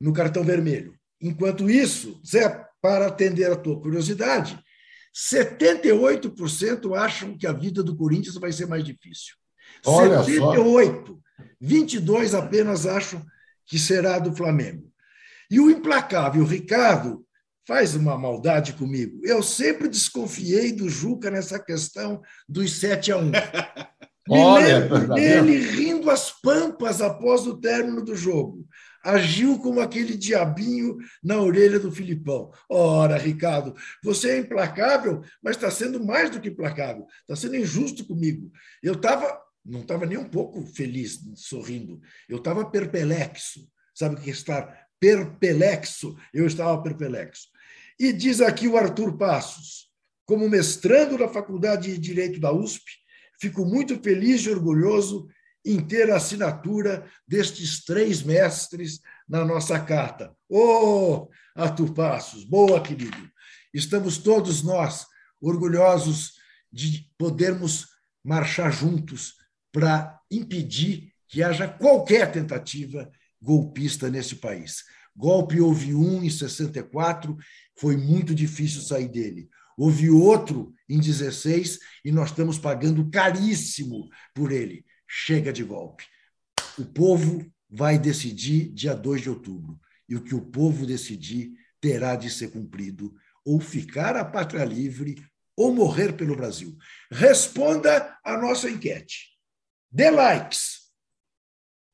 no 0.00 0.10
Cartão 0.14 0.42
Vermelho. 0.42 0.94
Enquanto 1.20 1.68
isso, 1.68 2.18
Zé, 2.26 2.64
para 2.80 3.06
atender 3.06 3.52
a 3.52 3.56
tua 3.56 3.78
curiosidade, 3.78 4.58
78% 5.14 6.96
acham 6.96 7.36
que 7.36 7.46
a 7.46 7.52
vida 7.52 7.82
do 7.82 7.94
Corinthians 7.94 8.36
vai 8.36 8.50
ser 8.50 8.66
mais 8.66 8.82
difícil. 8.82 9.34
Olha 9.84 10.22
78. 10.24 11.12
Só. 11.12 11.44
22 11.60 12.34
apenas 12.34 12.86
acham 12.86 13.22
que 13.66 13.78
será 13.78 14.18
do 14.18 14.34
Flamengo. 14.34 14.90
E 15.50 15.60
o 15.60 15.70
implacável 15.70 16.44
Ricardo 16.44 17.26
faz 17.66 17.94
uma 17.94 18.16
maldade 18.16 18.72
comigo. 18.72 19.20
Eu 19.22 19.42
sempre 19.42 19.88
desconfiei 19.88 20.72
do 20.72 20.88
Juca 20.88 21.30
nessa 21.30 21.58
questão 21.58 22.22
dos 22.48 22.78
7 22.78 23.12
a 23.12 23.18
1. 23.18 23.32
Olha, 24.28 24.88
tá 24.88 25.14
dele 25.14 25.58
rindo 25.58 26.10
às 26.10 26.30
pampas 26.30 27.00
após 27.00 27.46
o 27.46 27.58
término 27.58 28.04
do 28.04 28.16
jogo. 28.16 28.66
Agiu 29.02 29.58
como 29.60 29.80
aquele 29.80 30.16
diabinho 30.16 30.96
na 31.22 31.40
orelha 31.40 31.78
do 31.78 31.92
Filipão. 31.92 32.50
Ora, 32.68 33.16
Ricardo, 33.16 33.74
você 34.02 34.30
é 34.30 34.38
implacável, 34.38 35.22
mas 35.40 35.54
está 35.54 35.70
sendo 35.70 36.04
mais 36.04 36.30
do 36.30 36.40
que 36.40 36.48
implacável. 36.48 37.06
Está 37.20 37.36
sendo 37.36 37.54
injusto 37.54 38.04
comigo. 38.04 38.50
Eu 38.82 38.94
estava, 38.94 39.40
não 39.64 39.82
estava 39.82 40.06
nem 40.06 40.18
um 40.18 40.28
pouco 40.28 40.66
feliz, 40.66 41.20
sorrindo. 41.36 42.00
Eu 42.28 42.38
estava 42.38 42.68
perplexo. 42.68 43.68
Sabe 43.94 44.16
o 44.16 44.18
que 44.18 44.30
é 44.30 44.32
estar 44.32 44.88
perplexo? 44.98 46.16
Eu 46.34 46.46
estava 46.46 46.82
perplexo. 46.82 47.46
E 47.98 48.12
diz 48.12 48.40
aqui 48.40 48.66
o 48.66 48.76
Arthur 48.76 49.16
Passos: 49.16 49.88
como 50.24 50.48
mestrando 50.50 51.16
na 51.16 51.28
Faculdade 51.28 51.92
de 51.92 51.98
Direito 51.98 52.40
da 52.40 52.52
USP, 52.52 52.84
fico 53.40 53.64
muito 53.64 53.98
feliz 54.02 54.42
e 54.42 54.50
orgulhoso 54.50 55.28
em 55.64 55.80
ter 55.80 56.10
a 56.10 56.16
assinatura 56.16 57.04
destes 57.26 57.84
três 57.84 58.22
mestres 58.22 59.00
na 59.28 59.44
nossa 59.44 59.80
carta. 59.80 60.32
Oh, 60.48 61.28
Arthur 61.54 61.92
Passos, 61.92 62.44
boa, 62.44 62.80
querido. 62.80 63.30
Estamos 63.74 64.16
todos 64.18 64.62
nós 64.62 65.06
orgulhosos 65.40 66.34
de 66.72 67.10
podermos 67.18 67.88
marchar 68.24 68.72
juntos 68.72 69.34
para 69.72 70.18
impedir 70.30 71.12
que 71.28 71.42
haja 71.42 71.68
qualquer 71.68 72.30
tentativa 72.30 73.10
golpista 73.42 74.08
nesse 74.08 74.36
país. 74.36 74.84
Golpe 75.14 75.60
houve 75.60 75.94
um 75.94 76.22
em 76.22 76.30
64, 76.30 77.36
foi 77.78 77.96
muito 77.96 78.34
difícil 78.34 78.82
sair 78.82 79.08
dele. 79.08 79.48
Houve 79.76 80.08
outro 80.08 80.72
em 80.88 80.98
16 80.98 81.78
e 82.04 82.10
nós 82.10 82.30
estamos 82.30 82.58
pagando 82.58 83.10
caríssimo 83.10 84.08
por 84.34 84.50
ele. 84.50 84.84
Chega 85.06 85.52
de 85.52 85.62
golpe. 85.62 86.04
O 86.78 86.84
povo 86.84 87.44
vai 87.68 87.98
decidir 87.98 88.72
dia 88.72 88.94
2 88.94 89.22
de 89.22 89.30
outubro. 89.30 89.78
E 90.08 90.16
o 90.16 90.22
que 90.22 90.34
o 90.34 90.40
povo 90.40 90.86
decidir 90.86 91.52
terá 91.80 92.16
de 92.16 92.30
ser 92.30 92.50
cumprido, 92.50 93.14
ou 93.44 93.60
ficar 93.60 94.16
a 94.16 94.24
pátria 94.24 94.64
livre, 94.64 95.24
ou 95.56 95.74
morrer 95.74 96.12
pelo 96.16 96.36
Brasil. 96.36 96.76
Responda 97.10 98.18
a 98.24 98.36
nossa 98.36 98.70
enquete. 98.70 99.36
Dê 99.90 100.10
likes. 100.10 100.86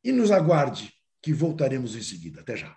E 0.04 0.10
nos 0.10 0.30
aguarde, 0.30 0.92
que 1.22 1.32
voltaremos 1.32 1.94
em 1.94 2.02
seguida. 2.02 2.40
Até 2.40 2.56
já. 2.56 2.76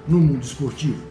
no 0.11 0.19
mundo 0.19 0.45
esportivo. 0.45 1.10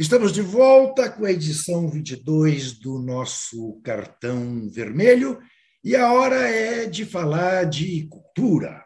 Estamos 0.00 0.32
de 0.32 0.40
volta 0.40 1.10
com 1.10 1.26
a 1.26 1.30
edição 1.30 1.86
22 1.86 2.72
do 2.72 2.98
nosso 2.98 3.78
cartão 3.84 4.66
vermelho 4.70 5.38
e 5.84 5.94
a 5.94 6.10
hora 6.10 6.36
é 6.36 6.86
de 6.86 7.04
falar 7.04 7.64
de 7.64 8.08
cultura. 8.08 8.82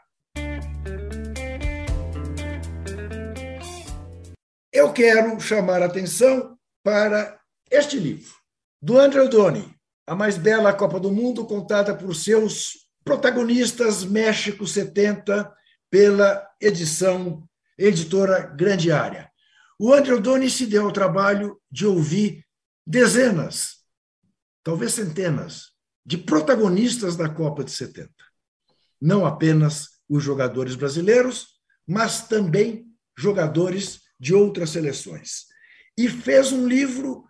Eu 4.72 4.92
quero 4.92 5.38
chamar 5.38 5.82
a 5.82 5.86
atenção 5.86 6.58
para 6.82 7.38
este 7.70 7.96
livro, 7.96 8.34
do 8.82 8.98
Andrew 8.98 9.28
Doni, 9.28 9.72
a 10.08 10.16
mais 10.16 10.36
bela 10.36 10.72
Copa 10.72 10.98
do 10.98 11.12
Mundo 11.12 11.46
contada 11.46 11.94
por 11.94 12.12
seus 12.16 12.88
protagonistas 13.04 14.02
México 14.02 14.66
70 14.66 15.48
pela 15.88 16.44
edição 16.60 17.48
editora 17.78 18.40
Grande 18.40 18.90
Área. 18.90 19.32
O 19.78 19.92
Andrew 19.92 20.20
Doni 20.20 20.48
se 20.48 20.66
deu 20.66 20.84
ao 20.84 20.92
trabalho 20.92 21.60
de 21.70 21.84
ouvir 21.86 22.46
dezenas, 22.86 23.78
talvez 24.62 24.92
centenas, 24.92 25.72
de 26.06 26.18
protagonistas 26.18 27.16
da 27.16 27.28
Copa 27.28 27.64
de 27.64 27.70
70. 27.70 28.10
Não 29.00 29.26
apenas 29.26 29.88
os 30.08 30.22
jogadores 30.22 30.76
brasileiros, 30.76 31.60
mas 31.86 32.28
também 32.28 32.86
jogadores 33.16 34.02
de 34.18 34.34
outras 34.34 34.70
seleções. 34.70 35.46
E 35.96 36.08
fez 36.08 36.52
um 36.52 36.66
livro 36.66 37.24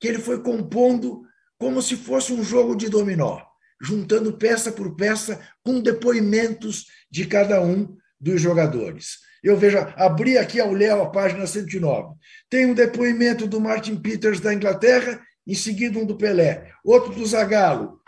que 0.00 0.08
ele 0.08 0.18
foi 0.18 0.42
compondo 0.42 1.22
como 1.58 1.80
se 1.80 1.96
fosse 1.96 2.32
um 2.32 2.42
jogo 2.42 2.74
de 2.74 2.88
dominó, 2.88 3.40
juntando 3.80 4.36
peça 4.36 4.72
por 4.72 4.96
peça 4.96 5.40
com 5.62 5.80
depoimentos 5.80 6.86
de 7.10 7.26
cada 7.26 7.60
um 7.60 7.96
dos 8.20 8.40
jogadores. 8.40 9.18
Eu 9.42 9.56
vejo, 9.56 9.78
abri 9.96 10.38
aqui 10.38 10.60
ao 10.60 10.72
Léo 10.72 11.02
a 11.02 11.10
página 11.10 11.46
109. 11.46 12.14
Tem 12.48 12.66
um 12.66 12.74
depoimento 12.74 13.46
do 13.46 13.60
Martin 13.60 13.96
Peters 13.96 14.38
da 14.38 14.54
Inglaterra, 14.54 15.20
em 15.46 15.54
seguida 15.54 15.98
um 15.98 16.06
do 16.06 16.16
Pelé, 16.16 16.70
outro 16.84 17.12
do 17.12 17.26
Zagallo, 17.26 18.00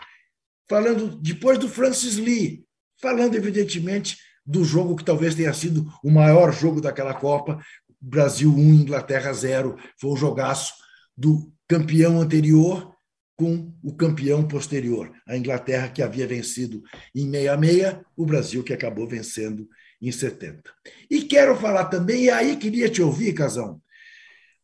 falando 0.69 1.19
depois 1.21 1.59
do 1.59 1.67
Francis 1.67 2.15
Lee, 2.15 2.63
falando 3.01 3.35
evidentemente 3.35 4.17
do 4.45 4.63
jogo 4.63 4.95
que 4.95 5.03
talvez 5.03 5.35
tenha 5.35 5.53
sido 5.53 5.91
o 6.03 6.09
maior 6.09 6.53
jogo 6.53 6.79
daquela 6.79 7.13
Copa, 7.13 7.59
Brasil 7.99 8.49
1, 8.49 8.73
Inglaterra 8.73 9.33
0, 9.33 9.75
foi 9.99 10.11
um 10.11 10.15
jogaço 10.15 10.73
do 11.17 11.51
campeão 11.67 12.21
anterior 12.21 12.93
com 13.35 13.73
o 13.83 13.93
campeão 13.93 14.47
posterior, 14.47 15.11
a 15.27 15.35
Inglaterra 15.35 15.89
que 15.89 16.01
havia 16.01 16.25
vencido 16.25 16.81
em 17.13 17.29
66, 17.29 17.97
o 18.15 18.25
Brasil 18.25 18.63
que 18.63 18.73
acabou 18.73 19.07
vencendo 19.07 19.67
em 20.01 20.11
70. 20.11 20.71
E 21.09 21.23
quero 21.23 21.55
falar 21.55 21.85
também, 21.85 22.25
e 22.25 22.29
aí 22.29 22.57
queria 22.57 22.89
te 22.89 23.01
ouvir, 23.01 23.33
Casão, 23.33 23.81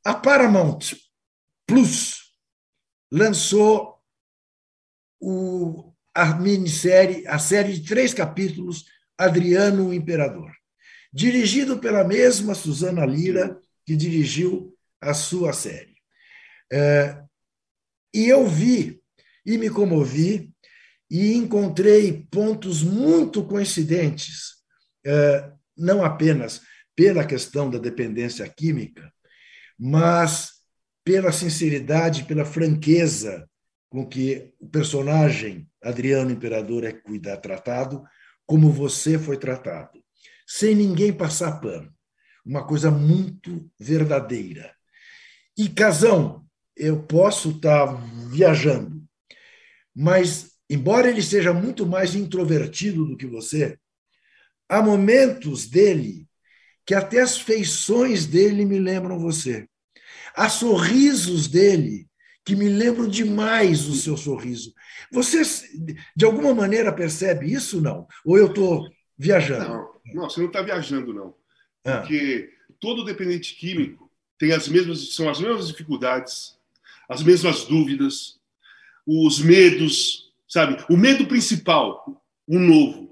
a 0.04 0.14
Paramount 0.14 0.80
Plus 1.66 2.34
lançou 3.12 4.00
o, 5.20 5.94
a 6.14 6.34
minissérie, 6.36 7.28
a 7.28 7.38
série 7.38 7.74
de 7.74 7.88
três 7.88 8.14
capítulos, 8.14 8.86
Adriano 9.18 9.90
o 9.90 9.94
Imperador, 9.94 10.52
dirigido 11.14 11.80
pela 11.80 12.04
mesma 12.04 12.56
Susana 12.56 13.06
Lira, 13.06 13.60
que 13.86 13.96
dirigiu 13.96 14.76
a 15.00 15.14
sua 15.14 15.54
série. 15.54 15.96
É, 16.72 17.22
e 18.14 18.28
eu 18.28 18.48
vi 18.48 19.02
e 19.46 19.58
me 19.58 19.70
comovi 19.70 20.52
e 21.10 21.34
encontrei 21.34 22.26
pontos 22.32 22.82
muito 22.82 23.44
coincidentes 23.46 24.61
não 25.78 26.04
apenas 26.04 26.62
pela 26.96 27.26
questão 27.26 27.70
da 27.70 27.78
dependência 27.78 28.48
química, 28.48 29.12
mas 29.78 30.52
pela 31.04 31.32
sinceridade, 31.32 32.26
pela 32.26 32.46
franqueza 32.46 33.50
com 33.90 34.08
que 34.08 34.54
o 34.60 34.68
personagem 34.68 35.68
Adriano 35.84 36.32
Imperador 36.32 36.84
é 36.84 36.92
cuidar 36.92 37.38
tratado, 37.38 38.04
como 38.46 38.70
você 38.70 39.18
foi 39.18 39.38
tratado, 39.38 40.00
sem 40.46 40.76
ninguém 40.76 41.12
passar 41.12 41.60
pano. 41.60 41.92
Uma 42.46 42.66
coisa 42.66 42.92
muito 42.92 43.70
verdadeira. 43.80 44.74
E 45.58 45.68
Casão, 45.70 46.46
eu 46.76 47.04
posso 47.04 47.52
estar 47.52 47.86
viajando, 48.30 49.04
mas 49.96 50.52
embora 50.70 51.10
ele 51.10 51.22
seja 51.22 51.54
muito 51.54 51.86
mais 51.86 52.16
introvertido 52.16 53.06
do 53.06 53.18
que 53.18 53.28
você, 53.28 53.78
há 54.72 54.82
momentos 54.82 55.68
dele 55.68 56.26
que 56.86 56.96
até 56.96 57.20
as 57.20 57.38
feições 57.38 58.26
dele 58.26 58.64
me 58.64 58.80
lembram 58.80 59.20
você. 59.20 59.68
Há 60.34 60.48
sorrisos 60.48 61.50
dele 61.50 62.08
que 62.46 62.56
me 62.56 62.70
lembram 62.70 63.08
demais 63.08 63.86
o 63.88 63.94
seu 63.94 64.16
sorriso. 64.16 64.74
Você, 65.12 65.42
de 66.16 66.26
alguma 66.26 66.54
maneira, 66.54 66.94
percebe 66.94 67.52
isso 67.52 67.82
não? 67.82 68.08
Ou 68.26 68.38
eu 68.38 68.48
estou 68.48 68.90
viajando? 69.18 69.68
Não, 69.68 69.90
não, 70.14 70.30
você 70.30 70.40
não 70.40 70.48
está 70.48 70.62
viajando, 70.62 71.14
não. 71.14 71.36
Ah. 71.84 71.98
Porque 71.98 72.50
todo 72.80 73.04
dependente 73.04 73.56
químico 73.56 74.10
tem 74.40 74.54
as 74.54 74.70
mesmas, 74.70 75.14
são 75.14 75.30
as 75.30 75.40
mesmas 75.40 75.68
dificuldades, 75.68 76.58
as 77.10 77.22
mesmas 77.22 77.66
dúvidas, 77.66 78.40
os 79.06 79.40
medos, 79.40 80.32
sabe? 80.48 80.82
O 80.90 80.96
medo 80.96 81.28
principal, 81.28 82.24
o 82.48 82.58
novo 82.58 83.12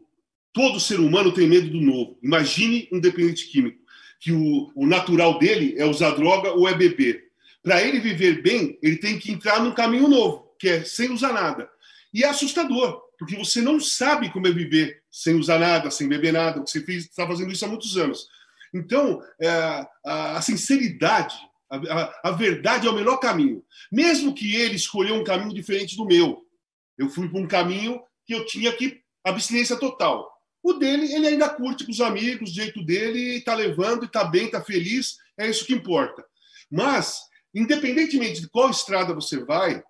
Todo 0.53 0.79
ser 0.79 0.99
humano 0.99 1.31
tem 1.31 1.47
medo 1.47 1.69
do 1.69 1.81
novo. 1.81 2.17
Imagine 2.23 2.89
um 2.91 2.99
dependente 2.99 3.47
químico, 3.47 3.79
que 4.19 4.31
o, 4.31 4.71
o 4.75 4.85
natural 4.85 5.37
dele 5.37 5.75
é 5.77 5.85
usar 5.85 6.11
droga 6.11 6.51
ou 6.51 6.67
é 6.67 6.73
beber. 6.73 7.29
Para 7.61 7.81
ele 7.81 7.99
viver 7.99 8.41
bem, 8.41 8.77
ele 8.81 8.97
tem 8.97 9.19
que 9.19 9.31
entrar 9.31 9.61
num 9.61 9.73
caminho 9.73 10.07
novo, 10.07 10.55
que 10.59 10.67
é 10.67 10.83
sem 10.83 11.11
usar 11.11 11.33
nada. 11.33 11.69
E 12.13 12.23
é 12.23 12.27
assustador, 12.27 13.01
porque 13.17 13.35
você 13.35 13.61
não 13.61 13.79
sabe 13.79 14.31
como 14.31 14.47
é 14.47 14.51
viver 14.51 15.03
sem 15.11 15.35
usar 15.35 15.59
nada, 15.59 15.91
sem 15.91 16.07
beber 16.07 16.33
nada. 16.33 16.61
Você 16.61 16.79
está 16.79 17.27
fazendo 17.27 17.51
isso 17.51 17.65
há 17.65 17.67
muitos 17.67 17.97
anos. 17.97 18.27
Então, 18.73 19.21
é, 19.39 19.49
a, 20.05 20.37
a, 20.37 20.41
sinceridade, 20.41 21.35
a, 21.69 21.75
a, 21.75 22.29
a, 22.29 22.31
verdade 22.31 22.87
é 22.87 22.89
o 22.89 22.95
melhor 22.95 23.17
caminho. 23.17 23.63
Mesmo 23.91 24.33
que 24.33 24.55
ele 24.55 24.75
escolheu 24.75 25.15
um 25.15 25.23
caminho 25.23 25.53
diferente 25.53 25.95
do 25.95 26.05
meu. 26.05 26.45
Eu 26.97 27.09
fui 27.09 27.27
para 27.27 27.39
um 27.39 27.47
caminho 27.47 28.01
que 28.25 28.33
eu 28.33 28.45
tinha 28.45 28.71
que 28.71 29.01
abstinência 29.23 29.75
total. 29.75 30.29
O 30.61 30.73
dele, 30.73 31.13
ele 31.13 31.27
ainda 31.27 31.49
curte 31.49 31.85
com 31.85 31.91
os 31.91 32.01
amigos, 32.01 32.51
o 32.51 32.53
jeito 32.53 32.83
dele, 32.83 33.37
está 33.37 33.55
levando, 33.55 34.05
está 34.05 34.23
bem, 34.23 34.45
está 34.45 34.61
feliz, 34.61 35.17
é 35.37 35.49
isso 35.49 35.65
que 35.65 35.73
importa. 35.73 36.23
Mas, 36.69 37.21
independentemente 37.53 38.41
de 38.41 38.49
qual 38.49 38.69
estrada 38.69 39.13
você 39.13 39.43
vai, 39.43 39.81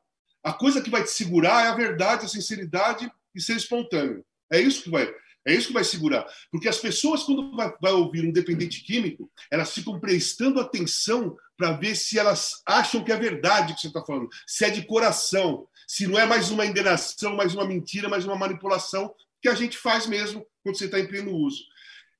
a 0.43 0.53
coisa 0.53 0.82
que 0.82 0.89
vai 0.89 1.03
te 1.03 1.11
segurar 1.11 1.65
é 1.65 1.67
a 1.70 1.76
verdade, 1.76 2.26
a 2.26 2.30
sinceridade 2.30 3.11
e 3.36 3.41
ser 3.41 3.55
espontâneo. 3.57 4.24
É 4.51 4.59
isso 4.59 4.84
que 4.84 4.89
vai. 4.89 5.11
É 5.45 5.53
isso 5.53 5.67
que 5.67 5.74
vai 5.74 5.84
segurar. 5.84 6.26
Porque 6.51 6.70
as 6.70 6.78
pessoas, 6.78 7.24
quando 7.24 7.55
vai, 7.55 7.74
vai 7.82 7.91
ouvir 7.91 8.26
um 8.26 8.32
dependente 8.32 8.84
químico, 8.84 9.30
elas 9.51 9.72
ficam 9.74 9.99
prestando 9.99 10.59
atenção 10.59 11.36
para 11.57 11.72
ver 11.72 11.95
se 11.95 12.20
elas 12.20 12.61
acham 12.65 13.03
que 13.03 13.11
é 13.11 13.17
verdade 13.17 13.74
que 13.74 13.82
você 13.82 13.88
está 13.88 14.03
falando, 14.03 14.30
se 14.45 14.65
é 14.65 14.70
de 14.70 14.86
coração, 14.86 15.67
se 15.88 16.07
não 16.07 16.20
é 16.20 16.26
mais 16.26 16.51
uma 16.51 16.65
enganação, 16.65 17.36
mais 17.36 17.53
uma 17.53 17.65
mentira, 17.65 18.07
mais 18.07 18.26
uma 18.26 18.36
manipulação 18.36 19.13
que 19.42 19.50
a 19.50 19.56
gente 19.56 19.78
faz 19.78 20.06
mesmo 20.08 20.46
quando 20.64 20.78
você 20.78 20.86
está 20.86 21.00
em 21.00 21.08
pleno 21.08 21.36
uso. 21.36 21.64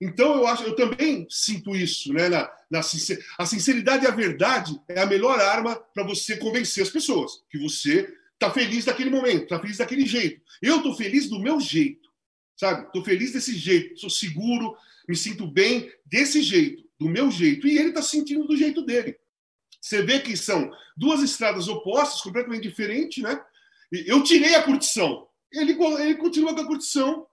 Então, 0.02 0.38
eu 0.38 0.48
acho, 0.48 0.64
eu 0.64 0.76
também 0.76 1.28
sinto 1.30 1.76
isso, 1.76 2.14
né? 2.14 2.30
Na, 2.30 2.50
na 2.72 2.82
sincer... 2.82 3.24
A 3.38 3.46
sinceridade 3.46 4.06
e 4.06 4.08
a 4.08 4.12
verdade 4.12 4.80
é 4.88 5.02
a 5.02 5.06
melhor 5.06 5.40
arma 5.40 5.76
para 5.94 6.04
você 6.04 6.38
convencer 6.38 6.84
as 6.84 6.90
pessoas 6.90 7.44
que 7.50 7.58
você 7.58 8.14
está 8.34 8.50
feliz 8.50 8.86
daquele 8.86 9.10
momento, 9.10 9.44
está 9.44 9.60
feliz 9.60 9.78
daquele 9.78 10.06
jeito. 10.06 10.42
Eu 10.62 10.78
estou 10.78 10.96
feliz 10.96 11.28
do 11.28 11.40
meu 11.40 11.60
jeito, 11.60 12.10
sabe? 12.56 12.86
Estou 12.86 13.04
feliz 13.04 13.34
desse 13.34 13.54
jeito, 13.54 14.00
sou 14.00 14.10
seguro, 14.10 14.78
me 15.08 15.16
sinto 15.16 15.46
bem 15.46 15.92
desse 16.06 16.42
jeito, 16.42 16.84
do 16.98 17.10
meu 17.10 17.30
jeito. 17.30 17.68
E 17.68 17.78
ele 17.78 17.90
está 17.90 18.02
sentindo 18.02 18.48
do 18.48 18.56
jeito 18.56 18.82
dele. 18.82 19.18
Você 19.82 20.02
vê 20.02 20.20
que 20.20 20.38
são 20.38 20.72
duas 20.96 21.22
estradas 21.22 21.68
opostas, 21.68 22.22
completamente 22.22 22.64
diferentes, 22.64 23.22
né? 23.22 23.42
Eu 23.92 24.24
tirei 24.24 24.56
a 24.56 24.64
curtição, 24.64 25.28
ele, 25.52 25.78
ele 26.02 26.16
continua 26.16 26.54
com 26.54 26.62
a 26.62 26.68
curtição 26.68 27.26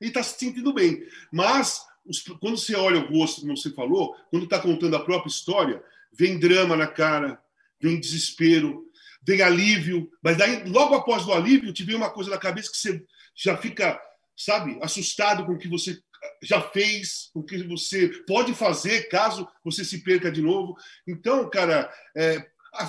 e 0.00 0.06
está 0.06 0.22
se 0.22 0.38
sentindo 0.38 0.72
bem. 0.72 1.02
Mas 1.32 1.84
os, 2.04 2.22
quando 2.40 2.56
você 2.56 2.74
olha 2.74 2.98
o 2.98 3.08
rosto, 3.08 3.42
como 3.42 3.56
você 3.56 3.70
falou, 3.70 4.14
quando 4.30 4.44
está 4.44 4.58
contando 4.58 4.96
a 4.96 5.04
própria 5.04 5.30
história, 5.30 5.82
vem 6.12 6.38
drama 6.38 6.76
na 6.76 6.86
cara, 6.86 7.40
vem 7.80 7.98
desespero, 7.98 8.90
vem 9.22 9.40
alívio, 9.42 10.10
mas 10.22 10.36
daí, 10.36 10.64
logo 10.64 10.94
após 10.94 11.26
o 11.26 11.32
alívio, 11.32 11.72
te 11.72 11.84
vem 11.84 11.96
uma 11.96 12.10
coisa 12.10 12.30
na 12.30 12.38
cabeça 12.38 12.70
que 12.70 12.76
você 12.76 13.04
já 13.34 13.56
fica, 13.56 14.00
sabe, 14.36 14.78
assustado 14.82 15.46
com 15.46 15.52
o 15.52 15.58
que 15.58 15.68
você 15.68 16.00
já 16.42 16.60
fez, 16.60 17.30
o 17.34 17.42
que 17.42 17.62
você 17.64 18.08
pode 18.26 18.54
fazer 18.54 19.08
caso 19.08 19.48
você 19.64 19.84
se 19.84 20.02
perca 20.02 20.30
de 20.30 20.42
novo. 20.42 20.76
Então, 21.06 21.48
cara, 21.48 21.92
é, 22.16 22.44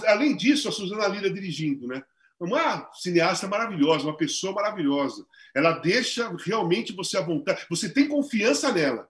além 0.07 0.35
disso, 0.35 0.67
a 0.67 0.71
Suzana 0.71 1.07
Lira 1.07 1.31
dirigindo, 1.31 1.87
né? 1.87 2.03
Uma 2.39 2.89
cineasta 2.93 3.47
maravilhosa, 3.47 4.05
uma 4.05 4.17
pessoa 4.17 4.53
maravilhosa. 4.53 5.25
Ela 5.55 5.73
deixa 5.73 6.35
realmente 6.45 6.93
você 6.93 7.17
à 7.17 7.21
vontade. 7.21 7.65
Você 7.69 7.89
tem 7.89 8.07
confiança 8.07 8.71
nela 8.71 9.07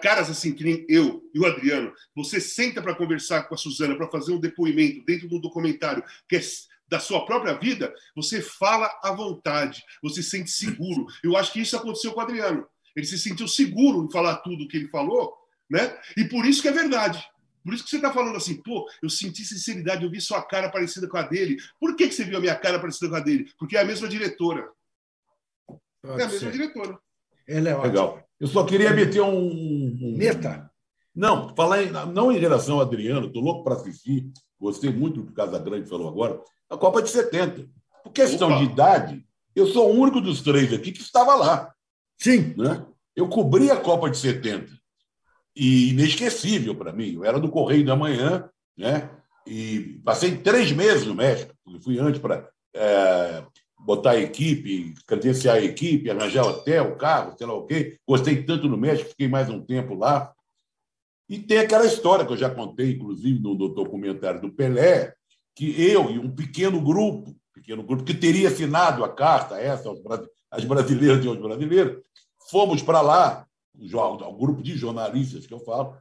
caras 0.00 0.30
assim, 0.30 0.52
que 0.52 0.62
nem 0.62 0.86
eu 0.88 1.28
e 1.34 1.40
o 1.40 1.46
Adriano, 1.46 1.92
você 2.14 2.40
senta 2.40 2.80
para 2.80 2.94
conversar 2.94 3.42
com 3.44 3.54
a 3.54 3.58
Suzana, 3.58 3.96
para 3.96 4.08
fazer 4.08 4.32
um 4.32 4.38
depoimento 4.38 5.04
dentro 5.04 5.28
do 5.28 5.40
documentário 5.40 6.04
que 6.28 6.36
é 6.36 6.40
da 6.88 7.00
sua 7.00 7.24
própria 7.24 7.54
vida, 7.54 7.92
você 8.14 8.42
fala 8.42 8.86
à 9.02 9.12
vontade, 9.12 9.82
você 10.02 10.22
se 10.22 10.28
sente 10.28 10.50
seguro. 10.50 11.06
Eu 11.24 11.36
acho 11.38 11.50
que 11.50 11.60
isso 11.60 11.74
aconteceu 11.74 12.12
com 12.12 12.20
o 12.20 12.22
Adriano. 12.22 12.66
Ele 12.94 13.06
se 13.06 13.18
sentiu 13.18 13.48
seguro 13.48 14.04
em 14.04 14.10
falar 14.10 14.36
tudo 14.36 14.64
o 14.64 14.68
que 14.68 14.76
ele 14.76 14.88
falou, 14.88 15.34
né? 15.70 15.98
E 16.18 16.24
por 16.26 16.44
isso 16.44 16.60
que 16.60 16.68
é 16.68 16.72
verdade. 16.72 17.26
Por 17.64 17.74
isso 17.74 17.84
que 17.84 17.90
você 17.90 17.96
está 17.96 18.12
falando 18.12 18.36
assim, 18.36 18.62
pô, 18.62 18.88
eu 19.02 19.08
senti 19.08 19.44
sinceridade, 19.44 20.04
eu 20.04 20.10
vi 20.10 20.20
sua 20.20 20.42
cara 20.42 20.70
parecida 20.70 21.08
com 21.08 21.16
a 21.16 21.22
dele. 21.22 21.56
Por 21.78 21.96
que, 21.96 22.08
que 22.08 22.14
você 22.14 22.24
viu 22.24 22.38
a 22.38 22.40
minha 22.40 22.56
cara 22.56 22.78
parecida 22.78 23.08
com 23.08 23.16
a 23.16 23.20
dele? 23.20 23.50
Porque 23.58 23.76
é 23.76 23.80
a 23.80 23.84
mesma 23.84 24.08
diretora. 24.08 24.68
Pode 26.02 26.20
é 26.20 26.24
a 26.24 26.28
mesma 26.28 26.50
ser. 26.50 26.52
diretora. 26.52 26.98
Ela 27.48 27.68
é 27.68 27.72
ótima. 27.74 27.86
Legal. 27.86 28.28
Eu 28.40 28.48
só 28.48 28.64
queria 28.64 28.92
meter 28.92 29.22
um. 29.22 30.16
Meta? 30.16 30.70
Não, 31.14 31.54
falar 31.54 31.82
em, 31.82 31.90
não 32.12 32.32
em 32.32 32.38
relação 32.38 32.76
ao 32.76 32.80
Adriano, 32.80 33.26
estou 33.26 33.42
louco 33.42 33.62
para 33.62 33.74
assistir, 33.74 34.32
gostei 34.58 34.90
muito 34.90 35.20
do 35.20 35.26
que 35.26 35.32
o 35.32 35.34
Casagrande 35.34 35.88
falou 35.88 36.08
agora, 36.08 36.40
a 36.70 36.76
Copa 36.76 37.02
de 37.02 37.10
70. 37.10 37.68
Por 38.02 38.12
questão 38.12 38.48
Opa. 38.48 38.58
de 38.58 38.64
idade, 38.64 39.26
eu 39.54 39.66
sou 39.66 39.90
o 39.90 40.00
único 40.00 40.20
dos 40.20 40.40
três 40.40 40.72
aqui 40.72 40.90
que 40.90 41.02
estava 41.02 41.34
lá. 41.34 41.72
Sim. 42.18 42.54
Né? 42.56 42.84
Eu 43.14 43.28
cobri 43.28 43.70
a 43.70 43.76
Copa 43.76 44.10
de 44.10 44.16
70. 44.16 44.72
E 45.54 45.90
inesquecível 45.90 46.74
para 46.74 46.92
mim. 46.92 47.14
Eu 47.14 47.24
era 47.24 47.38
do 47.38 47.50
Correio 47.50 47.84
da 47.84 47.96
Manhã, 47.96 48.48
né? 48.76 49.10
E 49.46 50.00
passei 50.04 50.36
três 50.36 50.72
meses 50.72 51.06
no 51.06 51.14
México. 51.14 51.52
Fui 51.82 51.98
antes 51.98 52.20
para 52.20 52.48
é, 52.74 53.44
botar 53.78 54.12
a 54.12 54.20
equipe, 54.20 54.94
credenciar 55.06 55.56
a 55.56 55.64
equipe, 55.64 56.10
arranjar 56.10 56.46
hotel, 56.46 56.96
carro, 56.96 57.34
sei 57.36 57.46
lá 57.46 57.54
o 57.54 57.66
quê. 57.66 57.98
Gostei 58.06 58.42
tanto 58.42 58.68
no 58.68 58.76
México, 58.76 59.10
fiquei 59.10 59.28
mais 59.28 59.50
um 59.50 59.60
tempo 59.60 59.94
lá. 59.94 60.32
E 61.28 61.38
tem 61.38 61.58
aquela 61.58 61.86
história 61.86 62.24
que 62.24 62.32
eu 62.32 62.36
já 62.36 62.50
contei, 62.50 62.92
inclusive, 62.92 63.40
no, 63.40 63.54
documentário 63.54 64.40
do 64.40 64.52
Pelé, 64.52 65.14
que 65.54 65.80
eu 65.82 66.10
e 66.10 66.18
um 66.18 66.30
pequeno 66.30 66.80
grupo, 66.80 67.34
pequeno 67.54 67.82
grupo 67.82 68.04
que 68.04 68.14
teria 68.14 68.48
assinado 68.48 69.04
a 69.04 69.08
carta 69.08 69.58
essa 69.58 69.88
aos 69.88 70.00
as 70.50 70.64
brasileiras 70.64 71.24
e 71.24 71.28
aos 71.28 71.38
brasileiros, 71.38 72.02
fomos 72.50 72.82
para 72.82 73.00
lá, 73.00 73.46
o 73.74 74.36
grupo 74.36 74.62
de 74.62 74.76
jornalistas 74.76 75.46
que 75.46 75.54
eu 75.54 75.60
falo, 75.60 75.96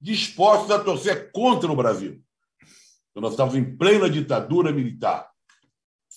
dispostos 0.00 0.70
a 0.70 0.78
torcer 0.78 1.30
contra 1.32 1.70
o 1.70 1.76
Brasil. 1.76 2.22
Então, 3.10 3.22
nós 3.22 3.32
estávamos 3.32 3.58
em 3.58 3.76
plena 3.76 4.08
ditadura 4.08 4.72
militar 4.72 5.30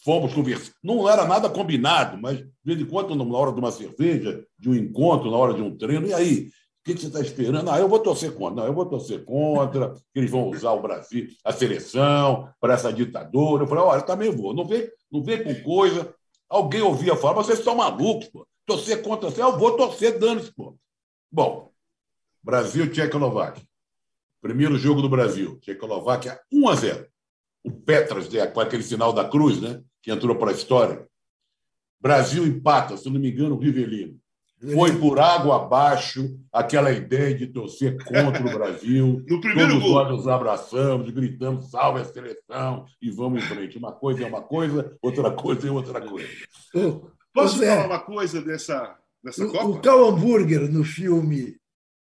fomos 0.03 0.33
conversar. 0.33 0.73
Não 0.83 1.09
era 1.09 1.25
nada 1.25 1.49
combinado, 1.49 2.17
mas 2.17 2.37
de 2.37 2.47
vez 2.63 2.79
em 2.79 2.85
quando, 2.85 3.15
na 3.15 3.37
hora 3.37 3.51
de 3.51 3.59
uma 3.59 3.71
cerveja, 3.71 4.45
de 4.59 4.69
um 4.69 4.75
encontro, 4.75 5.31
na 5.31 5.37
hora 5.37 5.53
de 5.53 5.61
um 5.61 5.75
treino, 5.75 6.07
e 6.07 6.13
aí? 6.13 6.49
O 6.81 6.83
que 6.83 6.97
você 6.97 7.07
está 7.07 7.21
esperando? 7.21 7.71
Ah, 7.71 7.79
eu 7.79 7.87
vou 7.87 7.99
torcer 7.99 8.33
contra. 8.33 8.55
Não, 8.55 8.65
eu 8.65 8.73
vou 8.73 8.85
torcer 8.85 9.23
contra, 9.23 9.93
que 10.13 10.19
eles 10.19 10.29
vão 10.29 10.49
usar 10.49 10.73
o 10.73 10.81
Brasil, 10.81 11.29
a 11.45 11.53
seleção, 11.53 12.49
para 12.59 12.73
essa 12.73 12.91
ditadura. 12.91 13.63
Eu 13.63 13.67
falei, 13.67 13.83
olha, 13.85 14.01
também 14.01 14.29
vou. 14.29 14.53
Não 14.53 14.65
vem, 14.65 14.89
não 15.09 15.23
vem 15.23 15.41
com 15.41 15.55
coisa. 15.63 16.13
Alguém 16.49 16.81
ouvia 16.81 17.15
falar, 17.15 17.35
vocês 17.35 17.59
estão 17.59 17.75
malucos, 17.75 18.27
pô. 18.27 18.45
Torcer 18.65 19.01
contra 19.01 19.31
você, 19.31 19.41
eu 19.41 19.57
vou 19.57 19.77
torcer, 19.77 20.19
dane-se, 20.19 20.53
pô. 20.53 20.75
Bom, 21.33 21.71
Brasil, 22.43 22.91
Tchecoslováquia. 22.91 23.63
Primeiro 24.39 24.77
jogo 24.77 25.01
do 25.01 25.09
Brasil, 25.09 25.57
Tchecoslováquia 25.61 26.39
1 26.51 26.69
a 26.69 26.75
0. 26.75 27.07
O 27.63 27.71
Petras, 27.71 28.29
né, 28.29 28.45
com 28.45 28.59
aquele 28.59 28.83
sinal 28.83 29.11
da 29.11 29.27
cruz, 29.27 29.59
né? 29.59 29.81
que 29.99 30.11
entrou 30.11 30.35
para 30.35 30.51
a 30.51 30.53
história. 30.53 31.07
Brasil 31.99 32.45
empata, 32.45 32.95
se 32.97 33.09
não 33.09 33.19
me 33.19 33.31
engano, 33.31 33.55
o 33.55 33.57
Rivelino. 33.57 34.19
Foi 34.75 34.95
por 34.99 35.19
água 35.19 35.55
abaixo 35.55 36.39
aquela 36.51 36.91
ideia 36.91 37.33
de 37.33 37.47
torcer 37.47 37.97
contra 38.03 38.45
o 38.45 38.53
Brasil. 38.53 39.23
no 39.27 39.41
primeiro 39.41 39.79
Todos 39.79 39.89
nós 39.89 40.09
nos 40.09 40.27
abraçamos, 40.27 41.09
gritamos, 41.09 41.71
salve 41.71 42.01
a 42.01 42.05
seleção 42.05 42.85
e 43.01 43.09
vamos 43.09 43.43
em 43.43 43.47
frente. 43.47 43.79
Uma 43.79 43.91
coisa 43.91 44.23
é 44.23 44.27
uma 44.27 44.43
coisa, 44.43 44.95
outra 45.01 45.31
coisa 45.31 45.67
é 45.67 45.71
outra 45.71 45.99
coisa. 45.99 46.29
Posso 47.33 47.57
falar 47.57 47.87
uma 47.87 47.99
coisa 47.99 48.39
dessa, 48.39 48.95
dessa 49.23 49.45
o, 49.45 49.51
Copa? 49.51 49.65
O 49.65 49.81
Cal 49.81 50.09
Hamburger, 50.09 50.71
no 50.71 50.83
filme 50.83 51.55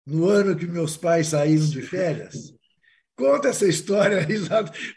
No 0.05 0.27
Ano 0.27 0.55
que 0.55 0.67
Meus 0.67 0.97
Pais 0.97 1.27
Saíram 1.27 1.65
de 1.65 1.81
Férias, 1.81 2.53
conta 3.15 3.49
essa 3.49 3.67
história 3.67 4.25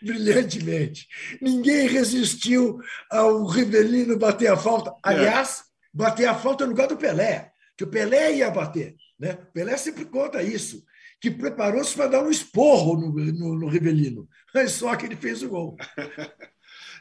brilhantemente. 0.02 1.06
Ninguém 1.40 1.86
resistiu 1.86 2.78
ao 3.10 3.46
Rivelino 3.46 4.18
bater 4.18 4.48
a 4.48 4.56
falta. 4.56 4.90
É. 4.90 4.94
Aliás, 5.02 5.64
bater 5.92 6.26
a 6.26 6.34
falta 6.34 6.64
no 6.64 6.70
lugar 6.70 6.88
do 6.88 6.96
Pelé, 6.96 7.50
que 7.76 7.84
o 7.84 7.88
Pelé 7.88 8.36
ia 8.36 8.50
bater. 8.50 8.96
Né? 9.18 9.32
O 9.32 9.52
Pelé 9.52 9.76
sempre 9.76 10.04
conta 10.04 10.42
isso, 10.42 10.82
que 11.20 11.30
preparou-se 11.30 11.94
para 11.94 12.08
dar 12.08 12.22
um 12.22 12.30
esporro 12.30 12.98
no, 12.98 13.12
no, 13.12 13.58
no 13.58 13.68
Rivelino, 13.68 14.28
mas 14.54 14.72
só 14.72 14.94
que 14.96 15.06
ele 15.06 15.16
fez 15.16 15.42
o 15.42 15.48
gol. 15.48 15.76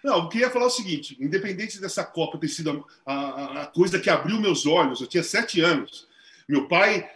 Não, 0.05 0.19
eu 0.19 0.29
queria 0.29 0.51
falar 0.51 0.67
o 0.67 0.69
seguinte: 0.69 1.17
independente 1.19 1.81
dessa 1.81 2.03
Copa 2.03 2.37
ter 2.37 2.47
sido 2.47 2.85
a, 3.03 3.13
a, 3.13 3.61
a 3.63 3.65
coisa 3.65 3.99
que 3.99 4.07
abriu 4.07 4.39
meus 4.39 4.67
olhos, 4.67 5.01
eu 5.01 5.07
tinha 5.07 5.23
sete 5.23 5.59
anos 5.61 6.07
Meu 6.47 6.67
pai, 6.67 7.09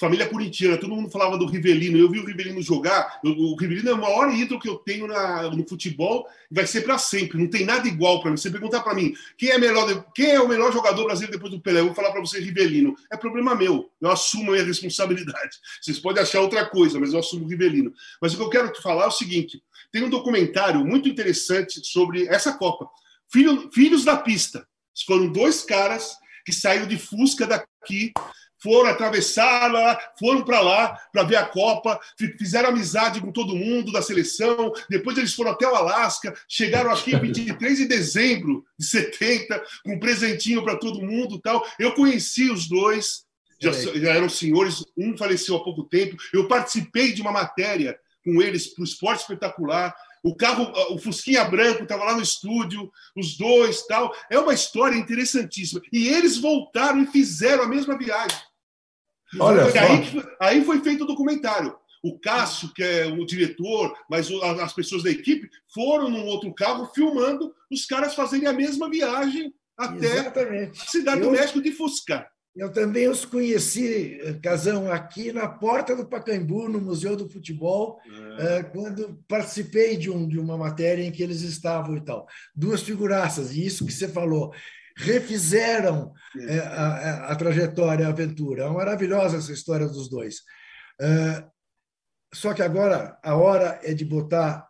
família 0.00 0.28
corintiana, 0.28 0.76
todo 0.76 0.92
mundo 0.92 1.08
falava 1.08 1.38
do 1.38 1.46
Rivelino. 1.46 1.96
Eu 1.96 2.10
vi 2.10 2.18
o 2.18 2.26
Rivelino 2.26 2.60
jogar. 2.60 3.20
o 3.22 3.54
Rivelino 3.54 3.90
é 3.90 3.94
o 3.94 4.00
maior 4.00 4.34
ídolo 4.34 4.58
que 4.58 4.68
eu 4.68 4.74
tenho 4.76 5.06
na, 5.06 5.48
no 5.50 5.66
futebol 5.66 6.26
vai 6.50 6.66
ser 6.66 6.82
para 6.82 6.98
sempre. 6.98 7.38
Não 7.38 7.48
tem 7.48 7.64
nada 7.64 7.86
igual 7.86 8.20
para 8.20 8.32
mim. 8.32 8.36
Você 8.36 8.50
perguntar 8.50 8.80
para 8.80 8.94
mim 8.94 9.14
quem 9.36 9.50
é, 9.50 9.58
melhor, 9.58 10.04
quem 10.12 10.30
é 10.30 10.40
o 10.40 10.48
melhor 10.48 10.72
jogador 10.72 11.04
brasileiro 11.04 11.34
depois 11.34 11.52
do 11.52 11.60
Pelé, 11.60 11.80
eu 11.80 11.86
vou 11.86 11.94
falar 11.94 12.10
para 12.10 12.20
você 12.20 12.40
Rivelino. 12.40 12.96
É 13.12 13.16
problema 13.16 13.54
meu. 13.54 13.88
Eu 14.00 14.10
assumo 14.10 14.50
a 14.50 14.54
minha 14.54 14.64
responsabilidade. 14.64 15.56
Vocês 15.80 16.00
podem 16.00 16.22
achar 16.22 16.40
outra 16.40 16.66
coisa, 16.66 16.98
mas 16.98 17.12
eu 17.12 17.20
assumo 17.20 17.44
o 17.44 17.48
Rivelino. 17.48 17.92
Mas 18.20 18.34
o 18.34 18.38
que 18.38 18.42
eu 18.42 18.50
quero 18.50 18.72
te 18.72 18.82
falar 18.82 19.04
é 19.04 19.08
o 19.08 19.12
seguinte: 19.12 19.62
tem 19.92 20.02
um 20.02 20.10
documentário 20.10 20.84
muito 20.84 21.08
interessante 21.08 21.80
sobre 21.86 22.26
essa 22.26 22.54
Copa. 22.54 22.88
Filho, 23.30 23.70
Filhos 23.72 24.04
da 24.04 24.16
Pista. 24.16 24.66
Foram 25.06 25.30
dois 25.30 25.62
caras 25.62 26.16
que 26.44 26.52
saíram 26.52 26.88
de 26.88 26.98
Fusca 26.98 27.46
daqui 27.46 28.12
foram 28.60 28.90
atravessar 28.90 29.72
lá, 29.72 29.98
foram 30.18 30.44
para 30.44 30.60
lá 30.60 30.98
para 31.12 31.22
ver 31.22 31.36
a 31.36 31.46
Copa, 31.46 31.98
fizeram 32.38 32.70
amizade 32.70 33.20
com 33.20 33.32
todo 33.32 33.56
mundo 33.56 33.92
da 33.92 34.02
seleção. 34.02 34.72
Depois 34.88 35.16
eles 35.16 35.34
foram 35.34 35.52
até 35.52 35.66
o 35.66 35.74
Alasca, 35.74 36.34
chegaram 36.48 36.90
aqui 36.90 37.14
em 37.14 37.20
23 37.20 37.78
de 37.78 37.86
dezembro 37.86 38.64
de 38.78 38.86
70, 38.86 39.62
com 39.84 39.94
um 39.94 40.00
presentinho 40.00 40.62
para 40.62 40.76
todo 40.76 41.02
mundo, 41.02 41.40
tal. 41.40 41.64
Eu 41.78 41.92
conheci 41.94 42.50
os 42.50 42.68
dois, 42.68 43.24
já, 43.60 43.72
já 43.72 44.12
eram 44.12 44.28
senhores, 44.28 44.84
um 44.96 45.16
faleceu 45.16 45.56
há 45.56 45.64
pouco 45.64 45.84
tempo. 45.84 46.16
Eu 46.32 46.46
participei 46.48 47.12
de 47.12 47.22
uma 47.22 47.32
matéria 47.32 47.98
com 48.24 48.42
eles 48.42 48.66
para 48.66 48.82
o 48.82 48.84
Esporte 48.84 49.20
Espetacular. 49.20 49.94
O 50.22 50.34
carro, 50.34 50.72
o 50.92 50.98
Fusquinha 50.98 51.44
Branco 51.44 51.84
estava 51.84 52.04
lá 52.04 52.16
no 52.16 52.22
estúdio, 52.22 52.90
os 53.16 53.36
dois 53.36 53.86
tal. 53.86 54.12
É 54.30 54.38
uma 54.38 54.52
história 54.52 54.96
interessantíssima. 54.96 55.80
E 55.92 56.08
eles 56.08 56.36
voltaram 56.36 57.02
e 57.02 57.06
fizeram 57.06 57.64
a 57.64 57.68
mesma 57.68 57.96
viagem. 57.96 58.36
Olha 59.38 59.64
aí, 59.64 60.22
aí 60.40 60.64
foi 60.64 60.80
feito 60.80 61.04
o 61.04 61.06
documentário. 61.06 61.74
O 62.02 62.18
Cássio, 62.18 62.72
que 62.72 62.82
é 62.82 63.06
o 63.06 63.26
diretor, 63.26 63.92
mas 64.08 64.30
as 64.30 64.72
pessoas 64.72 65.02
da 65.02 65.10
equipe 65.10 65.48
foram 65.74 66.08
num 66.08 66.26
outro 66.26 66.54
carro 66.54 66.90
filmando 66.94 67.52
os 67.70 67.84
caras 67.84 68.14
fazerem 68.14 68.46
a 68.46 68.52
mesma 68.52 68.88
viagem 68.88 69.52
até 69.76 70.18
Exatamente. 70.18 70.80
a 70.80 70.86
cidade 70.86 71.20
eu, 71.20 71.26
do 71.26 71.32
México 71.32 71.60
de 71.60 71.72
Fusca. 71.72 72.26
Eu 72.56 72.72
também 72.72 73.08
os 73.08 73.24
conheci, 73.24 74.18
Casão, 74.42 74.90
aqui 74.90 75.32
na 75.32 75.46
porta 75.46 75.94
do 75.94 76.06
Pacaembu, 76.06 76.68
no 76.68 76.80
Museu 76.80 77.14
do 77.14 77.28
Futebol, 77.28 78.00
é. 78.38 78.64
quando 78.64 79.22
participei 79.28 79.96
de, 79.96 80.10
um, 80.10 80.26
de 80.26 80.40
uma 80.40 80.56
matéria 80.56 81.04
em 81.04 81.12
que 81.12 81.22
eles 81.22 81.42
estavam 81.42 81.96
e 81.96 82.00
tal. 82.00 82.26
Duas 82.54 82.82
figuraças, 82.82 83.54
e 83.54 83.64
isso 83.64 83.86
que 83.86 83.92
você 83.92 84.08
falou 84.08 84.52
refizeram 84.98 86.12
é, 86.48 86.58
a, 86.58 87.28
a, 87.28 87.36
trajetória, 87.36 88.06
a 88.06 88.10
aventura. 88.10 88.64
É 88.64 88.68
maravilhosa 88.68 89.38
essa 89.38 89.52
história 89.52 89.86
dos 89.86 90.10
dois. 90.10 90.42
É, 91.00 91.44
só 92.34 92.52
que 92.52 92.62
agora 92.62 93.18
a 93.22 93.36
hora 93.36 93.78
é 93.82 93.94
de 93.94 94.04
botar 94.04 94.68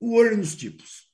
o 0.00 0.14
olho 0.16 0.36
nos 0.36 0.54
tipos. 0.54 1.10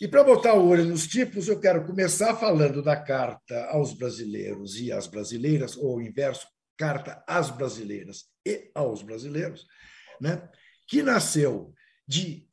E 0.00 0.08
para 0.08 0.24
botar 0.24 0.54
o 0.54 0.66
olho 0.66 0.86
nos 0.86 1.06
tipos, 1.06 1.46
eu 1.46 1.60
quero 1.60 1.84
começar 1.84 2.34
falando 2.34 2.82
da 2.82 2.96
carta 2.96 3.66
aos 3.66 3.92
brasileiros 3.92 4.80
e 4.80 4.90
às 4.90 5.06
brasileiras, 5.06 5.76
ou 5.76 5.98
o 5.98 6.00
inverso, 6.00 6.46
carta 6.78 7.22
às 7.28 7.50
brasileiras 7.50 8.24
e 8.46 8.70
aos 8.74 9.02
brasileiros, 9.02 9.66
né? 10.18 10.48
que 10.88 11.02
nasceu 11.02 11.74
de 12.10 12.44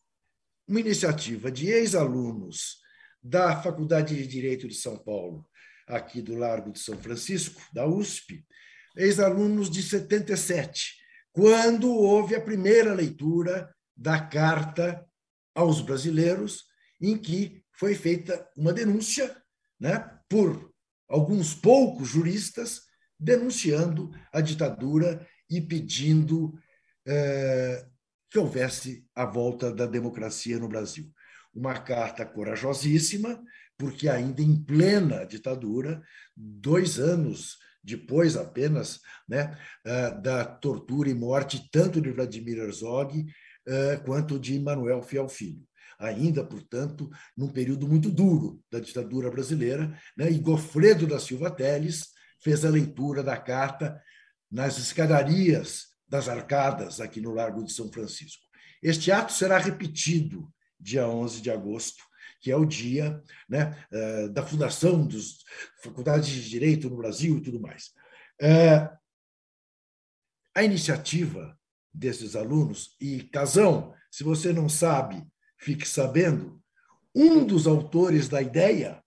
uma 0.68 0.80
iniciativa 0.80 1.51
de 1.51 1.68
ex-alunos 1.68 2.78
da 3.24 3.60
Faculdade 3.60 4.16
de 4.16 4.28
Direito 4.28 4.68
de 4.68 4.76
São 4.76 4.99
Paulo, 4.99 5.49
aqui 5.88 6.22
do 6.22 6.36
Largo 6.36 6.72
de 6.72 6.78
São 6.78 6.95
Francisco, 6.99 7.60
da 7.74 7.88
USP, 7.88 8.45
ex-alunos 8.95 9.68
de 9.68 9.82
77, 9.82 10.97
quando 11.32 11.91
houve 11.91 12.36
a 12.36 12.41
primeira 12.41 12.93
leitura 12.93 13.74
da 13.95 14.20
Carta 14.20 15.03
aos 15.55 15.82
Brasileiros, 15.82 16.66
em 17.01 17.18
que 17.18 17.64
foi 17.72 17.95
feita 17.95 18.47
uma 18.55 18.72
denúncia 18.72 19.36
né, 19.80 20.20
por 20.30 20.72
alguns 21.10 21.55
poucos 21.55 22.10
juristas 22.10 22.84
denunciando 23.20 24.12
a 24.32 24.39
ditadura 24.39 25.28
e 25.49 25.60
pedindo 25.60 26.53
eh, 27.08 27.88
que 28.30 28.39
houvesse 28.39 29.05
a 29.15 29.25
volta 29.25 29.71
da 29.71 29.86
democracia 29.86 30.59
no 30.59 30.67
Brasil. 30.67 31.11
Uma 31.53 31.80
carta 31.80 32.25
corajosíssima, 32.25 33.41
porque 33.78 34.09
ainda 34.09 34.41
em 34.41 34.55
plena 34.61 35.25
ditadura, 35.25 36.01
dois 36.36 36.99
anos 36.99 37.57
depois 37.84 38.36
apenas 38.36 38.99
né, 39.28 39.57
ah, 39.86 40.09
da 40.09 40.45
tortura 40.45 41.09
e 41.09 41.13
morte 41.13 41.69
tanto 41.71 42.01
de 42.01 42.11
Vladimir 42.11 42.57
Herzog 42.57 43.25
ah, 43.67 43.97
quanto 44.05 44.38
de 44.38 44.59
Manuel 44.59 45.01
Fiel 45.01 45.30
Filho. 45.30 45.65
Ainda, 45.97 46.43
portanto, 46.43 47.09
num 47.36 47.47
período 47.47 47.88
muito 47.88 48.11
duro 48.11 48.61
da 48.69 48.80
ditadura 48.80 49.32
brasileira, 49.32 49.97
né, 50.15 50.30
e 50.30 50.38
Gofredo 50.38 51.07
da 51.07 51.19
Silva 51.19 51.49
Teles 51.49 52.09
fez 52.39 52.63
a 52.65 52.69
leitura 52.69 53.23
da 53.23 53.38
carta 53.38 53.99
nas 54.51 54.78
escadarias 54.78 55.96
das 56.08 56.30
Arcadas, 56.30 57.01
aqui 57.01 57.20
no 57.20 57.34
Largo 57.34 57.64
de 57.64 57.72
São 57.72 57.91
Francisco. 57.91 58.43
Este 58.82 59.12
ato 59.12 59.34
será 59.34 59.58
repetido 59.58 60.51
dia 60.80 61.08
11 61.08 61.41
de 61.41 61.51
agosto, 61.51 62.03
que 62.39 62.51
é 62.51 62.55
o 62.55 62.66
dia 62.66 63.22
né, 63.49 63.76
eh, 63.91 64.28
da 64.30 64.45
fundação 64.45 65.08
das 65.08 65.39
faculdades 65.84 66.30
de 66.30 66.49
direito 66.49 66.89
no 66.89 66.97
Brasil 66.97 67.38
e 67.38 67.41
tudo 67.41 67.60
mais. 67.60 67.91
Eh, 68.39 68.89
a 70.55 70.64
iniciativa 70.64 71.58
desses 71.93 72.36
alunos, 72.36 72.95
e 73.01 73.24
Casão, 73.24 73.93
se 74.12 74.24
você 74.24 74.53
não 74.53 74.70
sabe, 74.70 75.26
fique 75.58 75.88
sabendo, 75.88 76.62
um 77.14 77.43
dos 77.43 77.66
autores 77.66 78.30
da 78.30 78.41
ideia 78.41 79.03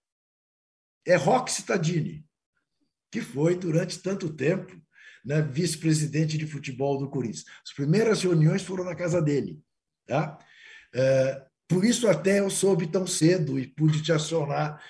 é 1.07 1.15
Roque 1.15 1.53
Cittadini, 1.53 2.27
que 3.11 3.21
foi, 3.21 3.57
durante 3.57 4.01
tanto 4.01 4.35
tempo, 4.35 4.80
né, 5.25 5.43
vice-presidente 5.43 6.39
de 6.39 6.47
futebol 6.47 6.99
do 6.99 7.09
Corinthians. 7.09 7.45
As 7.65 7.73
primeiras 7.73 8.23
reuniões 8.23 8.63
foram 8.63 8.85
na 8.85 8.95
casa 8.95 9.21
dele. 9.21 9.61
Tá? 10.07 10.39
É, 10.95 11.47
por 11.69 11.85
isso 11.85 12.09
até 12.09 12.41
eu 12.41 12.51
soube 12.51 12.87
tão 12.87 13.07
cedo 13.07 13.59
e 13.59 13.67
pude 13.67 14.03
te 14.03 14.13
acionar. 14.13 14.83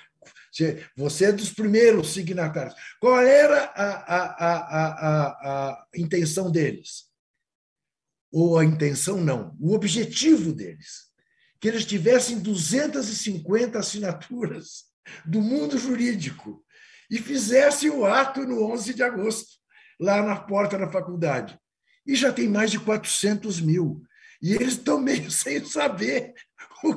Você 0.97 1.27
é 1.27 1.33
dos 1.33 1.53
primeiros 1.53 2.13
signatários. 2.13 2.75
Qual 3.01 3.21
era 3.21 3.65
a, 3.65 3.85
a, 3.85 4.25
a, 4.47 5.27
a, 5.29 5.87
intenção 5.95 6.51
deles? 6.51 7.09
Ou 8.33 8.59
a 8.59 8.65
intenção 8.65 9.21
não, 9.21 9.57
o 9.61 9.75
objetivo 9.75 10.53
deles. 10.53 11.11
Que 11.61 11.69
eles 11.69 11.85
tivessem 11.85 12.39
250 12.39 13.79
assinaturas 13.79 14.85
do 15.25 15.43
mundo 15.43 15.77
jurídico 15.77 16.65
e 17.11 17.19
fizessem 17.19 17.91
o 17.91 18.07
ato 18.07 18.47
no 18.47 18.65
11 18.73 18.95
de 18.95 19.03
agosto 19.03 19.60
lá 20.01 20.23
na 20.23 20.37
porta 20.37 20.79
da 20.79 20.91
faculdade. 20.91 21.59
E 22.07 22.17
já 22.17 22.33
tem 22.33 22.49
mais 22.49 22.71
de 22.71 22.81
400 22.81 23.61
mil. 23.61 24.03
E 24.43 24.55
eles 24.55 24.73
estão 24.75 24.99
meio 25.01 25.31
sem 25.31 25.65
saber 25.65 26.33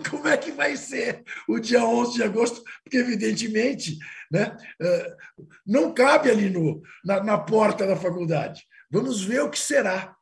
como 0.09 0.27
é 0.27 0.37
que 0.37 0.51
vai 0.51 0.77
ser 0.77 1.23
o 1.47 1.59
dia 1.59 1.85
11 1.85 2.13
de 2.13 2.23
agosto, 2.23 2.63
porque, 2.83 2.97
evidentemente, 2.97 3.97
né, 4.31 4.55
eh, 4.81 5.17
não 5.65 5.93
cabe 5.93 6.31
ali 6.31 6.49
no, 6.49 6.81
na, 7.03 7.21
na 7.21 7.37
porta 7.37 7.85
da 7.85 7.95
faculdade. 7.97 8.63
Vamos 8.89 9.23
ver 9.23 9.41
o 9.41 9.49
que 9.49 9.59
será. 9.59 10.15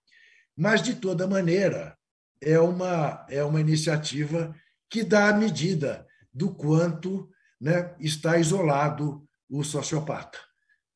Mas, 0.58 0.82
de 0.82 0.96
toda 0.96 1.28
maneira, 1.28 1.96
é 2.42 2.60
uma, 2.60 3.26
é 3.30 3.44
uma 3.44 3.62
iniciativa 3.62 4.56
que 4.90 5.04
dá 5.04 5.30
a 5.30 5.34
medida 5.34 6.08
do 6.34 6.54
quanto 6.54 7.30
né, 7.60 7.96
está 8.00 8.38
isolado 8.38 9.28
o 9.50 9.64
sociopata. 9.64 10.40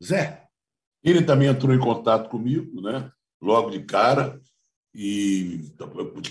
Zé. 0.03 0.44
Ele 1.05 1.21
também 1.21 1.47
entrou 1.47 1.73
em 1.73 1.79
contato 1.79 2.29
comigo, 2.29 2.81
né? 2.81 3.09
logo 3.41 3.69
de 3.69 3.83
cara, 3.83 4.41
e, 4.93 5.71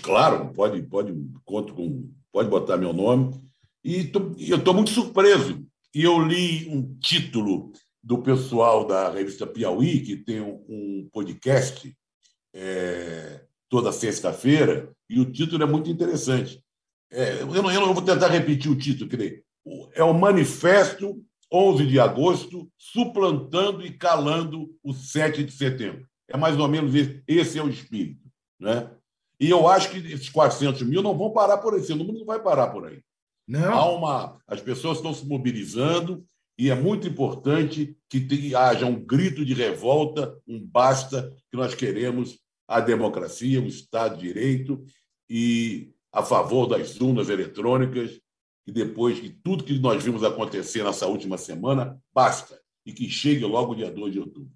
claro, 0.01 0.51
pode, 0.53 0.81
pode, 0.83 1.13
conto 1.45 1.73
com, 1.73 2.11
pode 2.31 2.49
botar 2.49 2.77
meu 2.77 2.91
nome. 2.91 3.33
E 3.83 4.03
tô, 4.05 4.33
eu 4.37 4.57
estou 4.57 4.73
muito 4.73 4.89
surpreso. 4.89 5.65
E 5.93 6.03
eu 6.03 6.19
li 6.19 6.67
um 6.67 6.97
título 6.99 7.71
do 8.03 8.21
pessoal 8.21 8.85
da 8.85 9.09
revista 9.09 9.47
Piauí, 9.47 10.01
que 10.01 10.17
tem 10.17 10.41
um, 10.41 10.65
um 10.67 11.09
podcast 11.11 11.95
é, 12.53 13.45
toda 13.69 13.91
sexta-feira, 13.91 14.91
e 15.09 15.19
o 15.19 15.31
título 15.31 15.63
é 15.63 15.67
muito 15.67 15.89
interessante. 15.89 16.61
É, 17.11 17.41
eu, 17.41 17.47
não, 17.47 17.71
eu 17.71 17.81
não 17.81 17.93
vou 17.93 18.03
tentar 18.03 18.27
repetir 18.27 18.69
o 18.69 18.77
título, 18.77 19.09
quer 19.09 19.43
é 19.93 20.03
o 20.03 20.13
Manifesto 20.13 21.23
11 21.55 21.85
de 21.85 21.99
agosto, 21.99 22.69
suplantando 22.77 23.85
e 23.85 23.91
calando 23.91 24.69
o 24.83 24.93
7 24.93 25.43
de 25.43 25.51
setembro. 25.51 26.05
É 26.27 26.35
mais 26.35 26.59
ou 26.59 26.67
menos 26.67 26.93
esse, 26.93 27.23
esse 27.27 27.57
é 27.57 27.63
o 27.63 27.69
espírito. 27.69 28.27
Né? 28.59 28.89
E 29.39 29.49
eu 29.49 29.67
acho 29.67 29.89
que 29.89 29.97
esses 29.97 30.29
400 30.29 30.81
mil 30.83 31.01
não 31.01 31.17
vão 31.17 31.31
parar 31.31 31.57
por 31.59 31.73
aí, 31.73 31.81
esse 31.81 31.93
número 31.93 32.19
não 32.19 32.25
vai 32.25 32.41
parar 32.41 32.67
por 32.67 32.87
aí. 32.87 33.01
Não. 33.47 33.73
Há 33.73 33.91
uma, 33.91 34.37
as 34.47 34.59
pessoas 34.59 34.97
estão 34.97 35.13
se 35.13 35.25
mobilizando 35.25 36.25
e 36.57 36.69
é 36.69 36.75
muito 36.75 37.07
importante 37.07 37.95
que 38.09 38.55
haja 38.55 38.85
um 38.85 38.99
grito 38.99 39.45
de 39.45 39.53
revolta, 39.53 40.35
um 40.47 40.59
basta, 40.59 41.31
que 41.51 41.57
nós 41.57 41.75
queremos 41.75 42.39
a 42.67 42.79
democracia, 42.79 43.61
o 43.61 43.67
Estado 43.67 44.17
de 44.17 44.27
Direito 44.27 44.83
e 45.29 45.91
a 46.11 46.23
favor 46.23 46.65
das 46.65 46.99
urnas 46.99 47.29
eletrônicas. 47.29 48.19
E 48.67 48.71
depois 48.71 49.21
de 49.21 49.29
tudo 49.29 49.63
que 49.63 49.77
nós 49.77 50.03
vimos 50.03 50.23
acontecer 50.23 50.83
nessa 50.83 51.05
última 51.05 51.37
semana, 51.37 52.01
basta. 52.13 52.59
E 52.85 52.91
que 52.91 53.09
chegue 53.09 53.45
logo 53.45 53.73
o 53.73 53.75
dia 53.75 53.91
2 53.91 54.13
de 54.13 54.19
outubro. 54.19 54.51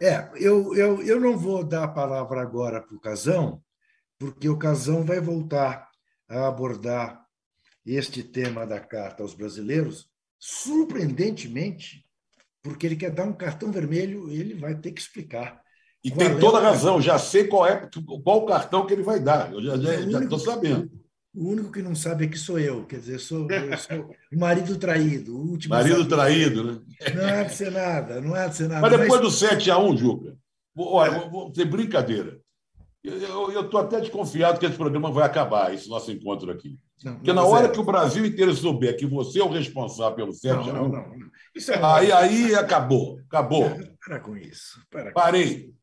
É, 0.00 0.30
eu, 0.36 0.74
eu, 0.74 1.02
eu 1.02 1.20
não 1.20 1.36
vou 1.36 1.62
dar 1.62 1.84
a 1.84 1.88
palavra 1.88 2.40
agora 2.40 2.80
para 2.80 2.96
o 2.96 3.00
Casão, 3.00 3.62
porque 4.18 4.48
o 4.48 4.58
Casão 4.58 5.04
vai 5.04 5.20
voltar 5.20 5.88
a 6.28 6.46
abordar 6.46 7.20
este 7.84 8.22
tema 8.22 8.66
da 8.66 8.78
carta 8.78 9.22
aos 9.22 9.34
brasileiros, 9.34 10.08
surpreendentemente, 10.38 12.04
porque 12.62 12.86
ele 12.86 12.96
quer 12.96 13.10
dar 13.10 13.24
um 13.24 13.32
cartão 13.32 13.70
vermelho, 13.72 14.30
ele 14.30 14.54
vai 14.54 14.74
ter 14.74 14.92
que 14.92 15.00
explicar. 15.00 15.60
E 16.02 16.10
tem 16.10 16.38
toda 16.38 16.58
a 16.58 16.62
razão, 16.62 17.00
já 17.00 17.18
sei 17.18 17.46
qual 17.46 17.66
é 17.66 17.88
qual 18.24 18.38
o 18.38 18.46
cartão 18.46 18.86
que 18.86 18.92
ele 18.94 19.02
vai 19.02 19.20
dar, 19.20 19.52
eu 19.52 19.62
já 19.62 19.74
estou 20.20 20.38
sabendo. 20.38 20.90
O 21.34 21.48
único 21.50 21.70
que 21.70 21.80
não 21.80 21.94
sabe 21.94 22.24
é 22.24 22.28
que 22.28 22.38
sou 22.38 22.58
eu, 22.58 22.84
quer 22.84 22.98
dizer, 22.98 23.20
sou, 23.20 23.48
eu 23.50 23.78
sou 23.78 24.10
o 24.32 24.38
marido 24.38 24.76
traído. 24.76 25.36
O 25.36 25.50
último 25.50 25.74
marido 25.74 26.06
traído, 26.06 26.64
né? 26.64 26.80
Não 27.14 27.24
há 27.24 27.42
de 27.44 27.54
ser 27.54 27.70
nada, 27.70 28.20
não 28.20 28.34
há 28.34 28.46
de 28.48 28.56
ser 28.56 28.68
nada. 28.68 28.80
Mas 28.80 28.90
depois 28.90 29.20
mas... 29.20 29.20
do 29.20 29.30
7 29.30 29.70
a 29.70 29.78
1 29.78 29.96
Juca, 29.96 30.36
olha, 30.76 31.28
vou 31.28 31.52
ter 31.52 31.64
brincadeira. 31.64 32.40
Eu 33.02 33.62
estou 33.62 33.80
até 33.80 33.98
desconfiado 33.98 34.58
que 34.60 34.66
esse 34.66 34.76
programa 34.76 35.10
vai 35.10 35.24
acabar, 35.24 35.72
esse 35.72 35.88
nosso 35.88 36.12
encontro 36.12 36.50
aqui. 36.50 36.78
Não, 37.02 37.14
Porque 37.14 37.32
na 37.32 37.42
hora 37.42 37.66
é. 37.66 37.70
que 37.70 37.80
o 37.80 37.84
Brasil 37.84 38.26
inteiro 38.26 38.54
souber 38.54 38.94
que 38.94 39.06
você 39.06 39.40
é 39.40 39.44
o 39.44 39.48
responsável 39.48 40.14
pelo 40.14 40.32
7 40.34 40.54
não, 40.54 40.60
a 40.60 40.82
1, 40.82 40.88
não, 40.88 40.88
não, 40.88 41.30
é... 41.74 41.82
aí, 41.82 42.12
aí 42.12 42.54
acabou, 42.54 43.18
acabou. 43.26 43.70
Para 44.04 44.20
com 44.20 44.36
isso. 44.36 44.84
Para 44.90 45.12
Parei. 45.12 45.64
Com 45.64 45.79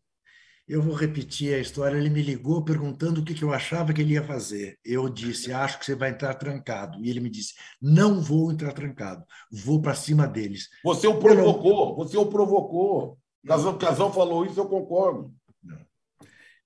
eu 0.68 0.82
vou 0.82 0.94
repetir 0.94 1.54
a 1.54 1.60
história. 1.60 1.98
Ele 1.98 2.10
me 2.10 2.22
ligou 2.22 2.64
perguntando 2.64 3.22
o 3.22 3.24
que 3.24 3.42
eu 3.42 3.54
achava 3.54 3.94
que 3.94 4.02
ele 4.02 4.14
ia 4.14 4.24
fazer. 4.24 4.78
Eu 4.84 5.08
disse: 5.08 5.54
Acho 5.54 5.80
que 5.80 5.86
você 5.86 5.96
vai 5.96 6.10
entrar 6.10 6.34
trancado. 6.34 7.04
E 7.04 7.10
ele 7.10 7.20
me 7.20 7.30
disse: 7.30 7.54
Não 7.82 8.22
vou 8.22 8.52
entrar 8.52 8.74
trancado, 8.74 9.24
vou 9.52 9.82
para 9.82 9.96
cima 9.96 10.28
deles. 10.28 10.68
Você 10.84 11.08
o 11.08 11.20
provocou, 11.20 11.96
você 11.96 12.18
o 12.18 12.26
provocou. 12.26 13.18
Casão, 13.46 13.78
Casão 13.78 14.12
falou 14.12 14.46
isso, 14.46 14.60
eu 14.60 14.68
concordo. 14.68 15.34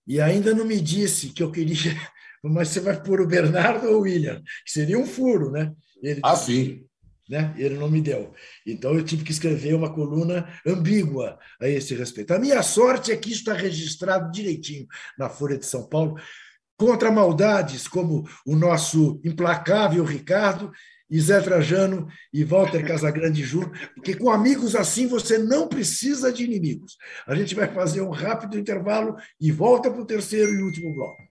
E 0.08 0.20
ainda 0.20 0.54
não 0.54 0.66
me 0.66 0.82
disse 0.82 1.30
que 1.30 1.44
eu 1.44 1.52
queria. 1.52 1.76
Mas 2.44 2.70
você 2.70 2.80
vai 2.80 3.00
pôr 3.02 3.22
o 3.22 3.28
Bernardo 3.28 3.88
ou 3.88 3.98
o 3.98 4.02
William? 4.02 4.42
Seria 4.66 4.98
um 4.98 5.06
furo, 5.06 5.52
né? 5.52 5.72
Ele 6.02 6.20
ah, 6.24 6.36
sim 6.36 6.84
né? 7.32 7.56
Ele 7.58 7.76
não 7.76 7.90
me 7.90 8.02
deu. 8.02 8.34
Então 8.68 8.94
eu 8.94 9.06
tive 9.06 9.24
que 9.24 9.32
escrever 9.32 9.74
uma 9.74 9.92
coluna 9.92 10.50
ambígua 10.68 11.40
a 11.62 11.68
esse 11.68 11.96
respeito. 11.96 12.34
A 12.34 12.40
minha 12.40 12.62
sorte 12.62 13.10
é 13.10 13.16
que 13.16 13.32
está 13.32 13.54
registrado 13.54 14.30
direitinho 14.32 14.86
na 15.18 15.30
Folha 15.30 15.58
de 15.58 15.66
São 15.66 15.88
Paulo, 15.88 16.16
contra 16.78 17.10
maldades 17.10 17.88
como 17.88 18.28
o 18.46 18.56
nosso 18.56 19.22
implacável 19.24 20.04
Ricardo 20.04 20.72
e 21.10 21.20
Zé 21.22 21.40
Trajano 21.40 22.08
e 22.34 22.44
Walter 22.44 22.86
Casagrande 22.86 23.44
Júnior, 23.44 23.72
porque 23.96 24.14
com 24.16 24.30
amigos 24.30 24.76
assim 24.76 25.08
você 25.08 25.38
não 25.38 25.68
precisa 25.68 26.34
de 26.34 26.44
inimigos. 26.44 26.98
A 27.26 27.36
gente 27.36 27.56
vai 27.56 27.68
fazer 27.74 28.02
um 28.02 28.10
rápido 28.10 28.58
intervalo 28.58 29.16
e 29.40 29.52
volta 29.52 29.90
para 29.90 30.02
o 30.02 30.06
terceiro 30.06 30.52
e 30.52 30.64
último 30.64 30.94
bloco. 30.94 31.31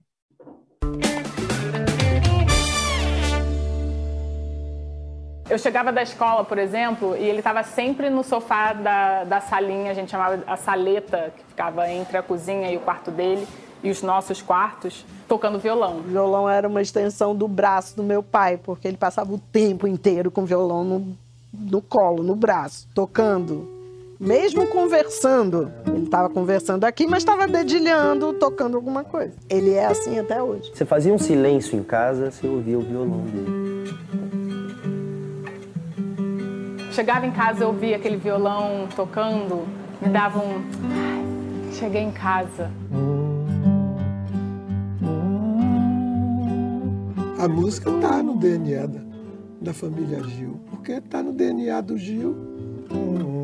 Eu 5.50 5.58
chegava 5.58 5.90
da 5.90 6.00
escola, 6.00 6.44
por 6.44 6.58
exemplo, 6.58 7.16
e 7.16 7.24
ele 7.24 7.38
estava 7.38 7.64
sempre 7.64 8.08
no 8.08 8.22
sofá 8.22 8.72
da, 8.72 9.24
da 9.24 9.40
salinha, 9.40 9.90
a 9.90 9.94
gente 9.94 10.08
chamava 10.08 10.40
a 10.46 10.56
saleta, 10.56 11.32
que 11.36 11.42
ficava 11.42 11.90
entre 11.90 12.16
a 12.16 12.22
cozinha 12.22 12.70
e 12.70 12.76
o 12.76 12.80
quarto 12.80 13.10
dele, 13.10 13.44
e 13.82 13.90
os 13.90 14.00
nossos 14.00 14.40
quartos, 14.40 15.04
tocando 15.26 15.58
violão. 15.58 15.96
O 15.96 16.02
violão 16.02 16.48
era 16.48 16.68
uma 16.68 16.80
extensão 16.80 17.34
do 17.34 17.48
braço 17.48 17.96
do 17.96 18.04
meu 18.04 18.22
pai, 18.22 18.58
porque 18.58 18.86
ele 18.86 18.96
passava 18.96 19.34
o 19.34 19.38
tempo 19.38 19.88
inteiro 19.88 20.30
com 20.30 20.42
o 20.42 20.46
violão 20.46 20.84
no, 20.84 21.18
no 21.52 21.82
colo, 21.82 22.22
no 22.22 22.36
braço, 22.36 22.86
tocando. 22.94 23.68
Mesmo 24.20 24.68
conversando, 24.68 25.72
ele 25.88 26.04
estava 26.04 26.28
conversando 26.28 26.84
aqui, 26.84 27.08
mas 27.08 27.24
estava 27.24 27.48
dedilhando, 27.48 28.34
tocando 28.34 28.76
alguma 28.76 29.02
coisa. 29.02 29.32
Ele 29.48 29.72
é 29.72 29.86
assim 29.86 30.16
até 30.16 30.40
hoje. 30.40 30.70
Você 30.72 30.84
fazia 30.84 31.12
um 31.12 31.18
silêncio 31.18 31.76
em 31.76 31.82
casa, 31.82 32.30
você 32.30 32.46
ouvia 32.46 32.78
o 32.78 32.82
violão 32.82 33.22
dele. 33.22 33.90
Chegava 37.00 37.26
em 37.26 37.30
casa, 37.30 37.64
eu 37.64 37.68
ouvia 37.68 37.96
aquele 37.96 38.18
violão 38.18 38.86
tocando, 38.94 39.66
me 40.02 40.10
dava 40.10 40.38
um. 40.38 40.56
Ai, 40.92 41.72
cheguei 41.72 42.02
em 42.02 42.10
casa. 42.10 42.70
A 47.38 47.48
música 47.48 47.90
tá 48.02 48.22
no 48.22 48.36
DNA 48.36 48.86
da, 48.86 49.00
da 49.62 49.72
família 49.72 50.22
Gil, 50.24 50.60
porque 50.68 51.00
tá 51.00 51.22
no 51.22 51.32
DNA 51.32 51.80
do 51.80 51.96
Gil. 51.96 52.36
Voltamos 52.90 53.39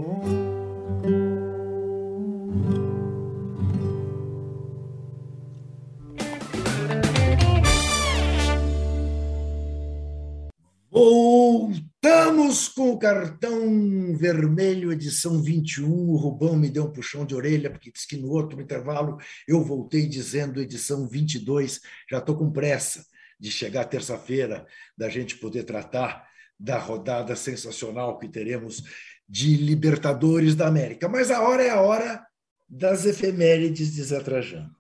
cartão 13.07 14.17
vermelho, 14.17 14.93
edição 14.93 15.41
21. 15.41 15.89
O 15.89 16.17
Rubão 16.17 16.57
me 16.57 16.69
deu 16.69 16.87
um 16.87 16.93
puxão 16.93 17.25
de 17.25 17.37
orelha, 17.37 17.71
porque 17.71 17.93
disse 17.93 18.09
que 18.09 18.17
no 18.17 18.29
outro 18.31 18.61
intervalo 18.61 19.17
eu 19.47 19.63
voltei 19.63 20.09
dizendo 20.09 20.61
edição 20.61 21.07
22. 21.07 21.81
Já 22.11 22.19
estou 22.19 22.37
com 22.37 22.51
pressa 22.51 23.07
de 23.39 23.49
chegar 23.49 23.85
terça-feira, 23.85 24.67
da 24.99 25.09
gente 25.09 25.37
poder 25.37 25.63
tratar 25.63 26.27
da 26.59 26.79
rodada 26.79 27.37
sensacional 27.37 28.19
que 28.19 28.29
teremos 28.29 28.83
de 29.29 29.57
Libertadores 29.57 30.57
da 30.57 30.67
América. 30.67 31.09
Mas 31.09 31.31
a 31.31 31.41
hora 31.43 31.63
é 31.63 31.71
a 31.71 31.81
hora 31.81 32.27
das 32.69 33.07
efemérides 33.07 33.95
de 33.95 34.03
Zé 34.03 34.19
Trajano. 34.19 34.75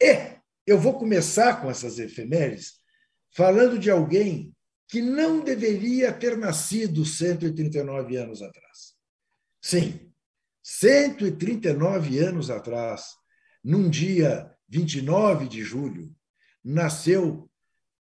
E 0.00 0.36
eu 0.64 0.78
vou 0.78 0.96
começar 0.96 1.60
com 1.60 1.68
essas 1.68 1.98
efemérides 1.98 2.74
falando 3.32 3.80
de 3.80 3.90
alguém 3.90 4.54
que 4.88 5.02
não 5.02 5.40
deveria 5.40 6.12
ter 6.12 6.36
nascido 6.36 7.04
139 7.04 8.16
anos 8.16 8.40
atrás. 8.42 8.94
Sim, 9.60 10.10
139 10.62 12.18
anos 12.18 12.50
atrás, 12.50 13.14
num 13.62 13.88
dia 13.88 14.50
29 14.68 15.46
de 15.46 15.62
julho, 15.62 16.14
nasceu 16.64 17.50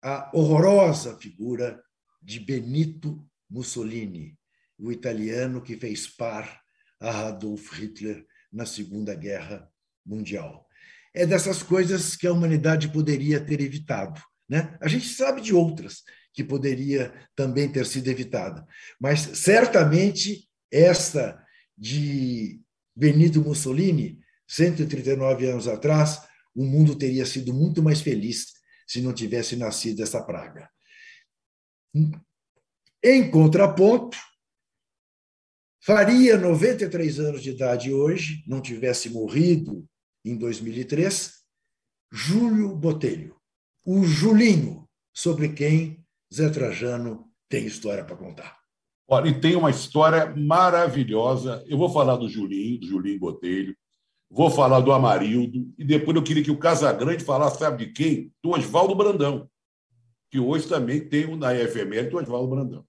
a 0.03 0.31
horrorosa 0.35 1.17
figura 1.19 1.83
de 2.21 2.41
Benito 2.41 3.23
Mussolini, 3.49 4.39
o 4.79 4.91
italiano 4.91 5.61
que 5.61 5.77
fez 5.77 6.07
par 6.07 6.63
a 6.99 7.29
Adolf 7.29 7.79
Hitler 7.79 8.27
na 8.51 8.65
Segunda 8.65 9.15
Guerra 9.15 9.71
Mundial. 10.05 10.67
É 11.13 11.27
dessas 11.27 11.63
coisas 11.63 12.17
que 12.17 12.27
a 12.27 12.33
humanidade 12.33 12.91
poderia 12.91 13.45
ter 13.45 13.61
evitado. 13.61 14.23
Né? 14.49 14.77
A 14.81 14.89
gente 14.89 15.09
sabe 15.09 15.41
de 15.41 15.55
outras 15.55 16.03
que 16.33 16.43
poderia 16.43 17.13
também 17.37 17.71
ter 17.71 17.87
sido 17.87 18.09
evitada. 18.09 18.67
Mas 19.01 19.21
certamente 19.21 20.49
esta 20.71 21.45
de 21.77 22.61
Benito 22.97 23.43
Mussolini, 23.43 24.19
139 24.47 25.47
anos 25.47 25.69
atrás, 25.69 26.23
o 26.55 26.65
mundo 26.65 26.97
teria 26.97 27.27
sido 27.27 27.53
muito 27.53 27.83
mais 27.83 28.01
feliz 28.01 28.53
se 28.87 29.01
não 29.01 29.13
tivesse 29.13 29.57
nascido 29.57 30.03
essa 30.03 30.23
praga. 30.23 30.71
Em 33.03 33.31
contraponto, 33.31 34.17
faria 35.81 36.37
93 36.37 37.21
anos 37.21 37.43
de 37.43 37.51
idade 37.51 37.93
hoje, 37.93 38.43
não 38.47 38.61
tivesse 38.61 39.11
morrido 39.11 39.87
em 40.25 40.37
2003, 40.37 41.33
Júlio 42.11 42.77
Botelho, 42.77 43.37
o 43.85 44.05
Julinho, 44.05 44.89
sobre 45.13 45.49
quem 45.51 46.02
Zé 46.33 46.49
Trajano 46.49 47.31
tem 47.49 47.67
história 47.67 48.05
para 48.05 48.17
contar. 48.17 48.57
Olha, 49.07 49.29
e 49.29 49.39
tem 49.39 49.55
uma 49.55 49.71
história 49.71 50.35
maravilhosa. 50.35 51.63
Eu 51.67 51.77
vou 51.77 51.91
falar 51.91 52.17
do 52.17 52.29
Julinho, 52.29 52.81
do 52.81 52.87
Julinho 52.87 53.19
Botelho, 53.19 53.77
vou 54.31 54.51
falar 54.51 54.81
do 54.81 54.93
Amarildo, 54.93 55.71
e 55.77 55.85
depois 55.85 56.17
eu 56.17 56.23
queria 56.23 56.43
que 56.43 56.51
o 56.51 56.59
Casagrande 56.59 57.23
falasse, 57.23 57.59
sabe 57.59 57.85
de 57.85 57.93
quem? 57.93 58.33
Do 58.43 58.53
Oswaldo 58.53 58.95
Brandão, 58.95 59.47
que 60.31 60.41
hoje 60.41 60.67
também 60.67 61.07
tem 61.07 61.37
na 61.37 61.55
EFML 61.55 62.09
do 62.09 62.17
Oswaldo 62.17 62.49
Brandão. 62.49 62.87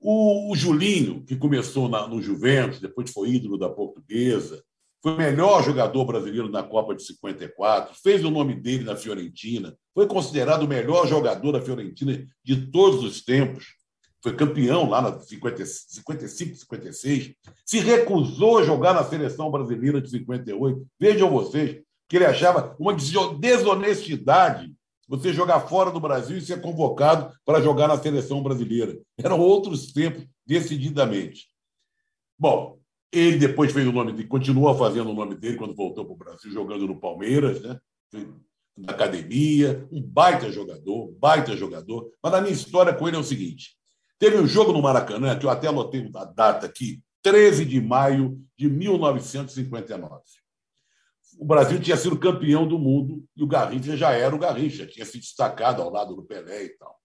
O, 0.00 0.50
o, 0.50 0.56
Julinho, 0.56 1.22
que 1.24 1.36
começou 1.36 1.86
na, 1.86 2.08
no 2.08 2.22
Juventus, 2.22 2.80
depois 2.80 3.10
foi 3.10 3.30
ídolo 3.30 3.58
da 3.58 3.68
portuguesa, 3.68 4.64
foi 5.02 5.12
o 5.12 5.16
melhor 5.16 5.62
jogador 5.62 6.04
brasileiro 6.04 6.50
na 6.50 6.62
Copa 6.62 6.94
de 6.94 7.02
54, 7.04 7.94
fez 8.02 8.24
o 8.24 8.30
nome 8.30 8.54
dele 8.54 8.84
na 8.84 8.96
Fiorentina, 8.96 9.76
foi 9.94 10.06
considerado 10.06 10.62
o 10.62 10.68
melhor 10.68 11.06
jogador 11.06 11.52
da 11.52 11.60
Fiorentina 11.60 12.24
de 12.44 12.66
todos 12.70 13.02
os 13.04 13.22
tempos, 13.22 13.76
foi 14.22 14.34
campeão 14.34 14.88
lá 14.88 15.00
na 15.00 15.20
50, 15.20 15.64
55, 15.64 16.56
56, 16.56 17.34
se 17.64 17.78
recusou 17.78 18.58
a 18.58 18.64
jogar 18.64 18.92
na 18.92 19.04
seleção 19.04 19.50
brasileira 19.50 20.00
de 20.00 20.10
58. 20.10 20.86
Vejam 20.98 21.30
vocês 21.30 21.80
que 22.08 22.16
ele 22.16 22.26
achava 22.26 22.74
uma 22.80 22.94
desonestidade 22.94 24.72
você 25.08 25.32
jogar 25.32 25.60
fora 25.60 25.90
do 25.90 25.98
Brasil 25.98 26.36
e 26.36 26.42
ser 26.42 26.60
convocado 26.60 27.32
para 27.44 27.62
jogar 27.62 27.88
na 27.88 27.96
seleção 27.96 28.42
brasileira. 28.42 28.98
Eram 29.16 29.40
outros 29.40 29.90
tempos, 29.90 30.26
decididamente. 30.46 31.48
Bom, 32.38 32.77
ele 33.12 33.38
depois 33.38 33.72
fez 33.72 33.86
o 33.86 33.92
nome 33.92 34.12
dele, 34.12 34.28
continuou 34.28 34.76
fazendo 34.76 35.10
o 35.10 35.14
nome 35.14 35.34
dele 35.34 35.56
quando 35.56 35.74
voltou 35.74 36.04
para 36.04 36.14
o 36.14 36.16
Brasil, 36.16 36.50
jogando 36.50 36.86
no 36.86 37.00
Palmeiras, 37.00 37.60
né? 37.62 37.78
na 38.76 38.92
academia, 38.92 39.86
um 39.90 40.00
baita 40.00 40.52
jogador, 40.52 41.12
baita 41.18 41.56
jogador. 41.56 42.10
Mas 42.22 42.34
a 42.34 42.40
minha 42.40 42.52
história 42.52 42.94
com 42.94 43.08
ele 43.08 43.16
é 43.16 43.20
o 43.20 43.24
seguinte: 43.24 43.76
teve 44.18 44.38
um 44.38 44.46
jogo 44.46 44.72
no 44.72 44.82
Maracanã, 44.82 45.38
que 45.38 45.46
eu 45.46 45.50
até 45.50 45.68
anotei 45.68 46.08
a 46.14 46.24
data 46.24 46.66
aqui, 46.66 47.02
13 47.22 47.64
de 47.64 47.80
maio 47.80 48.40
de 48.56 48.68
1959 48.68 50.20
o 51.38 51.44
Brasil 51.44 51.80
tinha 51.80 51.96
sido 51.96 52.18
campeão 52.18 52.66
do 52.66 52.78
mundo 52.78 53.24
e 53.36 53.42
o 53.42 53.46
Garrincha 53.46 53.96
já 53.96 54.10
era 54.10 54.34
o 54.34 54.38
Garrincha, 54.38 54.86
tinha 54.86 55.06
se 55.06 55.18
destacado 55.18 55.80
ao 55.80 55.90
lado 55.90 56.16
do 56.16 56.24
Pelé 56.24 56.64
e 56.64 56.68
tal. 56.70 56.98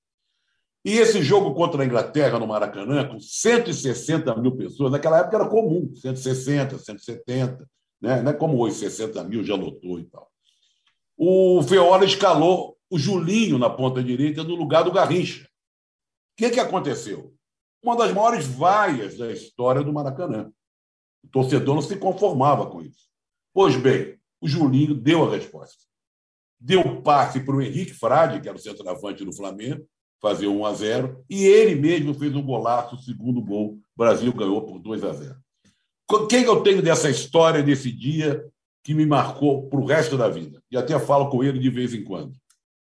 E 0.86 0.98
esse 0.98 1.24
jogo 1.24 1.54
contra 1.54 1.82
a 1.82 1.86
Inglaterra 1.86 2.38
no 2.38 2.48
Maracanã, 2.48 3.08
com 3.08 3.20
160 3.20 4.36
mil 4.36 4.56
pessoas, 4.56 4.92
naquela 4.92 5.20
época 5.20 5.38
era 5.38 5.48
comum, 5.48 5.94
160, 5.96 6.78
170, 6.78 7.70
né? 8.02 8.22
não 8.22 8.32
é 8.32 8.34
como 8.34 8.58
hoje, 8.60 8.76
60 8.76 9.24
mil 9.24 9.44
já 9.44 9.56
lotou 9.56 9.98
e 9.98 10.04
tal. 10.04 10.30
O 11.18 11.64
Feola 11.64 12.04
escalou 12.04 12.78
o 12.90 13.00
Julinho 13.00 13.58
na 13.58 13.70
ponta 13.70 14.04
direita 14.04 14.44
no 14.44 14.56
lugar 14.56 14.84
do 14.84 14.92
Garrincha. 14.92 15.44
O 15.44 16.36
que, 16.36 16.50
que 16.50 16.60
aconteceu? 16.60 17.34
Uma 17.82 17.96
das 17.96 18.12
maiores 18.12 18.46
vaias 18.46 19.18
da 19.18 19.32
história 19.32 19.84
do 19.84 19.94
Maracanã. 19.94 20.52
O 21.24 21.28
torcedor 21.30 21.76
não 21.76 21.82
se 21.82 21.96
conformava 21.96 22.70
com 22.70 22.82
isso. 22.82 23.08
Pois 23.54 23.76
bem, 23.78 24.20
o 24.42 24.48
Julinho 24.48 24.96
deu 24.96 25.26
a 25.26 25.32
resposta. 25.32 25.84
Deu 26.60 27.02
passe 27.02 27.40
para 27.40 27.56
o 27.56 27.62
Henrique 27.62 27.94
Frade, 27.94 28.42
que 28.42 28.50
era 28.50 28.58
o 28.58 28.62
centroavante 28.62 29.24
do 29.24 29.34
Flamengo, 29.34 29.88
fazer 30.24 30.48
1 30.48 30.66
a 30.66 30.74
0 30.74 31.26
e 31.30 31.44
ele 31.44 31.76
mesmo 31.76 32.14
fez 32.14 32.34
um 32.34 32.42
golaço, 32.42 32.96
o 32.96 32.98
segundo 32.98 33.42
gol. 33.42 33.74
O 33.74 33.98
Brasil 33.98 34.32
ganhou 34.32 34.62
por 34.62 34.80
2 34.80 35.04
a 35.04 35.12
0 35.12 35.36
Quem 36.30 36.44
eu 36.44 36.62
tenho 36.64 36.82
dessa 36.82 37.10
história, 37.10 37.62
desse 37.62 37.92
dia, 37.92 38.42
que 38.82 38.94
me 38.94 39.06
marcou 39.06 39.68
para 39.68 39.82
o 39.82 39.86
resto 39.86 40.18
da 40.18 40.30
vida? 40.30 40.64
E 40.72 40.78
até 40.78 40.98
falo 40.98 41.30
com 41.30 41.44
ele 41.44 41.60
de 41.60 41.70
vez 41.70 41.94
em 41.94 42.06
quando, 42.06 42.32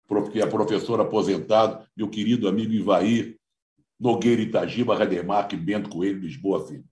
porque 0.06 0.40
é 0.40 0.46
professor 0.46 1.00
aposentado, 1.00 1.84
meu 1.96 2.08
querido 2.08 2.46
amigo 2.46 2.72
Ivair 2.72 3.36
Nogueira 3.98 4.40
Itagiba, 4.40 4.96
Rademacher, 4.96 5.58
Bento 5.58 5.90
Coelho, 5.90 6.20
Lisboa 6.20 6.64
Filho. 6.64 6.84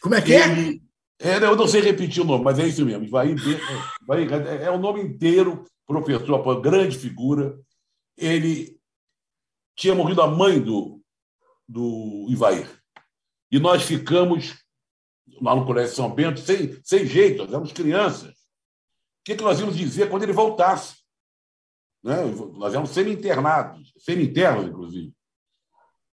Como 0.00 0.14
é 0.14 0.22
que 0.22 0.32
é? 0.32 0.80
É, 1.22 1.36
eu 1.36 1.54
não 1.54 1.68
sei 1.68 1.82
repetir 1.82 2.22
o 2.22 2.26
nome, 2.26 2.44
mas 2.44 2.58
é 2.58 2.66
isso 2.66 2.84
mesmo. 2.86 3.06
Vai, 3.10 3.34
vai, 4.06 4.64
é 4.64 4.70
o 4.70 4.78
nome 4.78 5.02
inteiro, 5.02 5.64
professor, 5.86 6.60
grande 6.62 6.96
figura. 6.96 7.58
Ele 8.16 8.79
tinha 9.74 9.94
morrido 9.94 10.22
a 10.22 10.26
mãe 10.26 10.60
do, 10.60 11.00
do 11.68 12.26
Ivair. 12.28 12.68
E 13.50 13.58
nós 13.58 13.82
ficamos 13.82 14.56
lá 15.40 15.54
no 15.54 15.64
Colégio 15.64 15.94
São 15.94 16.10
Bento 16.12 16.40
sem, 16.40 16.80
sem 16.84 17.06
jeito, 17.06 17.38
nós 17.38 17.48
éramos 17.48 17.72
crianças. 17.72 18.30
O 18.30 19.24
que, 19.24 19.36
que 19.36 19.42
nós 19.42 19.58
íamos 19.60 19.76
dizer 19.76 20.08
quando 20.08 20.22
ele 20.22 20.32
voltasse? 20.32 20.96
Né? 22.02 22.16
Nós 22.54 22.72
éramos 22.72 22.90
semi-internados, 22.90 23.92
semi-internos, 23.98 24.66
inclusive. 24.66 25.14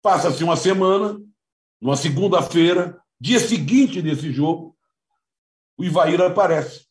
Passa-se 0.02 0.42
uma 0.42 0.56
semana, 0.56 1.20
numa 1.80 1.96
segunda-feira, 1.96 3.00
dia 3.20 3.38
seguinte 3.38 4.02
desse 4.02 4.32
jogo, 4.32 4.76
o 5.76 5.84
Ivair 5.84 6.20
aparece. 6.20 6.86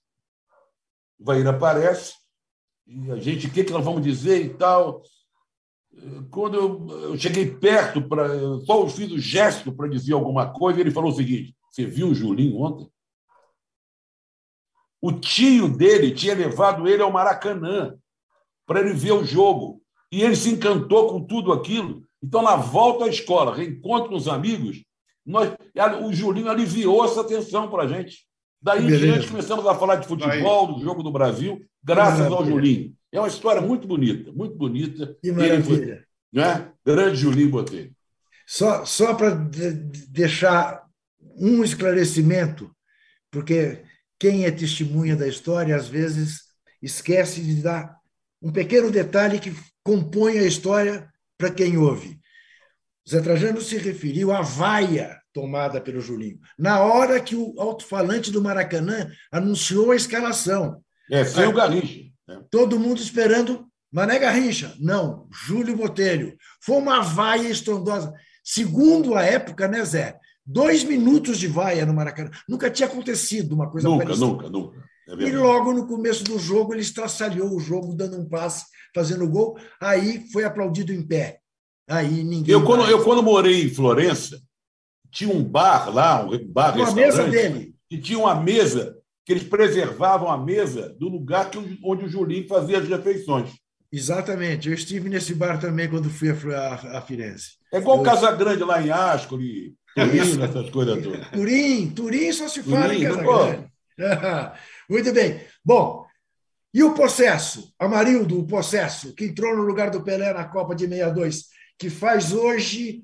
O 1.19 1.23
Ivair 1.23 1.47
aparece, 1.47 2.15
e 2.87 3.11
a 3.11 3.15
gente, 3.17 3.47
o 3.47 3.51
que, 3.51 3.63
que 3.63 3.73
nós 3.73 3.83
vamos 3.83 4.03
dizer 4.03 4.45
e 4.45 4.53
tal. 4.53 5.01
Quando 6.29 6.55
eu, 6.55 7.01
eu 7.03 7.17
cheguei 7.17 7.49
perto, 7.49 8.01
para 8.01 8.27
só 8.65 8.87
fiz 8.87 9.11
o 9.11 9.19
gesto 9.19 9.71
para 9.71 9.87
dizer 9.87 10.13
alguma 10.13 10.51
coisa, 10.51 10.79
ele 10.79 10.91
falou 10.91 11.11
o 11.11 11.15
seguinte: 11.15 11.55
Você 11.71 11.85
viu 11.85 12.09
o 12.09 12.15
Julinho 12.15 12.59
ontem? 12.61 12.87
O 15.01 15.11
tio 15.11 15.69
dele 15.69 16.11
tinha 16.11 16.33
levado 16.33 16.87
ele 16.87 17.01
ao 17.01 17.11
Maracanã 17.11 17.95
para 18.65 18.79
ele 18.79 18.93
ver 18.93 19.11
o 19.11 19.23
jogo. 19.23 19.81
E 20.11 20.21
ele 20.21 20.35
se 20.35 20.49
encantou 20.49 21.09
com 21.09 21.21
tudo 21.21 21.51
aquilo. 21.51 22.03
Então, 22.23 22.41
na 22.41 22.55
volta 22.55 23.05
à 23.05 23.07
escola, 23.07 23.55
reencontro 23.55 24.09
com 24.09 24.15
os 24.15 24.27
amigos, 24.27 24.83
nós, 25.25 25.53
o 26.03 26.13
Julinho 26.13 26.49
aliviou 26.49 27.05
essa 27.05 27.23
tensão 27.23 27.69
para 27.69 27.83
a 27.83 27.87
gente. 27.87 28.25
Daí 28.61 28.83
em 28.83 28.97
diante 28.97 29.27
começamos 29.27 29.65
a 29.67 29.75
falar 29.75 29.97
de 29.97 30.07
futebol, 30.07 30.73
do 30.73 30.81
jogo 30.81 31.03
do 31.03 31.11
Brasil, 31.11 31.61
graças 31.83 32.31
ao 32.31 32.45
Julinho. 32.45 32.95
É 33.15 33.19
uma 33.19 33.29
história 33.29 33.61
muito 33.61 33.87
bonita, 33.87 34.29
muito 34.33 34.57
bonita. 34.57 35.17
Que 35.23 35.31
maravilha. 35.31 35.63
Foi, 35.63 36.05
né? 36.33 36.69
Grande 36.85 37.15
Julinho 37.15 37.49
Botelho. 37.49 37.95
Só, 38.45 38.83
só 38.83 39.13
para 39.13 39.29
deixar 40.09 40.83
um 41.37 41.63
esclarecimento, 41.63 42.69
porque 43.31 43.81
quem 44.19 44.43
é 44.43 44.51
testemunha 44.51 45.15
da 45.15 45.29
história, 45.29 45.77
às 45.77 45.87
vezes, 45.87 46.41
esquece 46.81 47.41
de 47.41 47.61
dar 47.61 47.95
um 48.41 48.51
pequeno 48.51 48.91
detalhe 48.91 49.39
que 49.39 49.55
compõe 49.81 50.37
a 50.37 50.45
história 50.45 51.09
para 51.37 51.49
quem 51.49 51.77
ouve. 51.77 52.19
Zé 53.09 53.21
Trajano 53.21 53.61
se 53.61 53.77
referiu 53.77 54.33
à 54.33 54.41
vaia 54.41 55.17
tomada 55.31 55.79
pelo 55.79 56.01
Julinho. 56.01 56.39
Na 56.59 56.81
hora 56.81 57.21
que 57.21 57.35
o 57.35 57.55
alto-falante 57.57 58.29
do 58.29 58.41
Maracanã 58.41 59.09
anunciou 59.31 59.91
a 59.91 59.95
escalação. 59.95 60.83
É, 61.09 61.23
sem 61.23 61.45
o 61.45 61.53
Garrincha. 61.53 62.13
Né? 62.27 62.41
Todo 62.49 62.79
mundo 62.79 62.99
esperando 62.99 63.67
Mané 63.91 64.19
Garrincha. 64.19 64.75
Não, 64.79 65.27
Júlio 65.31 65.75
Botelho. 65.75 66.35
Foi 66.61 66.77
uma 66.77 67.01
vaia 67.01 67.47
estrondosa. 67.49 68.13
Segundo 68.43 69.15
a 69.15 69.23
época, 69.23 69.67
né, 69.67 69.83
Zé? 69.83 70.17
Dois 70.45 70.83
minutos 70.83 71.39
de 71.39 71.47
vaia 71.47 71.85
no 71.85 71.93
Maracanã. 71.93 72.29
Nunca 72.47 72.69
tinha 72.69 72.87
acontecido 72.87 73.53
uma 73.53 73.69
coisa 73.69 73.87
nunca, 73.87 74.03
parecida. 74.03 74.27
Nunca, 74.27 74.49
nunca, 74.49 74.83
é 75.07 75.13
e 75.23 75.31
logo 75.31 75.71
no 75.73 75.87
começo 75.87 76.23
do 76.23 76.37
jogo, 76.37 76.73
ele 76.73 76.81
estraçalhou 76.81 77.55
o 77.55 77.59
jogo, 77.59 77.95
dando 77.95 78.17
um 78.17 78.27
passe, 78.27 78.65
fazendo 78.93 79.29
gol. 79.29 79.57
Aí 79.79 80.25
foi 80.31 80.43
aplaudido 80.43 80.91
em 80.91 81.01
pé. 81.01 81.39
Aí 81.87 82.23
ninguém. 82.23 82.53
Eu, 82.53 82.65
quando, 82.65 82.89
eu, 82.89 83.03
quando 83.03 83.21
morei 83.21 83.65
em 83.65 83.69
Florença, 83.69 84.41
tinha 85.11 85.33
um 85.33 85.43
bar 85.43 85.93
lá, 85.93 86.25
um 86.25 86.47
bar 86.47 86.75
Uma 86.75 86.91
mesa 86.91 87.27
dele. 87.27 87.75
E 87.89 87.97
tinha 87.97 88.17
uma 88.17 88.35
mesa 88.35 88.97
que 89.25 89.33
eles 89.33 89.43
preservavam 89.43 90.29
a 90.29 90.37
mesa 90.37 90.89
do 90.99 91.09
lugar 91.09 91.49
que, 91.49 91.57
onde 91.83 92.05
o 92.05 92.09
Julinho 92.09 92.47
fazia 92.47 92.77
as 92.77 92.87
refeições. 92.87 93.51
Exatamente. 93.91 94.69
Eu 94.69 94.75
estive 94.75 95.09
nesse 95.09 95.33
bar 95.33 95.59
também 95.59 95.89
quando 95.89 96.09
fui 96.09 96.29
a, 96.29 96.97
a 96.97 97.01
Firenze. 97.01 97.53
É 97.73 97.77
igual 97.79 97.97
eu... 97.97 98.03
Casa 98.03 98.31
Grande 98.31 98.63
lá 98.63 98.81
em 98.81 98.91
Ascoli, 98.91 99.75
Turim, 99.95 100.41
essas 100.43 100.69
coisas 100.69 101.03
todas. 101.03 101.27
Turim, 101.29 101.89
Turim 101.89 102.31
só 102.31 102.47
se 102.47 102.61
fala 102.61 102.87
Turim, 102.87 102.97
em 102.97 103.03
Casa 103.03 103.23
Grande. 103.23 103.67
Muito 104.89 105.13
bem. 105.13 105.41
Bom, 105.63 106.05
e 106.73 106.83
o 106.83 106.93
Possesso? 106.93 107.73
Amarildo, 107.79 108.39
o 108.39 108.45
Possesso, 108.45 109.15
que 109.15 109.25
entrou 109.25 109.55
no 109.55 109.63
lugar 109.63 109.89
do 109.89 110.03
Pelé 110.03 110.33
na 110.33 110.45
Copa 110.45 110.75
de 110.75 110.87
62, 110.87 111.45
que 111.79 111.89
faz 111.89 112.31
hoje 112.31 113.03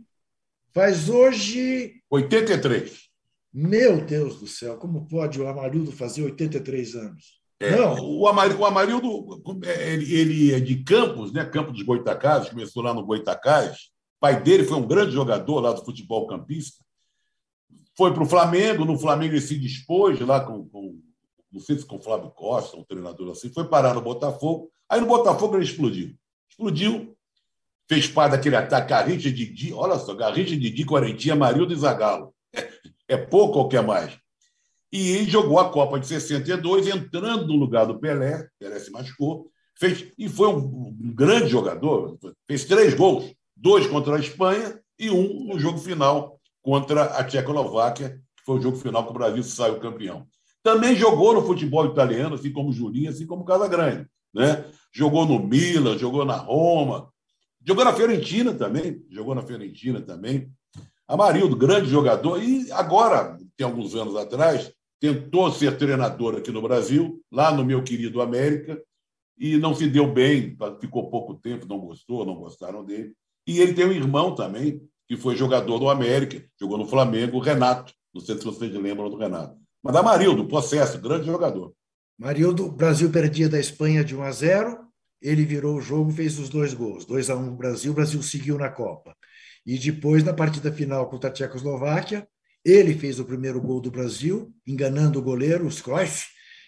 Faz 0.73 1.09
hoje. 1.09 2.01
83. 2.09 3.10
Meu 3.53 4.03
Deus 4.05 4.39
do 4.39 4.47
céu, 4.47 4.77
como 4.77 5.07
pode 5.07 5.41
o 5.41 5.47
Amarildo 5.47 5.91
fazer 5.91 6.23
83 6.23 6.95
anos? 6.95 7.41
É, 7.59 7.75
Não. 7.75 7.95
O, 7.99 8.27
Amarildo, 8.27 8.61
o 8.61 8.65
Amarildo 8.65 9.41
ele, 9.63 10.13
ele, 10.13 10.53
é 10.53 10.59
de 10.59 10.83
Campos, 10.83 11.31
né? 11.31 11.45
Campos 11.45 11.73
dos 11.73 11.83
Goitacás, 11.83 12.49
começou 12.49 12.81
lá 12.81 12.93
no 12.93 13.05
Goitacás. 13.05 13.77
O 14.17 14.19
pai 14.21 14.41
dele 14.41 14.63
foi 14.63 14.77
um 14.77 14.87
grande 14.87 15.11
jogador 15.11 15.59
lá 15.59 15.71
do 15.73 15.83
futebol 15.83 16.25
campista. 16.27 16.83
Foi 17.95 18.13
para 18.13 18.23
o 18.23 18.25
Flamengo, 18.25 18.85
no 18.85 18.97
Flamengo 18.97 19.33
ele 19.33 19.41
se 19.41 19.59
dispôs 19.59 20.19
lá 20.21 20.39
com, 20.39 20.67
com 20.69 20.99
não 21.51 21.59
sei 21.59 21.77
se 21.77 21.85
com 21.85 21.97
o 21.97 22.01
Flávio 22.01 22.31
Costa, 22.31 22.77
um 22.77 22.83
treinador 22.83 23.31
assim, 23.31 23.51
foi 23.53 23.67
parar 23.67 23.93
no 23.93 24.01
Botafogo. 24.01 24.71
Aí 24.89 25.01
no 25.01 25.07
Botafogo 25.07 25.55
ele 25.55 25.65
explodiu. 25.65 26.15
Explodiu, 26.49 27.15
fez 27.87 28.07
parte 28.07 28.31
daquele 28.31 28.55
ataque 28.55 28.89
Garrincha, 28.89 29.31
Didi, 29.31 29.73
olha 29.73 29.99
só, 29.99 30.15
Garrincha, 30.15 30.55
Didi, 30.55 30.85
Quarentinha, 30.85 31.35
Marildo 31.35 31.73
e 31.73 31.77
Zagallo. 31.77 32.30
É, 33.11 33.17
pouco 33.17 33.59
ou 33.59 33.67
quer 33.67 33.83
mais? 33.83 34.17
E 34.89 35.25
jogou 35.25 35.59
a 35.59 35.69
Copa 35.69 35.99
de 35.99 36.07
62, 36.07 36.87
entrando 36.87 37.47
no 37.47 37.57
lugar 37.57 37.85
do 37.85 37.99
Pelé, 37.99 38.47
Pelé 38.57 38.79
se 38.79 38.89
machucou, 38.89 39.51
fez, 39.77 40.07
e 40.17 40.29
foi 40.29 40.47
um, 40.47 40.95
grande 41.13 41.49
jogador, 41.49 42.17
fez 42.47 42.63
três 42.63 42.93
gols, 42.93 43.33
dois 43.53 43.85
contra 43.85 44.15
a 44.15 44.19
Espanha 44.19 44.79
e 44.97 45.09
um 45.09 45.43
no 45.45 45.59
jogo 45.59 45.77
final 45.77 46.39
contra 46.61 47.03
a 47.03 47.23
Tchecoslováquia, 47.25 48.11
que 48.37 48.45
foi 48.45 48.59
o 48.59 48.61
jogo 48.61 48.77
final 48.77 49.03
que 49.03 49.09
o 49.09 49.13
Brasil 49.13 49.43
saiu 49.43 49.77
campeão. 49.81 50.25
Também 50.63 50.95
jogou 50.95 51.33
no 51.33 51.41
futebol 51.41 51.87
italiano, 51.87 52.35
assim 52.35 52.53
como 52.53 52.71
Julinho, 52.71 53.09
assim 53.09 53.27
como 53.27 53.43
Casagrande. 53.43 54.07
Né? 54.33 54.63
Jogou 54.93 55.25
no 55.25 55.37
Milan, 55.37 55.97
jogou 55.97 56.23
na 56.23 56.37
Roma, 56.37 57.09
jogou 57.65 57.83
na 57.83 57.93
Fiorentina 57.93 58.53
também, 58.53 59.03
jogou 59.09 59.35
na 59.35 59.41
Fiorentina 59.41 59.99
também. 59.99 60.49
Amarildo, 61.11 61.57
grande 61.57 61.89
jogador, 61.89 62.41
e 62.41 62.71
agora, 62.71 63.37
tem 63.57 63.67
alguns 63.67 63.95
anos 63.95 64.15
atrás, 64.15 64.71
tentou 64.97 65.51
ser 65.51 65.77
treinador 65.77 66.37
aqui 66.37 66.51
no 66.51 66.61
Brasil, 66.61 67.21
lá 67.29 67.53
no 67.53 67.65
meu 67.65 67.83
querido 67.83 68.21
América, 68.21 68.81
e 69.37 69.57
não 69.57 69.75
se 69.75 69.89
deu 69.89 70.07
bem, 70.07 70.55
ficou 70.79 71.09
pouco 71.09 71.33
tempo, 71.33 71.67
não 71.67 71.79
gostou, 71.79 72.25
não 72.25 72.35
gostaram 72.35 72.85
dele. 72.85 73.13
E 73.45 73.59
ele 73.59 73.73
tem 73.73 73.85
um 73.85 73.91
irmão 73.91 74.33
também, 74.33 74.81
que 75.05 75.17
foi 75.17 75.35
jogador 75.35 75.79
do 75.79 75.89
América, 75.89 76.45
jogou 76.57 76.77
no 76.77 76.87
Flamengo, 76.87 77.35
o 77.35 77.41
Renato. 77.41 77.93
Não 78.13 78.21
sei 78.21 78.37
se 78.37 78.45
vocês 78.45 78.71
lembram 78.73 79.09
do 79.09 79.17
Renato. 79.17 79.57
Mas 79.83 79.93
Amarildo, 79.93 80.47
processo, 80.47 80.97
grande 80.97 81.25
jogador. 81.25 81.73
Marildo, 82.17 82.71
Brasil 82.71 83.11
perdia 83.11 83.49
da 83.49 83.59
Espanha 83.59 84.01
de 84.01 84.15
1 84.15 84.23
a 84.23 84.31
0, 84.31 84.79
ele 85.21 85.43
virou 85.43 85.75
o 85.75 85.81
jogo, 85.81 86.09
fez 86.09 86.39
os 86.39 86.47
dois 86.47 86.73
gols, 86.73 87.03
2 87.03 87.29
a 87.29 87.35
1 87.35 87.47
no 87.47 87.55
Brasil, 87.57 87.91
o 87.91 87.95
Brasil 87.95 88.23
seguiu 88.23 88.57
na 88.57 88.69
Copa. 88.69 89.13
E 89.65 89.77
depois, 89.77 90.23
na 90.23 90.33
partida 90.33 90.71
final 90.71 91.09
contra 91.09 91.29
a 91.29 91.33
Tchecoslováquia, 91.33 92.27
ele 92.63 92.93
fez 92.93 93.19
o 93.19 93.25
primeiro 93.25 93.59
gol 93.61 93.81
do 93.81 93.91
Brasil, 93.91 94.53
enganando 94.65 95.19
o 95.19 95.21
goleiro, 95.21 95.67
o 95.67 95.83
Cruyff, 95.83 96.27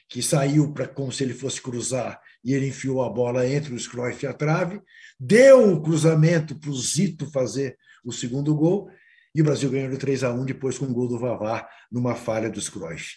que 0.09 0.21
saiu 0.21 0.73
para 0.73 0.87
como 0.87 1.11
se 1.11 1.23
ele 1.23 1.33
fosse 1.33 1.61
cruzar 1.61 2.21
e 2.43 2.53
ele 2.53 2.67
enfiou 2.67 3.01
a 3.01 3.09
bola 3.09 3.47
entre 3.47 3.73
o 3.73 3.89
Cruyff 3.89 4.23
e 4.23 4.27
a 4.27 4.33
trave, 4.33 4.81
deu 5.19 5.73
o 5.73 5.81
cruzamento 5.81 6.55
para 6.59 6.69
o 6.69 6.75
Zito 6.75 7.29
fazer 7.31 7.77
o 8.03 8.11
segundo 8.11 8.53
gol 8.55 8.89
e 9.33 9.41
o 9.41 9.43
Brasil 9.43 9.69
ganhou 9.69 9.89
de 9.89 9.97
3 9.97 10.23
a 10.23 10.31
1 10.31 10.45
depois 10.45 10.77
com 10.77 10.85
o 10.85 10.93
gol 10.93 11.07
do 11.07 11.17
Vavá 11.17 11.67
numa 11.91 12.15
falha 12.15 12.49
dos 12.49 12.69
Cruyff. 12.69 13.15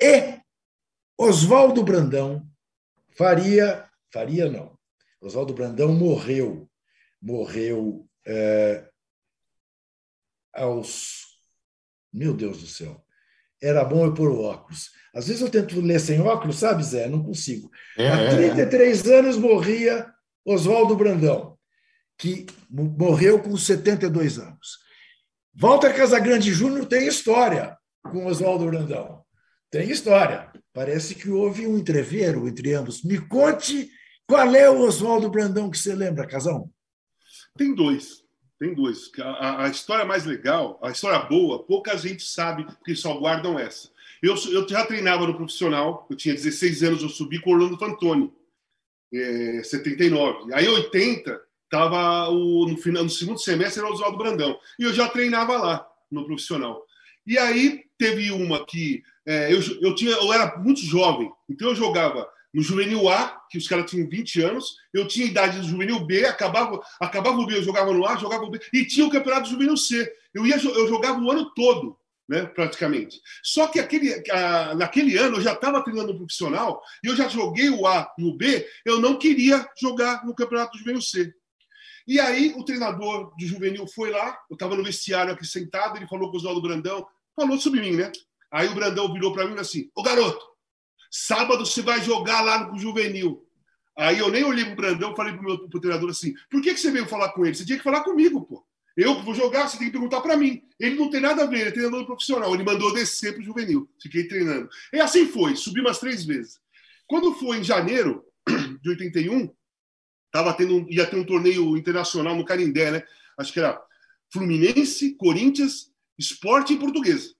E 0.00 0.40
Oswaldo 1.18 1.82
Brandão 1.82 2.46
faria, 3.16 3.88
faria 4.12 4.50
não, 4.50 4.76
Oswaldo 5.20 5.54
Brandão 5.54 5.92
morreu, 5.92 6.68
morreu 7.20 8.06
é, 8.26 8.88
aos, 10.56 11.26
meu 12.12 12.34
Deus 12.34 12.58
do 12.58 12.66
céu, 12.66 13.04
era 13.62 13.84
bom 13.84 14.04
eu 14.04 14.14
pôr 14.14 14.30
o 14.30 14.42
óculos. 14.42 14.90
Às 15.14 15.28
vezes 15.28 15.42
eu 15.42 15.50
tento 15.50 15.80
ler 15.80 15.98
sem 15.98 16.20
óculos, 16.20 16.58
sabe, 16.58 16.82
Zé? 16.82 17.08
Não 17.08 17.22
consigo. 17.22 17.70
É, 17.96 18.08
Há 18.08 18.30
33 18.30 19.06
é. 19.06 19.18
anos 19.18 19.36
morria 19.36 20.06
Oswaldo 20.44 20.94
Brandão, 20.94 21.56
que 22.18 22.46
morreu 22.70 23.40
com 23.40 23.56
72 23.56 24.38
anos. 24.38 24.78
Walter 25.54 25.94
Casagrande 25.96 26.52
Júnior 26.52 26.86
tem 26.86 27.06
história 27.06 27.76
com 28.02 28.26
Oswaldo 28.26 28.66
Brandão. 28.66 29.24
Tem 29.70 29.90
história. 29.90 30.52
Parece 30.72 31.14
que 31.14 31.30
houve 31.30 31.66
um 31.66 31.78
entreveiro 31.78 32.46
entre 32.46 32.74
ambos. 32.74 33.02
Me 33.02 33.18
conte 33.18 33.90
qual 34.26 34.54
é 34.54 34.68
o 34.68 34.80
Oswaldo 34.80 35.30
Brandão 35.30 35.70
que 35.70 35.78
você 35.78 35.94
lembra, 35.94 36.26
Casão? 36.26 36.70
Tem 37.56 37.74
dois. 37.74 38.25
Tem 38.58 38.72
dois. 38.72 39.10
A, 39.20 39.64
a, 39.64 39.68
história 39.68 40.04
mais 40.04 40.24
legal, 40.24 40.78
a 40.82 40.90
história 40.90 41.18
boa, 41.18 41.62
pouca 41.62 41.96
gente 41.96 42.22
sabe, 42.22 42.64
porque 42.64 42.94
só 42.94 43.14
guardam 43.14 43.58
essa. 43.58 43.90
Eu, 44.22 44.34
eu 44.50 44.66
já 44.66 44.84
treinava 44.86 45.26
no 45.26 45.36
profissional, 45.36 46.06
eu 46.08 46.16
tinha 46.16 46.34
16 46.34 46.82
anos, 46.82 47.02
eu 47.02 47.08
subi 47.08 47.38
com 47.40 47.50
o 47.50 47.52
Orlando 47.52 47.78
Fantoni, 47.78 48.32
é, 49.12 49.62
79. 49.62 50.54
Aí, 50.54 50.66
80, 50.66 51.40
estava 51.64 52.30
no, 52.30 52.76
final, 52.78 53.04
no 53.04 53.10
segundo 53.10 53.38
semestre, 53.38 53.80
era 53.80 53.90
o 53.90 53.92
Oswaldo 53.92 54.16
Brandão. 54.16 54.58
E 54.78 54.84
eu 54.84 54.92
já 54.92 55.08
treinava 55.08 55.58
lá, 55.58 55.86
no 56.10 56.24
profissional. 56.24 56.82
E 57.26 57.36
aí, 57.36 57.84
teve 57.98 58.30
uma 58.30 58.64
que 58.64 59.02
é, 59.26 59.52
eu, 59.52 59.60
eu, 59.80 59.94
tinha, 59.94 60.12
eu 60.12 60.32
era 60.32 60.56
muito 60.56 60.80
jovem, 60.80 61.30
então 61.48 61.68
eu 61.68 61.74
jogava 61.74 62.28
no 62.56 62.62
juvenil 62.62 63.06
A, 63.06 63.38
que 63.50 63.58
os 63.58 63.68
caras 63.68 63.90
tinham 63.90 64.08
20 64.08 64.40
anos, 64.40 64.76
eu 64.90 65.06
tinha 65.06 65.26
idade 65.26 65.60
do 65.60 65.68
juvenil 65.68 66.00
B, 66.06 66.24
acabava, 66.24 66.80
acabava 66.98 67.36
o 67.36 67.44
B, 67.44 67.58
eu 67.58 67.62
jogava 67.62 67.92
no 67.92 68.06
A, 68.06 68.16
jogava 68.16 68.44
o 68.44 68.50
B, 68.50 68.58
e 68.72 68.86
tinha 68.86 69.06
o 69.06 69.10
campeonato 69.10 69.50
juvenil 69.50 69.76
C. 69.76 70.10
Eu, 70.32 70.46
ia, 70.46 70.56
eu 70.56 70.88
jogava 70.88 71.20
o 71.20 71.30
ano 71.30 71.52
todo, 71.52 71.98
né, 72.26 72.46
praticamente. 72.46 73.20
Só 73.42 73.66
que 73.66 73.78
aquele, 73.78 74.22
a, 74.30 74.74
naquele 74.74 75.18
ano 75.18 75.36
eu 75.36 75.42
já 75.42 75.52
estava 75.52 75.84
treinando 75.84 76.16
profissional, 76.16 76.80
e 77.04 77.08
eu 77.08 77.14
já 77.14 77.28
joguei 77.28 77.68
o 77.68 77.86
A 77.86 78.10
e 78.18 78.24
o 78.24 78.34
B, 78.34 78.66
eu 78.86 79.02
não 79.02 79.18
queria 79.18 79.68
jogar 79.78 80.24
no 80.24 80.34
campeonato 80.34 80.78
juvenil 80.78 81.02
C. 81.02 81.30
E 82.08 82.18
aí 82.18 82.54
o 82.56 82.64
treinador 82.64 83.34
do 83.36 83.46
juvenil 83.46 83.86
foi 83.86 84.08
lá, 84.08 84.34
eu 84.48 84.54
estava 84.54 84.74
no 84.74 84.82
vestiário 84.82 85.34
aqui 85.34 85.46
sentado, 85.46 85.98
ele 85.98 86.08
falou 86.08 86.30
com 86.30 86.38
o 86.38 86.40
Oswaldo 86.40 86.62
Brandão, 86.62 87.06
falou 87.38 87.60
sobre 87.60 87.82
mim, 87.82 87.96
né? 87.96 88.10
Aí 88.50 88.66
o 88.66 88.74
Brandão 88.74 89.12
virou 89.12 89.34
para 89.34 89.46
mim 89.46 89.58
assim: 89.58 89.90
Ô 89.94 90.02
garoto, 90.02 90.55
sábado 91.16 91.64
você 91.64 91.82
vai 91.82 92.02
jogar 92.02 92.42
lá 92.42 92.70
no 92.70 92.78
juvenil. 92.78 93.42
Aí 93.96 94.18
eu 94.18 94.30
nem 94.30 94.44
olhei 94.44 94.64
pro 94.66 94.76
Brandão 94.76 95.16
falei 95.16 95.32
pro 95.32 95.42
meu 95.42 95.68
pro 95.68 95.80
treinador 95.80 96.10
assim: 96.10 96.34
por 96.50 96.60
que, 96.60 96.74
que 96.74 96.80
você 96.80 96.90
veio 96.90 97.06
falar 97.06 97.30
com 97.30 97.44
ele? 97.46 97.54
Você 97.54 97.64
tinha 97.64 97.78
que 97.78 97.84
falar 97.84 98.02
comigo, 98.04 98.44
pô. 98.44 98.64
Eu 98.96 99.22
vou 99.22 99.34
jogar, 99.34 99.68
você 99.68 99.76
tem 99.76 99.88
que 99.88 99.92
perguntar 99.92 100.22
para 100.22 100.36
mim. 100.36 100.62
Ele 100.80 100.94
não 100.94 101.10
tem 101.10 101.20
nada 101.20 101.42
a 101.42 101.46
ver, 101.46 101.60
ele 101.60 101.68
é 101.68 101.72
treinador 101.72 102.06
profissional. 102.06 102.54
Ele 102.54 102.64
mandou 102.64 102.94
descer 102.94 103.34
pro 103.34 103.42
juvenil. 103.42 103.88
Fiquei 104.00 104.26
treinando. 104.26 104.68
E 104.90 104.98
assim 104.98 105.26
foi, 105.26 105.54
subi 105.54 105.80
umas 105.80 105.98
três 105.98 106.24
vezes. 106.24 106.58
Quando 107.06 107.34
foi 107.34 107.58
em 107.58 107.64
janeiro 107.64 108.24
de 108.82 108.88
81, 108.88 109.50
tava 110.32 110.54
tendo, 110.54 110.86
ia 110.90 111.06
ter 111.06 111.16
um 111.16 111.24
torneio 111.24 111.76
internacional 111.76 112.34
no 112.34 112.44
Canindé, 112.44 112.90
né? 112.90 113.02
Acho 113.38 113.52
que 113.52 113.58
era 113.58 113.78
Fluminense, 114.32 115.14
Corinthians, 115.14 115.92
Esporte 116.18 116.72
e 116.72 116.78
Portuguesa 116.78 117.35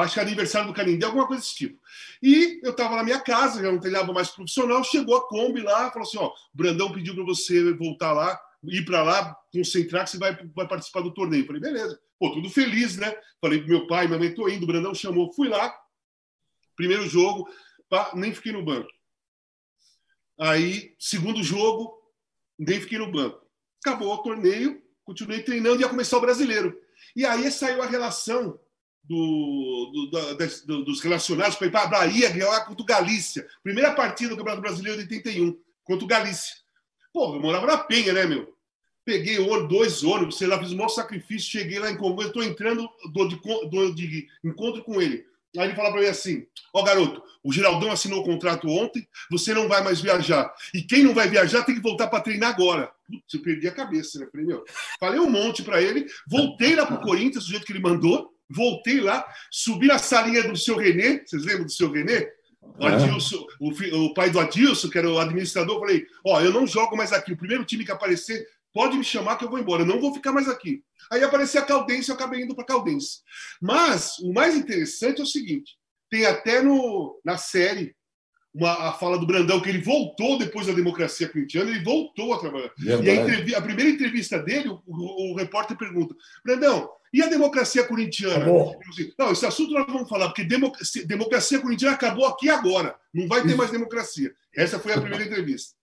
acho 0.00 0.14
que 0.14 0.20
aniversário 0.20 0.68
do 0.68 0.74
Canindé, 0.74 1.06
alguma 1.06 1.26
coisa 1.26 1.42
desse 1.42 1.54
tipo. 1.54 1.80
E 2.22 2.60
eu 2.62 2.72
estava 2.72 2.96
na 2.96 3.04
minha 3.04 3.20
casa, 3.20 3.62
já 3.62 3.70
não 3.70 3.78
treinava 3.78 4.12
mais 4.12 4.28
profissional, 4.28 4.82
chegou 4.82 5.16
a 5.16 5.28
Kombi 5.28 5.60
lá, 5.60 5.90
falou 5.90 6.06
assim, 6.06 6.18
ó, 6.18 6.32
Brandão 6.52 6.92
pediu 6.92 7.14
para 7.14 7.24
você 7.24 7.72
voltar 7.74 8.12
lá, 8.12 8.40
ir 8.64 8.84
para 8.84 9.02
lá, 9.02 9.36
concentrar 9.52 10.04
que 10.04 10.10
você 10.10 10.18
vai, 10.18 10.36
vai 10.54 10.66
participar 10.66 11.00
do 11.00 11.14
torneio. 11.14 11.46
Falei, 11.46 11.60
beleza. 11.60 12.00
Pô, 12.18 12.32
tudo 12.32 12.50
feliz, 12.50 12.96
né? 12.96 13.14
Falei 13.40 13.60
pro 13.60 13.68
meu 13.68 13.86
pai, 13.86 14.06
minha 14.06 14.18
mãe, 14.18 14.34
tô 14.34 14.48
indo, 14.48 14.64
o 14.64 14.66
Brandão 14.66 14.94
chamou, 14.94 15.32
fui 15.32 15.48
lá, 15.48 15.72
primeiro 16.74 17.08
jogo, 17.08 17.48
pá, 17.88 18.10
nem 18.14 18.34
fiquei 18.34 18.52
no 18.52 18.64
banco. 18.64 18.88
Aí, 20.38 20.94
segundo 20.98 21.42
jogo, 21.42 21.96
nem 22.58 22.80
fiquei 22.80 22.98
no 22.98 23.12
banco. 23.12 23.46
Acabou 23.84 24.12
o 24.12 24.22
torneio, 24.22 24.82
continuei 25.04 25.42
treinando 25.42 25.76
e 25.76 25.82
ia 25.82 25.88
começar 25.88 26.18
o 26.18 26.20
brasileiro. 26.20 26.80
E 27.14 27.24
aí 27.24 27.50
saiu 27.50 27.82
a 27.82 27.86
relação 27.86 28.58
do, 29.04 30.08
do, 30.10 30.66
do, 30.66 30.84
dos 30.84 31.00
relacionados 31.00 31.56
para 31.56 31.66
ir 31.66 31.70
para 31.70 31.82
a 31.82 31.86
Bahia 31.86 32.30
ganhar 32.30 32.64
contra 32.64 32.82
o 32.82 32.86
Galícia. 32.86 33.46
Primeira 33.62 33.92
partida 33.92 34.30
do 34.30 34.36
Campeonato 34.36 34.62
Brasileiro 34.62 34.98
de 34.98 35.14
81, 35.14 35.58
contra 35.84 36.04
o 36.04 36.08
Galícia. 36.08 36.56
Pô, 37.12 37.34
eu 37.34 37.40
morava 37.40 37.66
na 37.66 37.78
Penha, 37.78 38.12
né, 38.12 38.24
meu? 38.24 38.54
Peguei 39.04 39.36
dois 39.68 40.02
ônibus, 40.02 40.38
sei 40.38 40.46
lá, 40.46 40.58
fiz 40.58 40.72
um 40.72 40.76
maior 40.76 40.88
sacrifício, 40.88 41.50
cheguei 41.50 41.78
lá 41.78 41.90
em 41.90 41.96
Congonhas, 41.96 42.28
estou 42.28 42.42
entrando, 42.42 42.88
dou 43.12 43.28
de, 43.28 43.36
de 43.94 44.26
encontro 44.42 44.82
com 44.82 45.00
ele. 45.00 45.26
Aí 45.56 45.68
ele 45.68 45.76
fala 45.76 45.92
para 45.92 46.00
mim 46.00 46.06
assim: 46.06 46.46
Ó, 46.72 46.80
oh, 46.80 46.84
garoto, 46.84 47.22
o 47.42 47.52
Geraldão 47.52 47.92
assinou 47.92 48.22
o 48.22 48.24
contrato 48.24 48.66
ontem, 48.66 49.06
você 49.30 49.54
não 49.54 49.68
vai 49.68 49.84
mais 49.84 50.00
viajar. 50.00 50.52
E 50.72 50.82
quem 50.82 51.04
não 51.04 51.14
vai 51.14 51.28
viajar 51.28 51.62
tem 51.62 51.74
que 51.74 51.80
voltar 51.80 52.08
para 52.08 52.22
treinar 52.22 52.50
agora. 52.50 52.90
Putz, 53.06 53.34
eu 53.34 53.42
perdi 53.42 53.68
a 53.68 53.72
cabeça, 53.72 54.18
né? 54.18 54.26
Falei, 54.32 54.46
meu, 54.46 54.64
falei 54.98 55.20
um 55.20 55.30
monte 55.30 55.62
para 55.62 55.80
ele, 55.80 56.06
voltei 56.26 56.74
lá 56.74 56.86
pro 56.86 57.00
Corinthians, 57.00 57.44
do 57.44 57.50
jeito 57.50 57.66
que 57.66 57.72
ele 57.72 57.80
mandou, 57.80 58.33
voltei 58.50 59.00
lá, 59.00 59.26
subi 59.50 59.86
na 59.86 59.98
salinha 59.98 60.42
do 60.42 60.56
seu 60.56 60.76
Renê, 60.76 61.22
vocês 61.24 61.44
lembram 61.44 61.66
do 61.66 61.72
seu 61.72 61.90
Renê? 61.90 62.28
O, 62.78 62.88
é. 62.88 62.94
Adilson, 62.94 63.46
o, 63.60 63.70
o, 64.06 64.14
pai 64.14 64.30
do 64.30 64.40
Adilson, 64.40 64.88
que 64.88 64.98
era 64.98 65.08
o 65.08 65.18
administrador, 65.18 65.78
falei: 65.78 66.06
Ó, 66.24 66.40
eu 66.40 66.52
não 66.52 66.66
jogo 66.66 66.96
mais 66.96 67.12
aqui. 67.12 67.32
O 67.32 67.36
primeiro 67.36 67.64
time 67.64 67.84
que 67.84 67.92
aparecer, 67.92 68.46
pode 68.72 68.96
me 68.96 69.04
chamar 69.04 69.36
que 69.36 69.44
eu 69.44 69.50
vou 69.50 69.58
embora. 69.58 69.82
Eu 69.82 69.86
não 69.86 70.00
vou 70.00 70.12
ficar 70.12 70.32
mais 70.32 70.48
aqui. 70.48 70.82
Aí 71.10 71.22
apareceu 71.22 71.60
a 71.60 71.64
Caldense, 71.64 72.08
eu 72.08 72.14
acabei 72.16 72.42
indo 72.42 72.54
para 72.54 72.64
Caldense. 72.64 73.18
Mas 73.60 74.18
o 74.18 74.32
mais 74.32 74.56
interessante 74.56 75.20
é 75.20 75.24
o 75.24 75.26
seguinte: 75.26 75.76
tem 76.10 76.26
até 76.26 76.60
no, 76.62 77.20
na 77.24 77.36
série 77.36 77.94
uma, 78.52 78.88
a 78.88 78.92
fala 78.92 79.18
do 79.18 79.26
Brandão, 79.26 79.60
que 79.60 79.68
ele 79.68 79.82
voltou 79.82 80.38
depois 80.38 80.66
da 80.66 80.72
democracia 80.72 81.28
corintiana, 81.28 81.70
ele 81.70 81.84
voltou 81.84 82.32
a 82.32 82.38
trabalhar. 82.38 82.70
Verdade. 82.78 83.50
E 83.50 83.54
a, 83.54 83.58
a, 83.58 83.62
primeira 83.62 83.90
entrevista 83.90 84.38
dele, 84.38 84.68
o, 84.68 84.82
o, 84.86 85.32
o 85.32 85.36
repórter 85.36 85.76
pergunta: 85.76 86.14
Brandão, 86.44 86.90
e 87.14 87.22
a 87.22 87.28
democracia 87.28 87.84
corintiana? 87.84 88.44
Não, 89.16 89.30
esse 89.30 89.46
assunto 89.46 89.72
nós 89.72 89.86
vamos 89.86 90.08
falar, 90.08 90.26
porque 90.26 90.42
democracia, 90.42 91.60
corintiana 91.60 91.94
acabou 91.94 92.26
aqui 92.26 92.50
agora. 92.50 92.96
Não 93.14 93.28
vai 93.28 93.40
ter 93.46 93.54
mais 93.54 93.70
democracia. 93.70 94.34
Essa 94.52 94.80
foi 94.80 94.92
a 94.92 95.00
primeira 95.00 95.24
entrevista. 95.24 95.74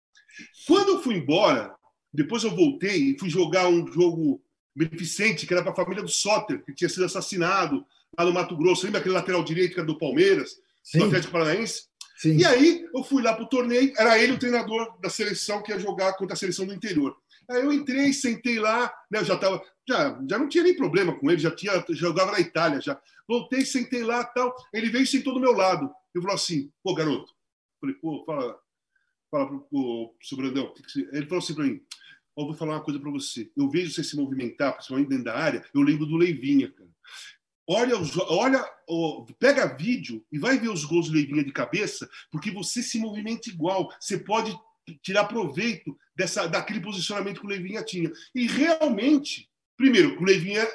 Quando 0.68 0.90
eu 0.90 1.02
fui 1.02 1.16
embora, 1.16 1.74
depois 2.14 2.44
eu 2.44 2.54
voltei 2.54 3.12
e 3.12 3.18
fui 3.18 3.30
jogar 3.30 3.70
um 3.70 3.88
jogo 3.88 4.44
beneficente, 4.76 5.48
que 5.48 5.54
era 5.54 5.64
para 5.64 5.72
a 5.72 5.76
família 5.76 6.04
do 6.04 6.10
Soter, 6.10 6.66
que 6.66 6.76
tinha 6.76 6.90
sido 6.90 7.06
assassinado 7.06 7.86
lá 8.18 8.26
no 8.26 8.34
Mato 8.34 8.58
Grosso. 8.58 8.84
Lembra 8.84 9.00
aquele 9.00 9.16
lateral 9.16 9.42
direito 9.42 9.74
que 9.74 9.80
era 9.80 9.88
do 9.88 9.98
Palmeiras, 9.98 10.58
Sim. 10.84 11.00
do 11.00 11.06
Atlético 11.06 11.32
Paranaense? 11.32 11.84
Sim. 12.18 12.36
E 12.36 12.46
aí 12.46 12.86
eu 12.94 13.04
fui 13.06 13.24
lá 13.24 13.34
para 13.34 13.46
o 13.46 13.50
torneio, 13.50 13.94
era 13.98 14.20
ele 14.20 14.34
o 14.34 14.38
treinador 14.38 15.00
da 15.00 15.10
seleção 15.10 15.64
que 15.64 15.72
ia 15.72 15.80
jogar 15.80 16.12
contra 16.18 16.34
a 16.34 16.38
seleção 16.38 16.66
do 16.66 16.74
interior. 16.74 17.16
Aí 17.50 17.62
eu 17.62 17.74
entrei, 17.74 18.14
sentei 18.14 18.60
lá, 18.60 18.94
né, 19.10 19.20
eu 19.20 19.26
já 19.26 19.38
tava, 19.38 19.62
já, 19.92 20.22
já 20.30 20.39
não 20.39 20.48
tinha 20.48 20.64
nem 20.64 20.76
problema 20.76 21.18
com 21.18 21.30
ele, 21.30 21.39
já 21.39 21.52
tinha 21.52 21.84
jogava 21.89 22.32
na 22.32 22.39
Itália 22.39 22.82
já. 22.82 23.00
Voltei, 23.28 23.66
sentei 23.66 24.04
lá, 24.04 24.24
tal. 24.24 24.56
Ele 24.74 24.89
veio 24.89 25.04
e 25.04 25.08
sentou 25.08 25.34
do 25.34 25.39
meu 25.39 25.52
lado. 25.52 25.89
Eu 26.14 26.22
falou 26.22 26.36
assim, 26.36 26.72
pô, 26.84 26.94
garoto. 26.94 27.34
Falei, 27.80 27.96
pô, 27.96 28.24
fala, 28.26 28.60
fala 29.30 29.48
pro, 29.48 29.62
pro, 29.62 30.16
pro 30.30 30.38
Brandão. 30.38 30.74
Ele 31.12 31.26
falou 31.26 31.39
assim 31.39 31.54
para 31.54 31.66
mim, 31.66 31.82
ó, 32.36 32.46
vou 32.46 32.54
falar 32.54 32.76
uma 32.76 32.84
coisa 32.84 33.00
para 33.00 33.12
você. 33.12 33.52
Eu 33.56 33.70
vejo 33.70 33.92
você 33.92 34.04
se 34.04 34.16
movimentar, 34.16 34.74
principalmente 34.74 35.10
dentro 35.10 35.26
da 35.26 35.38
área, 35.38 35.66
eu 35.74 35.82
lembro 35.82 36.06
do 36.06 36.18
Leivinha, 36.18 36.72
cara. 36.72 36.89
Olha, 37.68 37.98
os, 37.98 38.18
olha 38.18 38.66
pega 39.39 39.78
vídeo 39.78 40.26
e 40.32 40.38
vai 40.38 40.60
ver 40.60 40.70
os 40.70 40.84
gols 40.84 41.08
do 41.08 41.14
Leivinha 41.14 41.44
de 41.44 41.54
cabeça, 41.54 42.10
porque 42.30 42.52
você 42.52 42.84
se 42.84 43.00
movimenta 43.00 43.50
igual. 43.50 43.89
Você 44.00 44.18
pode 44.18 44.54
tirar 45.02 45.26
proveito 45.26 45.98
dessa, 46.16 46.48
daquele 46.48 46.82
posicionamento 46.82 47.39
que 47.39 47.46
o 47.46 47.50
Leivinha 47.50 47.84
tinha. 47.84 48.12
E 48.36 48.48
realmente, 48.48 49.50
primeiro, 49.82 50.20
o 50.20 50.24
Leivinha 50.24 50.68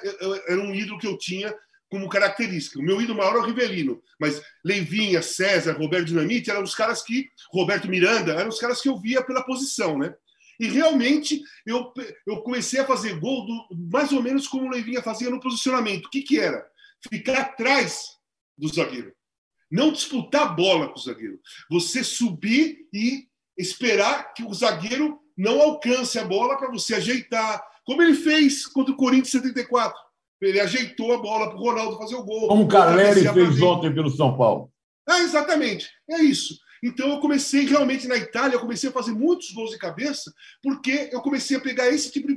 era 0.48 0.60
um 0.60 0.74
ídolo 0.74 0.98
que 0.98 1.06
eu 1.06 1.16
tinha 1.16 1.54
como 1.88 2.08
característica. 2.08 2.78
O 2.78 2.82
meu 2.82 3.00
ídolo 3.00 3.18
maior 3.18 3.36
é 3.36 3.38
o 3.38 3.44
Rivelino, 3.44 4.02
mas 4.18 4.42
Leivinha, 4.64 5.22
César, 5.22 5.72
Roberto 5.72 6.06
Dinamite 6.06 6.50
eram 6.50 6.62
os 6.62 6.74
caras 6.74 7.02
que. 7.02 7.28
Roberto 7.52 7.88
Miranda 7.88 8.34
eram 8.34 8.48
os 8.48 8.58
caras 8.58 8.80
que 8.80 8.88
eu 8.88 8.98
via 8.98 9.22
pela 9.22 9.44
posição, 9.44 9.96
né? 9.96 10.14
E 10.58 10.66
realmente 10.66 11.42
eu, 11.64 11.92
eu 12.26 12.38
comecei 12.38 12.80
a 12.80 12.86
fazer 12.86 13.20
gol 13.20 13.46
do, 13.46 13.68
mais 13.90 14.10
ou 14.12 14.22
menos 14.22 14.48
como 14.48 14.66
o 14.66 14.70
Leivinha 14.70 15.02
fazia 15.02 15.30
no 15.30 15.40
posicionamento. 15.40 16.06
O 16.06 16.10
que, 16.10 16.22
que 16.22 16.40
era? 16.40 16.66
Ficar 17.08 17.38
atrás 17.38 18.16
do 18.56 18.68
zagueiro. 18.68 19.14
Não 19.70 19.92
disputar 19.92 20.42
a 20.42 20.46
bola 20.46 20.88
com 20.88 20.98
o 20.98 21.02
zagueiro. 21.02 21.38
Você 21.70 22.02
subir 22.02 22.88
e 22.92 23.28
esperar 23.56 24.32
que 24.32 24.42
o 24.42 24.54
zagueiro 24.54 25.20
não 25.36 25.60
alcance 25.60 26.18
a 26.18 26.24
bola 26.24 26.56
para 26.56 26.70
você 26.70 26.94
ajeitar. 26.94 27.62
Como 27.86 28.02
ele 28.02 28.14
fez 28.14 28.66
contra 28.66 28.92
o 28.92 28.96
Corinthians 28.96 29.30
74. 29.30 29.96
Ele 30.40 30.60
ajeitou 30.60 31.14
a 31.14 31.18
bola 31.18 31.48
para 31.48 31.56
o 31.56 31.62
Ronaldo 31.62 31.96
fazer 31.96 32.16
o 32.16 32.24
gol. 32.24 32.48
Como 32.48 32.64
o 32.64 32.68
Caleri 32.68 33.26
fez 33.32 33.62
ontem 33.62 33.94
pelo 33.94 34.10
São 34.10 34.36
Paulo. 34.36 34.70
É, 35.08 35.20
exatamente. 35.20 35.88
É 36.10 36.20
isso. 36.20 36.58
Então 36.82 37.08
eu 37.08 37.20
comecei 37.20 37.64
realmente 37.64 38.06
na 38.06 38.16
Itália, 38.16 38.56
eu 38.56 38.60
comecei 38.60 38.90
a 38.90 38.92
fazer 38.92 39.12
muitos 39.12 39.50
gols 39.52 39.70
de 39.70 39.78
cabeça, 39.78 40.32
porque 40.62 41.08
eu 41.10 41.22
comecei 41.22 41.56
a 41.56 41.60
pegar 41.60 41.88
esse 41.88 42.12
tipo 42.12 42.28
de 42.28 42.36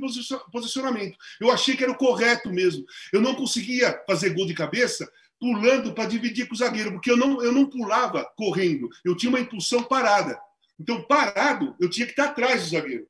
posicionamento. 0.50 1.16
Eu 1.40 1.50
achei 1.50 1.76
que 1.76 1.82
era 1.82 1.92
o 1.92 1.96
correto 1.96 2.50
mesmo. 2.50 2.84
Eu 3.12 3.20
não 3.20 3.34
conseguia 3.34 4.02
fazer 4.08 4.30
gol 4.30 4.46
de 4.46 4.54
cabeça 4.54 5.06
pulando 5.38 5.92
para 5.92 6.08
dividir 6.08 6.46
com 6.46 6.54
o 6.54 6.56
zagueiro, 6.56 6.92
porque 6.92 7.10
eu 7.10 7.16
não, 7.16 7.42
eu 7.42 7.52
não 7.52 7.68
pulava 7.68 8.28
correndo, 8.36 8.88
eu 9.04 9.16
tinha 9.16 9.30
uma 9.30 9.40
impulsão 9.40 9.82
parada. 9.82 10.38
Então, 10.78 11.02
parado, 11.02 11.74
eu 11.80 11.88
tinha 11.88 12.06
que 12.06 12.12
estar 12.12 12.26
atrás 12.26 12.62
do 12.62 12.70
zagueiro. 12.70 13.06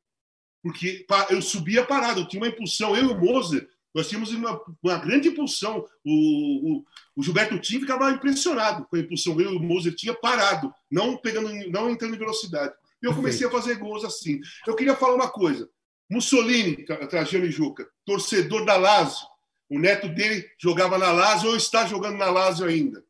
Porque 0.63 1.07
eu 1.31 1.41
subia 1.41 1.85
parado, 1.85 2.21
eu 2.21 2.29
tinha 2.29 2.43
uma 2.43 2.49
impulsão. 2.49 2.95
Eu 2.95 3.05
e 3.05 3.13
o 3.13 3.19
Moser, 3.19 3.67
nós 3.95 4.09
tínhamos 4.09 4.31
uma, 4.33 4.61
uma 4.83 4.99
grande 4.99 5.29
impulsão. 5.29 5.85
O, 6.05 6.79
o, 6.79 6.85
o 7.17 7.23
Gilberto 7.23 7.59
Tim 7.59 7.81
ficava 7.81 8.11
impressionado 8.11 8.87
com 8.87 8.97
a 8.97 9.01
impulsão. 9.01 9.41
Eu 9.41 9.53
e 9.53 9.57
o 9.57 9.61
Moser 9.61 9.95
tinha 9.95 10.15
parado, 10.15 10.73
não 10.91 11.17
pegando, 11.17 11.51
não 11.71 11.91
entrando 11.91 12.15
em 12.15 12.19
velocidade. 12.19 12.75
E 13.03 13.07
eu 13.07 13.15
comecei 13.15 13.47
a 13.47 13.51
fazer 13.51 13.77
gols 13.77 14.05
assim. 14.05 14.41
Eu 14.67 14.77
queria 14.77 14.95
falar 14.95 15.15
uma 15.15 15.31
coisa. 15.31 15.69
Mussolini, 16.11 16.85
Trajano 16.85 17.47
e 17.47 17.51
Juca, 17.51 17.89
torcedor 18.05 18.65
da 18.65 18.77
Lazio. 18.77 19.27
O 19.69 19.79
neto 19.79 20.09
dele 20.09 20.45
jogava 20.59 20.99
na 20.99 21.13
Lazio 21.13 21.51
ou 21.51 21.57
está 21.57 21.87
jogando 21.87 22.19
na 22.19 22.29
Lazio 22.29 22.67
ainda. 22.67 23.03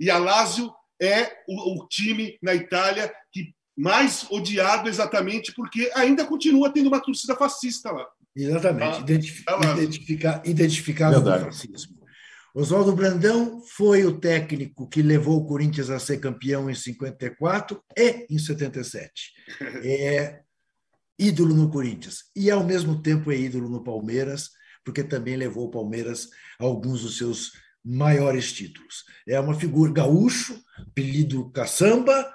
E 0.00 0.10
a 0.10 0.18
Lazio 0.18 0.72
é 1.00 1.44
o, 1.46 1.74
o 1.74 1.86
time 1.86 2.38
na 2.42 2.54
Itália 2.54 3.12
que 3.30 3.54
mais 3.76 4.26
odiado 4.30 4.88
exatamente 4.88 5.52
porque 5.54 5.90
ainda 5.94 6.24
continua 6.24 6.72
tendo 6.72 6.88
uma 6.88 7.00
torcida 7.00 7.36
fascista 7.36 7.90
lá. 7.92 8.06
Exatamente, 8.34 9.00
Identif 9.00 9.44
tá 9.44 9.58
identificar, 9.72 10.42
identificado 10.44 11.22
com 11.22 11.28
o 11.28 11.40
fascismo. 11.40 11.96
Oswaldo 12.54 12.94
Brandão 12.94 13.60
foi 13.66 14.06
o 14.06 14.18
técnico 14.18 14.88
que 14.88 15.02
levou 15.02 15.38
o 15.38 15.46
Corinthians 15.46 15.90
a 15.90 15.98
ser 15.98 16.18
campeão 16.18 16.70
em 16.70 16.74
54 16.74 17.82
e 17.96 18.26
em 18.30 18.38
77. 18.38 19.12
É 19.84 20.40
ídolo 21.18 21.54
no 21.54 21.70
Corinthians 21.70 22.24
e, 22.34 22.50
ao 22.50 22.64
mesmo 22.64 23.00
tempo, 23.02 23.30
é 23.30 23.36
ídolo 23.36 23.68
no 23.68 23.82
Palmeiras, 23.82 24.50
porque 24.84 25.02
também 25.02 25.36
levou 25.36 25.66
o 25.66 25.70
Palmeiras 25.70 26.28
a 26.58 26.64
alguns 26.64 27.02
dos 27.02 27.16
seus 27.16 27.52
maiores 27.84 28.52
títulos. 28.52 29.04
É 29.28 29.38
uma 29.38 29.54
figura 29.54 29.92
gaúcho, 29.92 30.58
apelido 30.78 31.50
caçamba, 31.50 32.30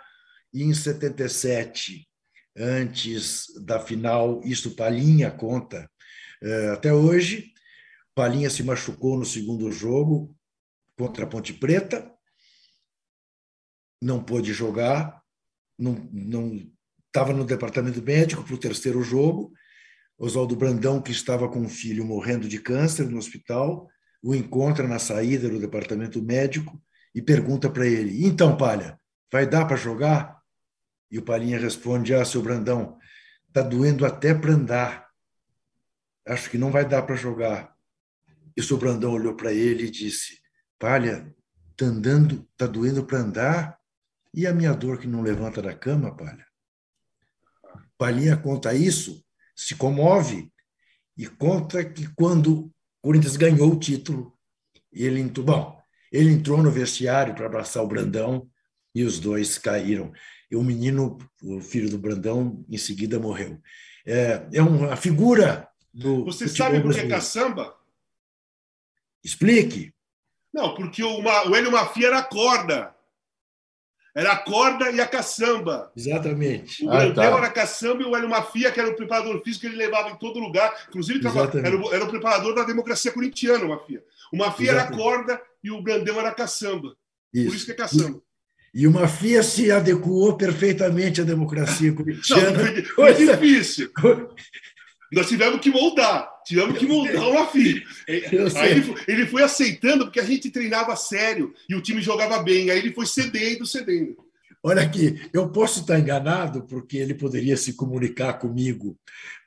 e 0.54 0.64
em 0.64 0.74
77, 0.74 2.08
antes 2.58 3.48
da 3.64 3.80
final, 3.80 4.42
isto 4.44 4.72
Palinha 4.72 5.32
conta 5.32 5.90
eh, 6.42 6.70
até 6.74 6.94
hoje, 6.94 7.52
Palinha 8.14 8.50
se 8.50 8.64
machucou 8.64 9.18
no 9.18 9.26
segundo 9.26 9.72
jogo 9.72 10.36
contra 10.98 11.24
a 11.24 11.28
Ponte 11.28 11.54
Preta, 11.54 12.12
não 14.02 14.24
pôde 14.24 14.52
jogar, 14.52 15.22
não 15.78 16.60
estava 17.08 17.34
no 17.34 17.46
departamento 17.46 18.02
médico 18.02 18.44
para 18.44 18.56
o 18.56 18.60
terceiro 18.60 19.02
jogo. 19.04 19.52
Oswaldo 20.18 20.56
Brandão, 20.56 21.02
que 21.02 21.12
estava 21.12 21.50
com 21.50 21.60
um 21.60 21.70
filho 21.70 22.06
morrendo 22.06 22.48
de 22.48 22.60
câncer 22.60 23.08
no 23.10 23.18
hospital, 23.18 23.88
o 24.22 24.36
encontra 24.36 24.88
na 24.88 25.00
saída 25.00 25.50
do 25.50 25.60
departamento 25.60 26.22
médico 26.22 26.82
e 27.14 27.22
pergunta 27.22 27.70
para 27.70 27.88
ele: 27.88 28.26
Então, 28.26 28.56
Palha, 28.56 29.00
vai 29.32 29.48
dar 29.48 29.66
para 29.66 29.76
jogar? 29.76 30.41
E 31.12 31.20
o 31.20 31.22
Palinha 31.22 31.60
responde: 31.60 32.14
Ah, 32.14 32.24
seu 32.24 32.42
Brandão, 32.42 32.98
está 33.48 33.62
doendo 33.62 34.06
até 34.06 34.34
para 34.34 34.54
andar. 34.54 35.10
Acho 36.26 36.50
que 36.50 36.58
não 36.58 36.72
vai 36.72 36.88
dar 36.88 37.02
para 37.02 37.16
jogar. 37.16 37.76
E 38.56 38.62
o 38.62 38.64
seu 38.64 38.78
Brandão 38.78 39.12
olhou 39.12 39.36
para 39.36 39.52
ele 39.52 39.86
e 39.86 39.92
disse: 39.92 40.40
Palha, 40.80 41.34
está 41.72 41.86
andando, 41.86 42.48
está 42.52 42.66
doendo 42.66 43.06
para 43.06 43.20
andar? 43.20 43.80
E 44.34 44.48
a 44.48 44.54
minha 44.54 44.74
dor 44.74 44.98
que 44.98 45.08
não 45.08 45.22
levanta 45.22 45.62
da 45.62 45.76
cama, 45.76 46.16
Palha? 46.16 46.46
Palinha 47.98 48.38
conta 48.38 48.74
isso, 48.74 49.24
se 49.56 49.76
comove 49.76 50.52
e 51.18 51.28
conta 51.28 51.84
que 51.84 52.08
quando 52.16 52.74
Corinthians 53.02 53.36
ganhou 53.36 53.72
o 53.72 53.80
título, 53.80 54.36
ele 54.92 55.20
entrou, 55.20 55.46
bom, 55.46 55.82
ele 56.12 56.32
entrou 56.32 56.64
no 56.64 56.72
vestiário 56.72 57.36
para 57.36 57.46
abraçar 57.46 57.84
o 57.84 57.88
Brandão 57.88 58.50
e 58.94 59.04
os 59.04 59.20
dois 59.20 59.58
caíram. 59.58 60.12
E 60.52 60.56
o 60.58 60.64
menino, 60.64 61.18
o 61.42 61.62
filho 61.62 61.90
do 61.90 61.98
Brandão, 61.98 62.66
em 62.70 62.78
seguida 62.78 63.18
morreu. 63.18 63.58
É, 64.06 64.46
é 64.52 64.62
uma 64.62 64.98
figura 64.98 65.70
do. 65.94 66.26
Você 66.26 66.48
sabe 66.50 66.82
por 66.82 66.94
que 66.94 67.00
é 67.00 67.08
caçamba? 67.08 67.74
Explique. 69.24 69.94
Não, 70.54 70.76
porque 70.76 71.02
o, 71.02 71.22
o 71.22 71.56
Hélio 71.56 71.72
Mafia 71.72 72.08
era 72.08 72.22
corda. 72.22 72.94
Era 74.14 74.34
a 74.34 74.38
corda 74.38 74.92
e 74.92 75.00
a 75.00 75.08
caçamba. 75.08 75.90
Exatamente. 75.96 76.84
O 76.84 76.90
Brandão 76.90 77.24
ah, 77.24 77.32
tá. 77.32 77.38
era 77.38 77.48
a 77.48 77.52
caçamba 77.52 78.04
e 78.04 78.06
o 78.06 78.14
Hélio 78.14 78.30
Mafia, 78.30 78.70
que 78.70 78.80
era 78.80 78.90
o 78.90 78.96
preparador 78.96 79.42
físico, 79.42 79.66
ele 79.66 79.78
levava 79.78 80.10
em 80.10 80.18
todo 80.18 80.38
lugar. 80.38 80.86
Inclusive, 80.90 81.26
era 81.26 81.78
o, 81.78 81.94
era 81.94 82.04
o 82.04 82.10
preparador 82.10 82.54
da 82.54 82.66
democracia 82.66 83.14
corintiana, 83.14 83.64
o 83.64 83.70
Mafia. 83.70 84.04
O 84.34 84.38
Mafia 84.38 84.72
Exatamente. 84.72 84.94
era 84.94 85.02
a 85.02 85.12
corda 85.12 85.42
e 85.64 85.72
o 85.72 85.82
Brandão 85.82 86.20
era 86.20 86.28
a 86.28 86.36
caçamba. 86.36 86.94
Isso. 87.34 87.46
Por 87.48 87.56
isso 87.56 87.66
que 87.66 87.72
é 87.72 87.76
caçamba. 87.76 88.22
E 88.74 88.88
o 88.88 88.92
Mafia 88.92 89.44
se 89.44 89.70
adequou 89.70 90.38
perfeitamente 90.38 91.22
à 91.22 91.24
democracia 91.24 91.92
corintiana. 91.94 92.52
Não, 92.52 92.84
foi, 92.96 93.14
difícil. 93.14 93.92
Nós 95.12 95.28
tivemos 95.28 95.60
que 95.60 95.70
moldar, 95.70 96.30
tivemos 96.46 96.78
que 96.78 96.88
moldar 96.88 97.28
o 97.28 97.34
Mafia. 97.34 97.82
Aí 98.08 98.72
ele 98.72 98.82
foi, 98.82 98.96
ele 99.08 99.28
foi 99.28 99.44
aceitando, 99.44 100.06
porque 100.06 100.22
a 100.22 100.26
gente 100.26 100.50
treinava 100.50 100.96
sério 100.96 101.54
e 101.68 101.76
o 101.76 101.82
time 101.82 102.02
jogava 102.02 102.42
bem. 102.42 102.70
Aí 102.70 102.80
ele 102.80 102.94
foi 102.94 103.06
cedendo, 103.06 103.66
cedendo. 103.66 104.16
Olha 104.64 104.84
aqui, 104.84 105.20
eu 105.34 105.50
posso 105.50 105.82
estar 105.82 106.00
enganado, 106.00 106.64
porque 106.64 106.98
ele 106.98 107.16
poderia 107.16 107.58
se 107.58 107.74
comunicar 107.74 108.34
comigo 108.34 108.96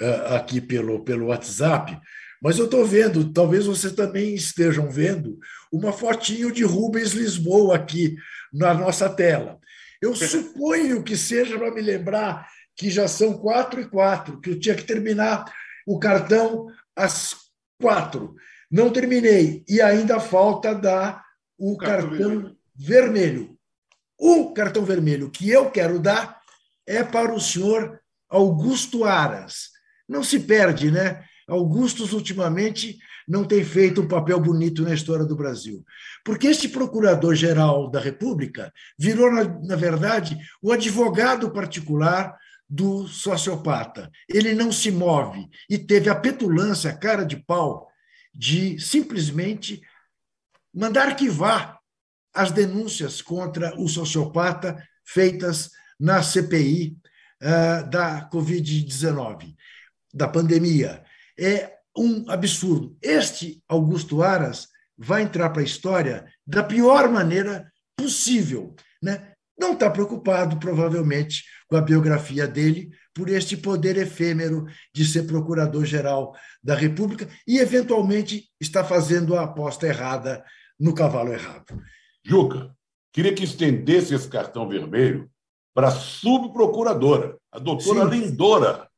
uh, 0.02 0.34
aqui 0.34 0.60
pelo, 0.60 1.04
pelo 1.04 1.26
WhatsApp, 1.26 1.96
mas 2.42 2.58
eu 2.58 2.64
estou 2.64 2.84
vendo, 2.84 3.32
talvez 3.32 3.64
vocês 3.64 3.92
também 3.92 4.34
estejam 4.34 4.90
vendo, 4.90 5.38
uma 5.72 5.92
fotinho 5.92 6.52
de 6.52 6.64
Rubens 6.64 7.12
Lisboa 7.12 7.76
aqui 7.76 8.16
na 8.54 8.72
nossa 8.72 9.10
tela. 9.10 9.58
Eu 10.00 10.14
suponho 10.14 11.02
que 11.02 11.16
seja 11.16 11.58
para 11.58 11.72
me 11.72 11.82
lembrar 11.82 12.48
que 12.76 12.90
já 12.90 13.08
são 13.08 13.36
quatro 13.36 13.80
e 13.80 13.88
quatro, 13.88 14.40
que 14.40 14.50
eu 14.50 14.60
tinha 14.60 14.74
que 14.74 14.84
terminar 14.84 15.52
o 15.86 15.98
cartão 15.98 16.66
às 16.94 17.36
quatro. 17.80 18.34
Não 18.70 18.90
terminei 18.90 19.64
e 19.68 19.80
ainda 19.80 20.20
falta 20.20 20.74
dar 20.74 21.24
o 21.58 21.76
cartão, 21.76 22.10
cartão 22.10 22.56
vermelho. 22.74 23.58
O 24.18 24.52
cartão 24.52 24.84
vermelho 24.84 25.30
que 25.30 25.50
eu 25.50 25.70
quero 25.70 25.98
dar 25.98 26.40
é 26.86 27.02
para 27.02 27.34
o 27.34 27.40
senhor 27.40 28.00
Augusto 28.28 29.04
Aras. 29.04 29.70
Não 30.08 30.22
se 30.22 30.40
perde, 30.40 30.90
né? 30.90 31.24
Augustus, 31.48 32.12
ultimamente, 32.12 32.98
não 33.26 33.44
tem 33.44 33.64
feito 33.64 34.02
um 34.02 34.08
papel 34.08 34.38
bonito 34.40 34.82
na 34.82 34.94
história 34.94 35.24
do 35.24 35.36
Brasil. 35.36 35.84
Porque 36.24 36.46
este 36.46 36.68
procurador-geral 36.68 37.90
da 37.90 38.00
República 38.00 38.72
virou, 38.98 39.32
na, 39.32 39.44
na 39.44 39.76
verdade, 39.76 40.36
o 40.62 40.72
advogado 40.72 41.50
particular 41.50 42.36
do 42.68 43.06
sociopata. 43.06 44.10
Ele 44.28 44.54
não 44.54 44.72
se 44.72 44.90
move 44.90 45.48
e 45.68 45.78
teve 45.78 46.08
a 46.08 46.14
petulância, 46.14 46.90
a 46.90 46.96
cara 46.96 47.24
de 47.24 47.36
pau, 47.36 47.88
de 48.34 48.78
simplesmente 48.80 49.80
mandar 50.72 51.08
arquivar 51.08 51.78
as 52.34 52.50
denúncias 52.50 53.22
contra 53.22 53.78
o 53.80 53.88
sociopata 53.88 54.76
feitas 55.04 55.70
na 56.00 56.22
CPI 56.22 56.98
uh, 57.40 57.88
da 57.88 58.28
Covid-19, 58.28 59.54
da 60.12 60.26
pandemia. 60.26 61.04
É 61.38 61.74
um 61.96 62.28
absurdo. 62.28 62.96
Este 63.00 63.62
Augusto 63.68 64.22
Aras 64.22 64.68
vai 64.96 65.22
entrar 65.22 65.50
para 65.50 65.62
a 65.62 65.64
história 65.64 66.26
da 66.46 66.62
pior 66.62 67.08
maneira 67.08 67.70
possível. 67.96 68.74
Né? 69.02 69.32
Não 69.58 69.72
está 69.74 69.88
preocupado, 69.90 70.58
provavelmente, 70.58 71.44
com 71.68 71.76
a 71.76 71.80
biografia 71.80 72.46
dele, 72.46 72.90
por 73.14 73.28
este 73.28 73.56
poder 73.56 73.96
efêmero 73.96 74.66
de 74.92 75.04
ser 75.04 75.24
procurador-geral 75.24 76.34
da 76.62 76.74
República 76.74 77.28
e, 77.46 77.58
eventualmente, 77.58 78.48
está 78.60 78.82
fazendo 78.82 79.36
a 79.36 79.44
aposta 79.44 79.86
errada 79.86 80.44
no 80.78 80.92
cavalo 80.92 81.32
errado. 81.32 81.80
Juca, 82.24 82.74
queria 83.12 83.32
que 83.32 83.44
estendesse 83.44 84.14
esse 84.14 84.28
cartão 84.28 84.68
vermelho 84.68 85.30
para 85.72 85.88
a 85.88 85.92
subprocuradora, 85.92 87.36
a 87.52 87.58
doutora 87.58 88.04
Sim. 88.04 88.20
Lindora. 88.20 88.88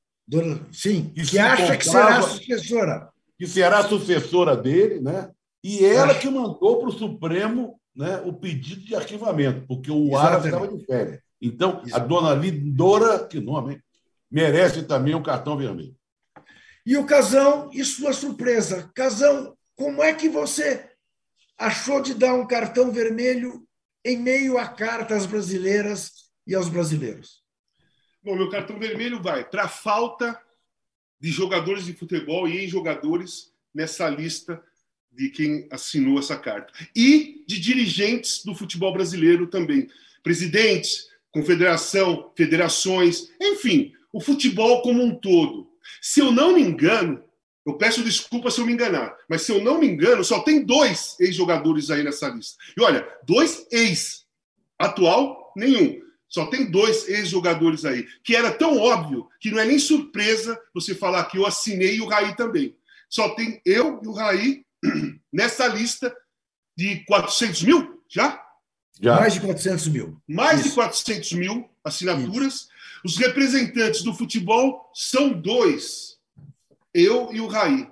Sim, 0.73 1.11
que, 1.15 1.25
que 1.25 1.39
acha 1.39 1.77
que 1.77 1.85
será 1.85 2.23
sucessora. 2.23 3.09
Que 3.39 3.47
será 3.47 3.83
sucessora 3.85 4.57
dele, 4.57 5.01
né? 5.01 5.31
E 5.63 5.85
ela 5.85 6.15
que 6.15 6.29
mandou 6.29 6.79
para 6.79 6.89
o 6.89 6.93
Supremo 6.93 7.81
né, 7.95 8.21
o 8.25 8.33
pedido 8.33 8.83
de 8.83 8.95
arquivamento, 8.95 9.67
porque 9.67 9.91
o 9.91 10.17
Aras 10.17 10.45
estava 10.45 10.69
de 10.69 10.85
férias. 10.85 11.21
Então, 11.41 11.81
Exatamente. 11.85 11.95
a 11.95 11.99
dona 11.99 12.35
Lindora, 12.35 13.27
que 13.27 13.41
nome, 13.41 13.75
hein? 13.75 13.83
merece 14.31 14.83
também 14.83 15.15
um 15.15 15.23
cartão 15.23 15.57
vermelho. 15.57 15.95
E 16.85 16.97
o 16.97 17.07
Casão, 17.07 17.71
e 17.73 17.85
sua 17.85 18.13
surpresa. 18.13 18.91
Casão, 18.95 19.57
como 19.75 20.03
é 20.03 20.15
que 20.15 20.29
você 20.29 20.89
achou 21.59 22.01
de 22.01 22.15
dar 22.15 22.35
um 22.35 22.47
cartão 22.47 22.93
vermelho 22.93 23.67
em 24.05 24.17
meio 24.17 24.59
a 24.59 24.69
cartas 24.69 25.27
brasileiras 25.27 26.13
e 26.47 26.55
aos 26.55 26.69
brasileiros? 26.69 27.43
Bom, 28.27 28.35
meu 28.35 28.49
cartão 28.49 28.77
vermelho 28.77 29.23
vai 29.23 29.45
para 29.45 29.67
a 29.67 29.69
falta 29.69 30.37
de 31.21 31.31
jogadores 31.31 31.85
de 31.85 31.93
futebol 31.93 32.49
e 32.49 32.57
ex-jogadores 32.57 33.53
nessa 33.73 34.09
lista 34.09 34.61
de 35.13 35.29
quem 35.29 35.69
assinou 35.71 36.19
essa 36.19 36.37
carta. 36.37 36.73
E 36.93 37.45
de 37.47 37.61
dirigentes 37.61 38.45
do 38.45 38.53
futebol 38.53 38.93
brasileiro 38.93 39.47
também. 39.47 39.89
Presidentes, 40.25 41.09
confederação, 41.31 42.33
federações, 42.35 43.31
enfim, 43.41 43.93
o 44.13 44.21
futebol 44.21 44.83
como 44.83 45.05
um 45.05 45.15
todo. 45.15 45.71
Se 46.03 46.19
eu 46.19 46.33
não 46.33 46.55
me 46.55 46.63
engano, 46.63 47.23
eu 47.65 47.75
peço 47.75 48.03
desculpa 48.03 48.51
se 48.51 48.61
eu 48.61 48.67
me 48.67 48.73
enganar, 48.73 49.17
mas 49.29 49.43
se 49.43 49.53
eu 49.53 49.63
não 49.63 49.79
me 49.79 49.87
engano, 49.87 50.25
só 50.25 50.41
tem 50.41 50.65
dois 50.65 51.15
ex-jogadores 51.21 51.93
aí 51.93 52.03
nessa 52.03 52.29
lista. 52.29 52.57
E 52.77 52.83
olha, 52.83 53.07
dois 53.25 53.69
ex. 53.71 54.27
Atual, 54.77 55.53
nenhum. 55.55 56.05
Só 56.29 56.47
tem 56.47 56.71
dois 56.71 57.09
ex-jogadores 57.09 57.85
aí, 57.85 58.07
que 58.25 58.35
era 58.35 58.53
tão 58.53 58.79
óbvio 58.79 59.29
que 59.41 59.51
não 59.51 59.59
é 59.59 59.65
nem 59.65 59.79
surpresa 59.79 60.61
você 60.75 60.95
falar 60.95 61.25
que 61.27 61.39
eu 61.39 61.47
assinei 61.47 61.97
e 61.97 62.01
o 62.01 62.07
Raí 62.07 62.35
também. 62.35 62.77
Só 63.09 63.31
tem 63.31 63.61
eu 63.65 64.01
e 64.03 64.09
o 64.09 64.13
Raí 64.13 64.65
nessa 65.33 65.67
lista 65.67 66.15
de 66.77 67.05
400 67.05 67.63
mil 67.63 68.03
já? 68.09 68.43
já. 69.01 69.17
Mais 69.17 69.35
de 69.35 69.41
400 69.41 69.89
mil. 69.89 70.21
Mais 70.29 70.61
Isso. 70.61 70.71
de 70.71 70.75
400 70.75 71.33
mil 71.33 71.71
assinaturas. 71.85 72.55
Isso. 72.55 72.69
Os 73.05 73.17
representantes 73.17 74.03
do 74.03 74.13
futebol 74.13 74.91
são 74.93 75.33
dois. 75.33 76.19
Eu 76.93 77.33
e 77.33 77.41
o 77.41 77.47
Raí. 77.47 77.89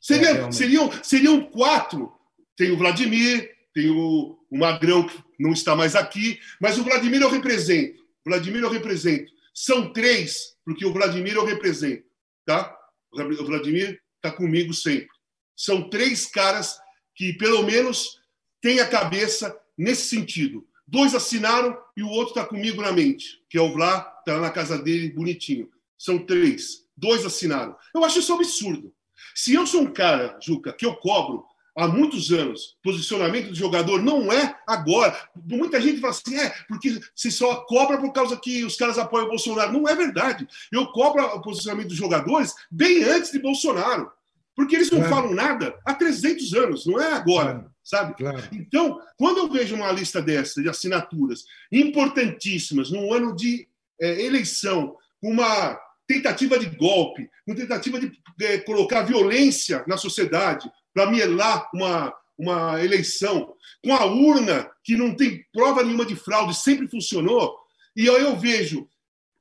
Seria, 0.00 0.30
é, 0.30 0.52
seriam, 0.52 0.90
seriam 1.02 1.44
quatro. 1.44 2.12
Tem 2.56 2.72
o 2.72 2.76
Vladimir, 2.76 3.50
tem 3.72 3.90
o, 3.90 4.38
o 4.50 4.58
Magrão, 4.58 5.06
que 5.06 5.22
não 5.38 5.52
está 5.52 5.76
mais 5.76 5.94
aqui, 5.94 6.40
mas 6.60 6.78
o 6.78 6.84
Vladimir 6.84 7.22
eu 7.22 7.30
represento. 7.30 8.02
Vladimir 8.24 8.62
eu 8.62 8.70
represento. 8.70 9.32
São 9.54 9.92
três, 9.92 10.56
porque 10.64 10.84
o 10.84 10.92
Vladimir 10.92 11.34
eu 11.34 11.44
represento. 11.44 12.04
Tá? 12.44 12.76
O 13.12 13.44
Vladimir 13.44 14.00
está 14.16 14.30
comigo 14.34 14.74
sempre. 14.74 15.08
São 15.56 15.88
três 15.88 16.26
caras 16.26 16.78
que, 17.14 17.32
pelo 17.32 17.62
menos, 17.62 18.20
têm 18.60 18.80
a 18.80 18.88
cabeça 18.88 19.56
nesse 19.76 20.08
sentido. 20.08 20.66
Dois 20.86 21.14
assinaram 21.14 21.76
e 21.96 22.02
o 22.02 22.08
outro 22.08 22.30
está 22.30 22.44
comigo 22.44 22.80
na 22.80 22.92
mente, 22.92 23.42
que 23.50 23.58
é 23.58 23.60
o 23.60 23.72
Vlá, 23.72 24.14
está 24.20 24.40
na 24.40 24.50
casa 24.50 24.78
dele, 24.80 25.10
bonitinho. 25.10 25.70
São 25.98 26.18
três. 26.18 26.86
Dois 26.96 27.24
assinaram. 27.26 27.76
Eu 27.94 28.04
acho 28.04 28.20
isso 28.20 28.32
um 28.32 28.36
absurdo. 28.36 28.94
Se 29.34 29.54
eu 29.54 29.66
sou 29.66 29.82
um 29.82 29.92
cara, 29.92 30.38
Juca, 30.40 30.72
que 30.72 30.86
eu 30.86 30.96
cobro 30.96 31.44
há 31.78 31.86
muitos 31.86 32.32
anos, 32.32 32.76
posicionamento 32.82 33.50
do 33.50 33.54
jogador 33.54 34.02
não 34.02 34.32
é 34.32 34.58
agora. 34.66 35.16
Muita 35.46 35.80
gente 35.80 36.00
fala 36.00 36.12
assim, 36.12 36.36
é, 36.36 36.52
porque 36.66 37.00
se 37.14 37.30
só 37.30 37.64
cobra 37.66 37.98
por 37.98 38.12
causa 38.12 38.36
que 38.36 38.64
os 38.64 38.76
caras 38.76 38.98
apoiam 38.98 39.26
o 39.26 39.30
Bolsonaro. 39.30 39.72
Não 39.72 39.88
é 39.88 39.94
verdade. 39.94 40.46
Eu 40.72 40.88
cobro 40.88 41.24
o 41.24 41.40
posicionamento 41.40 41.88
dos 41.88 41.96
jogadores 41.96 42.52
bem 42.68 43.04
antes 43.04 43.30
de 43.30 43.38
Bolsonaro. 43.38 44.10
Porque 44.56 44.74
eles 44.74 44.90
não 44.90 44.98
claro. 44.98 45.14
falam 45.14 45.34
nada 45.34 45.78
há 45.84 45.94
300 45.94 46.52
anos, 46.54 46.84
não 46.84 47.00
é 47.00 47.12
agora, 47.12 47.52
claro. 47.52 47.70
sabe? 47.84 48.14
Claro. 48.16 48.42
Então, 48.50 49.00
quando 49.16 49.38
eu 49.38 49.48
vejo 49.48 49.76
uma 49.76 49.92
lista 49.92 50.20
dessa 50.20 50.60
de 50.60 50.68
assinaturas 50.68 51.44
importantíssimas 51.70 52.90
num 52.90 53.12
ano 53.12 53.36
de 53.36 53.68
é, 54.00 54.24
eleição, 54.24 54.96
uma 55.22 55.78
tentativa 56.08 56.58
de 56.58 56.66
golpe, 56.70 57.30
uma 57.46 57.54
tentativa 57.54 58.00
de 58.00 58.10
é, 58.40 58.58
colocar 58.58 59.02
violência 59.02 59.84
na 59.86 59.96
sociedade 59.96 60.68
para 60.98 61.08
mielar 61.08 61.70
uma, 61.72 62.12
uma 62.36 62.84
eleição, 62.84 63.54
com 63.84 63.94
a 63.94 64.04
urna 64.04 64.68
que 64.82 64.96
não 64.96 65.14
tem 65.14 65.46
prova 65.52 65.84
nenhuma 65.84 66.04
de 66.04 66.16
fraude, 66.16 66.56
sempre 66.56 66.88
funcionou, 66.88 67.56
e 67.94 68.10
aí 68.10 68.20
eu 68.20 68.36
vejo 68.36 68.88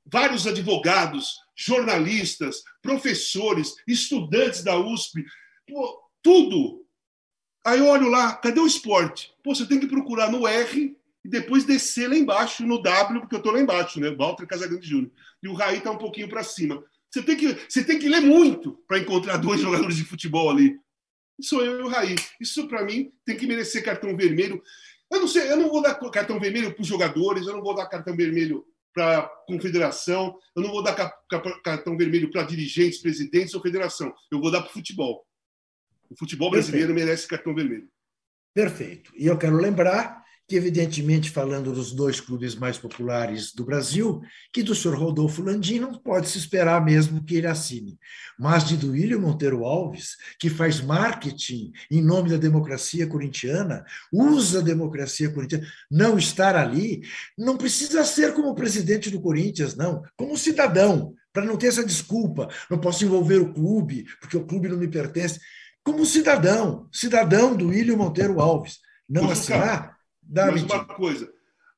vários 0.05 0.45
advogados, 0.45 1.39
jornalistas, 1.55 2.61
professores, 2.79 3.73
estudantes 3.87 4.63
da 4.63 4.77
USP, 4.77 5.25
pô, 5.67 5.99
tudo. 6.21 6.85
Aí 7.65 7.79
eu 7.79 7.87
olho 7.87 8.07
lá, 8.07 8.35
cadê 8.35 8.59
o 8.59 8.67
esporte? 8.67 9.33
Pô, 9.43 9.55
você 9.55 9.65
tem 9.65 9.79
que 9.79 9.87
procurar 9.87 10.31
no 10.31 10.47
R 10.47 10.95
e 11.25 11.27
depois 11.27 11.63
descer 11.63 12.07
lá 12.07 12.15
embaixo, 12.15 12.67
no 12.67 12.79
W, 12.83 13.21
porque 13.21 13.33
eu 13.33 13.39
estou 13.39 13.51
lá 13.51 13.59
embaixo, 13.59 13.99
né? 13.99 14.11
Walter 14.11 14.45
Casagrande 14.45 14.87
Júnior. 14.87 15.11
E 15.41 15.47
o 15.47 15.53
Raí 15.53 15.79
está 15.79 15.89
um 15.89 15.97
pouquinho 15.97 16.29
para 16.29 16.43
cima. 16.43 16.83
Você 17.09 17.23
tem, 17.23 17.35
que, 17.35 17.57
você 17.67 17.83
tem 17.83 17.97
que 17.97 18.07
ler 18.07 18.21
muito 18.21 18.73
para 18.87 18.99
encontrar 18.99 19.37
dois 19.37 19.59
jogadores 19.61 19.95
de 19.95 20.03
futebol 20.03 20.51
ali. 20.51 20.79
Sou 21.41 21.63
eu 21.63 21.79
e 21.79 21.83
o 21.83 21.87
Raí. 21.87 22.15
Isso, 22.39 22.67
para 22.67 22.83
mim, 22.83 23.11
tem 23.25 23.37
que 23.37 23.47
merecer 23.47 23.83
cartão 23.83 24.15
vermelho. 24.15 24.61
Eu 25.11 25.21
não 25.21 25.27
sei, 25.27 25.51
eu 25.51 25.57
não 25.57 25.69
vou 25.69 25.81
dar 25.81 25.95
cartão 25.95 26.39
vermelho 26.39 26.73
para 26.73 26.81
os 26.81 26.87
jogadores, 26.87 27.45
eu 27.45 27.53
não 27.53 27.61
vou 27.61 27.75
dar 27.75 27.85
cartão 27.87 28.15
vermelho 28.15 28.65
para 28.93 29.19
a 29.19 29.27
confederação, 29.47 30.37
eu 30.55 30.63
não 30.63 30.71
vou 30.71 30.81
dar 30.83 30.95
cartão 31.63 31.95
vermelho 31.95 32.31
para 32.31 32.43
dirigentes, 32.43 32.99
presidentes 32.99 33.53
ou 33.53 33.61
federação, 33.61 34.11
eu 34.31 34.41
vou 34.41 34.51
dar 34.51 34.61
para 34.61 34.71
o 34.71 34.73
futebol. 34.73 35.25
O 36.09 36.17
futebol 36.17 36.49
brasileiro 36.49 36.87
Perfeito. 36.87 37.05
merece 37.05 37.27
cartão 37.27 37.53
vermelho. 37.53 37.87
Perfeito. 38.53 39.11
E 39.15 39.27
eu 39.27 39.37
quero 39.37 39.55
lembrar 39.57 40.25
que, 40.47 40.55
evidentemente, 40.55 41.29
falando 41.29 41.73
dos 41.73 41.91
dois 41.91 42.21
clubes 42.21 42.55
mais 42.55 42.77
populares 42.77 43.53
do 43.53 43.65
Brasil, 43.65 44.21
que 44.53 44.63
do 44.63 44.73
senhor 44.73 44.97
Rodolfo 44.97 45.41
Landim 45.43 45.77
não 45.79 45.93
pode 45.93 46.29
se 46.29 46.37
esperar 46.37 46.83
mesmo 46.83 47.21
que 47.21 47.35
ele 47.35 47.47
assine. 47.47 47.99
Mas 48.39 48.63
de 48.63 48.77
do 48.77 48.91
William 48.91 49.19
Monteiro 49.19 49.65
Alves, 49.65 50.15
que 50.39 50.49
faz 50.49 50.79
marketing 50.79 51.73
em 51.91 52.01
nome 52.01 52.29
da 52.29 52.37
democracia 52.37 53.05
corintiana, 53.05 53.83
usa 54.11 54.59
a 54.59 54.63
democracia 54.63 55.29
corintiana, 55.29 55.67
não 55.91 56.17
estar 56.17 56.55
ali, 56.55 57.01
não 57.37 57.57
precisa 57.57 58.05
ser 58.05 58.33
como 58.33 58.55
presidente 58.55 59.09
do 59.09 59.19
Corinthians, 59.19 59.75
não, 59.75 60.01
como 60.15 60.37
cidadão, 60.37 61.13
para 61.33 61.43
não 61.43 61.57
ter 61.57 61.67
essa 61.67 61.83
desculpa, 61.83 62.47
não 62.71 62.79
posso 62.79 63.03
envolver 63.03 63.39
o 63.39 63.53
clube, 63.53 64.05
porque 64.21 64.37
o 64.37 64.45
clube 64.45 64.69
não 64.69 64.77
me 64.77 64.87
pertence. 64.87 65.41
Como 65.83 66.05
cidadão, 66.05 66.87
cidadão 66.89 67.53
do 67.53 67.67
William 67.67 67.97
Monteiro 67.97 68.39
Alves, 68.39 68.79
não 69.09 69.29
assinar 69.29 69.96
Dá 70.27 70.51
Mas 70.51 70.63
uma 70.63 70.83
coisa, 70.85 71.25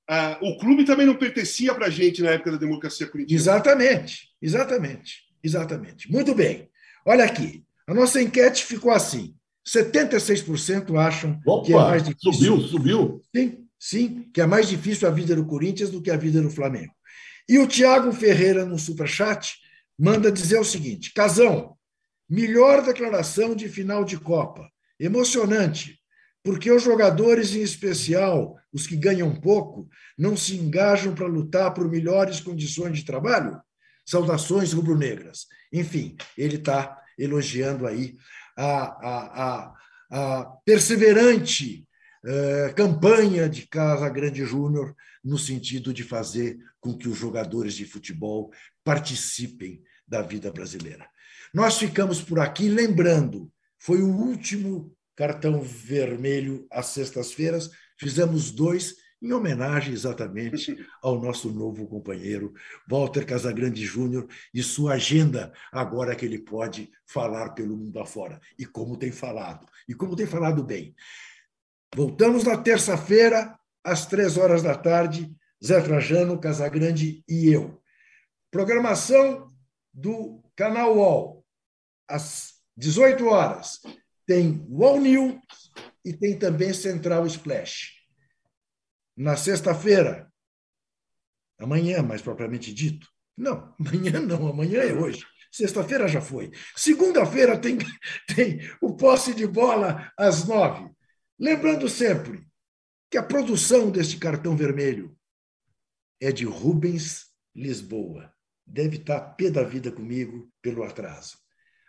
uh, 0.09 0.45
o 0.47 0.57
clube 0.57 0.83
também 0.83 1.05
não 1.05 1.15
pertencia 1.15 1.73
para 1.73 1.85
a 1.85 1.89
gente 1.89 2.21
na 2.21 2.31
época 2.31 2.51
da 2.51 2.57
democracia 2.57 3.07
corintiana. 3.07 3.39
Exatamente, 3.39 4.29
exatamente, 4.41 5.23
exatamente. 5.43 6.11
Muito 6.11 6.33
bem. 6.33 6.69
Olha 7.05 7.25
aqui, 7.25 7.63
a 7.85 7.93
nossa 7.93 8.21
enquete 8.21 8.65
ficou 8.65 8.91
assim: 8.91 9.35
76% 9.67 10.97
acham 10.97 11.39
Opa, 11.45 11.65
que 11.65 11.73
é 11.73 11.75
mais 11.75 12.03
difícil. 12.03 12.33
Subiu, 12.33 12.61
subiu. 12.61 13.21
Sim, 13.35 13.65
sim, 13.79 14.29
que 14.33 14.41
é 14.41 14.47
mais 14.47 14.67
difícil 14.67 15.07
a 15.07 15.11
vida 15.11 15.35
do 15.35 15.45
Corinthians 15.45 15.91
do 15.91 16.01
que 16.01 16.09
a 16.09 16.17
vida 16.17 16.41
do 16.41 16.49
Flamengo. 16.49 16.93
E 17.47 17.59
o 17.59 17.67
Tiago 17.67 18.11
Ferreira, 18.11 18.65
no 18.65 18.79
Superchat, 18.79 19.55
manda 19.97 20.31
dizer 20.31 20.59
o 20.59 20.65
seguinte: 20.65 21.13
Casão, 21.13 21.75
melhor 22.27 22.83
declaração 22.83 23.55
de 23.55 23.69
final 23.69 24.03
de 24.03 24.17
Copa. 24.17 24.69
Emocionante 24.99 25.98
porque 26.43 26.71
os 26.71 26.83
jogadores, 26.83 27.53
em 27.53 27.61
especial 27.61 28.55
os 28.71 28.87
que 28.87 28.95
ganham 28.95 29.33
pouco, 29.35 29.89
não 30.17 30.37
se 30.37 30.55
engajam 30.55 31.13
para 31.13 31.27
lutar 31.27 31.73
por 31.73 31.89
melhores 31.89 32.39
condições 32.39 32.97
de 32.97 33.05
trabalho? 33.05 33.59
Saudações 34.05 34.73
rubro-negras. 34.73 35.47
Enfim, 35.71 36.15
ele 36.37 36.55
está 36.55 36.97
elogiando 37.17 37.85
aí 37.85 38.15
a, 38.57 38.71
a, 38.71 39.43
a, 39.43 39.73
a 40.11 40.45
perseverante 40.65 41.87
eh, 42.25 42.73
campanha 42.75 43.47
de 43.47 43.65
Casa 43.67 44.09
Grande 44.09 44.43
Júnior 44.43 44.93
no 45.23 45.37
sentido 45.37 45.93
de 45.93 46.03
fazer 46.03 46.57
com 46.79 46.97
que 46.97 47.07
os 47.07 47.17
jogadores 47.17 47.73
de 47.73 47.85
futebol 47.85 48.51
participem 48.83 49.81
da 50.07 50.21
vida 50.21 50.51
brasileira. 50.51 51.07
Nós 51.53 51.77
ficamos 51.77 52.21
por 52.21 52.39
aqui 52.39 52.67
lembrando, 52.67 53.51
foi 53.77 54.01
o 54.01 54.09
último 54.09 54.93
cartão 55.19 55.61
vermelho 55.61 56.65
às 56.71 56.85
sextas-feiras, 56.85 57.69
fizemos 57.97 58.51
dois 58.51 58.95
em 59.21 59.33
homenagem 59.33 59.91
exatamente 59.91 60.77
ao 61.03 61.21
nosso 61.21 61.51
novo 61.51 61.85
companheiro 61.89 62.53
Walter 62.89 63.25
Casagrande 63.25 63.85
Júnior 63.85 64.29
e 64.53 64.63
sua 64.63 64.93
agenda 64.93 65.51
agora 65.73 66.15
que 66.15 66.23
ele 66.23 66.39
pode 66.39 66.89
falar 67.05 67.49
pelo 67.49 67.75
mundo 67.75 67.99
afora 67.99 68.39
e 68.57 68.65
como 68.65 68.95
tem 68.95 69.11
falado 69.11 69.67
e 69.89 69.93
como 69.93 70.15
tem 70.15 70.25
falado 70.25 70.63
bem. 70.63 70.95
Voltamos 71.93 72.45
na 72.45 72.55
terça-feira 72.55 73.59
às 73.83 74.05
três 74.05 74.37
horas 74.37 74.63
da 74.63 74.73
tarde, 74.73 75.29
Zé 75.61 75.81
Trajano, 75.81 76.39
Casagrande 76.39 77.25
e 77.27 77.49
eu. 77.53 77.81
Programação 78.49 79.49
do 79.93 80.41
canal 80.55 80.95
UOL 80.95 81.45
às 82.07 82.53
18 82.77 83.25
horas 83.27 83.81
tem 84.29 84.63
UOL 84.69 85.01
News 85.01 85.41
e 86.05 86.13
tem 86.13 86.37
também 86.37 86.71
Central 86.71 87.25
Splash 87.25 87.93
na 89.17 89.35
sexta-feira, 89.35 90.31
amanhã, 91.57 92.03
mais 92.03 92.21
propriamente 92.21 92.71
dito. 92.71 93.07
Não, 93.35 93.73
amanhã 93.81 94.19
não, 94.19 94.47
amanhã 94.47 94.81
é 94.81 94.93
hoje. 94.93 95.25
Sexta-feira 95.51 96.07
já 96.07 96.21
foi. 96.21 96.51
Segunda-feira 96.75 97.57
tem, 97.57 97.79
tem 98.35 98.59
o 98.79 98.95
posse 98.95 99.33
de 99.33 99.47
bola 99.47 100.13
às 100.15 100.47
nove. 100.47 100.87
Lembrando 101.39 101.89
sempre 101.89 102.47
que 103.09 103.17
a 103.17 103.23
produção 103.23 103.89
deste 103.89 104.17
cartão 104.17 104.55
vermelho 104.55 105.17
é 106.21 106.31
de 106.31 106.45
Rubens 106.45 107.25
Lisboa. 107.55 108.31
Deve 108.63 108.97
estar 108.97 109.19
pé 109.31 109.49
da 109.49 109.63
vida 109.63 109.91
comigo 109.91 110.53
pelo 110.61 110.83
atraso. 110.83 111.35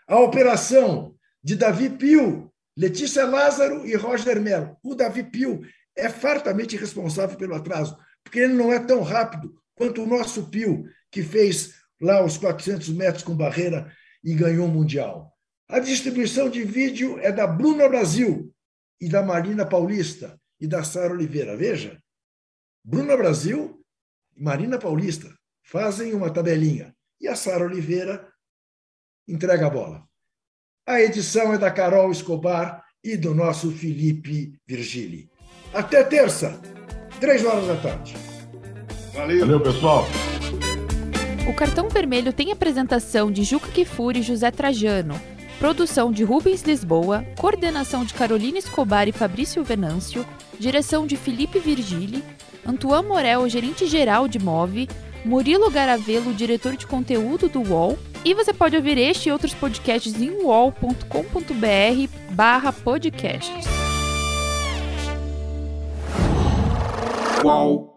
A 0.09 0.19
operação 0.19 1.20
de 1.43 1.57
Davi 1.57 1.91
Pio, 1.91 2.53
Letícia 2.77 3.25
Lázaro 3.27 3.87
e 3.87 3.95
Roger 3.95 4.41
Melo. 4.41 4.77
O 4.83 4.95
Davi 4.95 5.23
Pio 5.23 5.63
é 5.97 6.09
fartamente 6.09 6.77
responsável 6.77 7.37
pelo 7.37 7.55
atraso, 7.55 7.97
porque 8.23 8.39
ele 8.39 8.55
não 8.55 8.73
é 8.73 8.79
tão 8.79 9.03
rápido 9.03 9.55
quanto 9.75 10.03
o 10.03 10.07
nosso 10.07 10.49
Pio, 10.51 10.85
que 11.11 11.23
fez 11.23 11.75
lá 12.01 12.25
os 12.25 12.39
400 12.39 12.89
metros 12.91 13.23
com 13.23 13.37
barreira 13.37 13.93
e 14.23 14.35
ganhou 14.35 14.67
o 14.67 14.71
Mundial. 14.71 15.35
A 15.69 15.79
distribuição 15.79 16.51
de 16.51 16.65
vídeo 16.65 17.19
é 17.21 17.31
da 17.31 17.47
Bruna 17.47 17.89
Brasil 17.89 18.53
e 19.01 19.09
da 19.09 19.23
Marina 19.23 19.65
Paulista 19.65 20.39
e 20.61 20.67
da 20.67 20.83
Sara 20.83 21.13
Oliveira. 21.13 21.57
Veja, 21.57 22.03
Bruna 22.85 23.17
Brasil 23.17 23.83
e 24.37 24.43
Marina 24.43 24.79
Paulista 24.79 25.35
fazem 25.63 26.13
uma 26.13 26.33
tabelinha 26.33 26.95
e 27.21 27.29
a 27.29 27.37
Sara 27.37 27.65
Oliveira 27.65 28.31
entrega 29.29 29.67
a 29.67 29.71
bola. 29.71 30.10
A 30.91 31.01
edição 31.01 31.55
é 31.55 31.57
da 31.57 31.71
Carol 31.71 32.11
Escobar 32.11 32.83
e 33.05 33.17
do 33.17 33.33
nosso 33.33 33.71
Felipe 33.71 34.55
Virgili. 34.67 35.31
Até 35.73 36.03
terça, 36.03 36.61
três 37.21 37.45
horas 37.45 37.69
da 37.69 37.77
tarde. 37.77 38.17
Valeu. 39.15 39.39
Valeu, 39.39 39.61
pessoal. 39.61 40.05
O 41.49 41.55
cartão 41.55 41.89
vermelho 41.89 42.33
tem 42.33 42.51
apresentação 42.51 43.31
de 43.31 43.45
Juca 43.45 43.69
Kifuri 43.69 44.19
e 44.19 44.23
José 44.25 44.51
Trajano, 44.51 45.15
produção 45.61 46.11
de 46.11 46.25
Rubens 46.25 46.63
Lisboa, 46.63 47.25
coordenação 47.39 48.05
de 48.05 48.13
Carolina 48.13 48.59
Escobar 48.59 49.07
e 49.07 49.13
Fabrício 49.13 49.63
Venâncio, 49.63 50.27
direção 50.59 51.07
de 51.07 51.17
Felipe 51.17 51.61
Virgili, 51.61 52.25
Antoine 52.67 53.07
Morel, 53.07 53.49
gerente 53.49 53.87
geral 53.87 54.27
de 54.27 54.41
Move, 54.41 54.89
Murilo 55.25 55.71
Garavelo, 55.71 56.35
diretor 56.35 56.77
de 56.77 56.85
conteúdo 56.85 57.49
do 57.49 57.63
UOL, 57.63 57.97
e 58.25 58.35
você 58.35 58.53
pode 58.53 58.77
ouvir 58.77 58.99
este 58.99 59.29
e 59.29 59.33
outros 59.33 59.55
podcasts 59.55 60.21
em 60.21 60.31
uol.com.br 60.43 62.09
barra 62.31 62.73
podcasts. 62.73 63.67
Qual? 67.41 67.90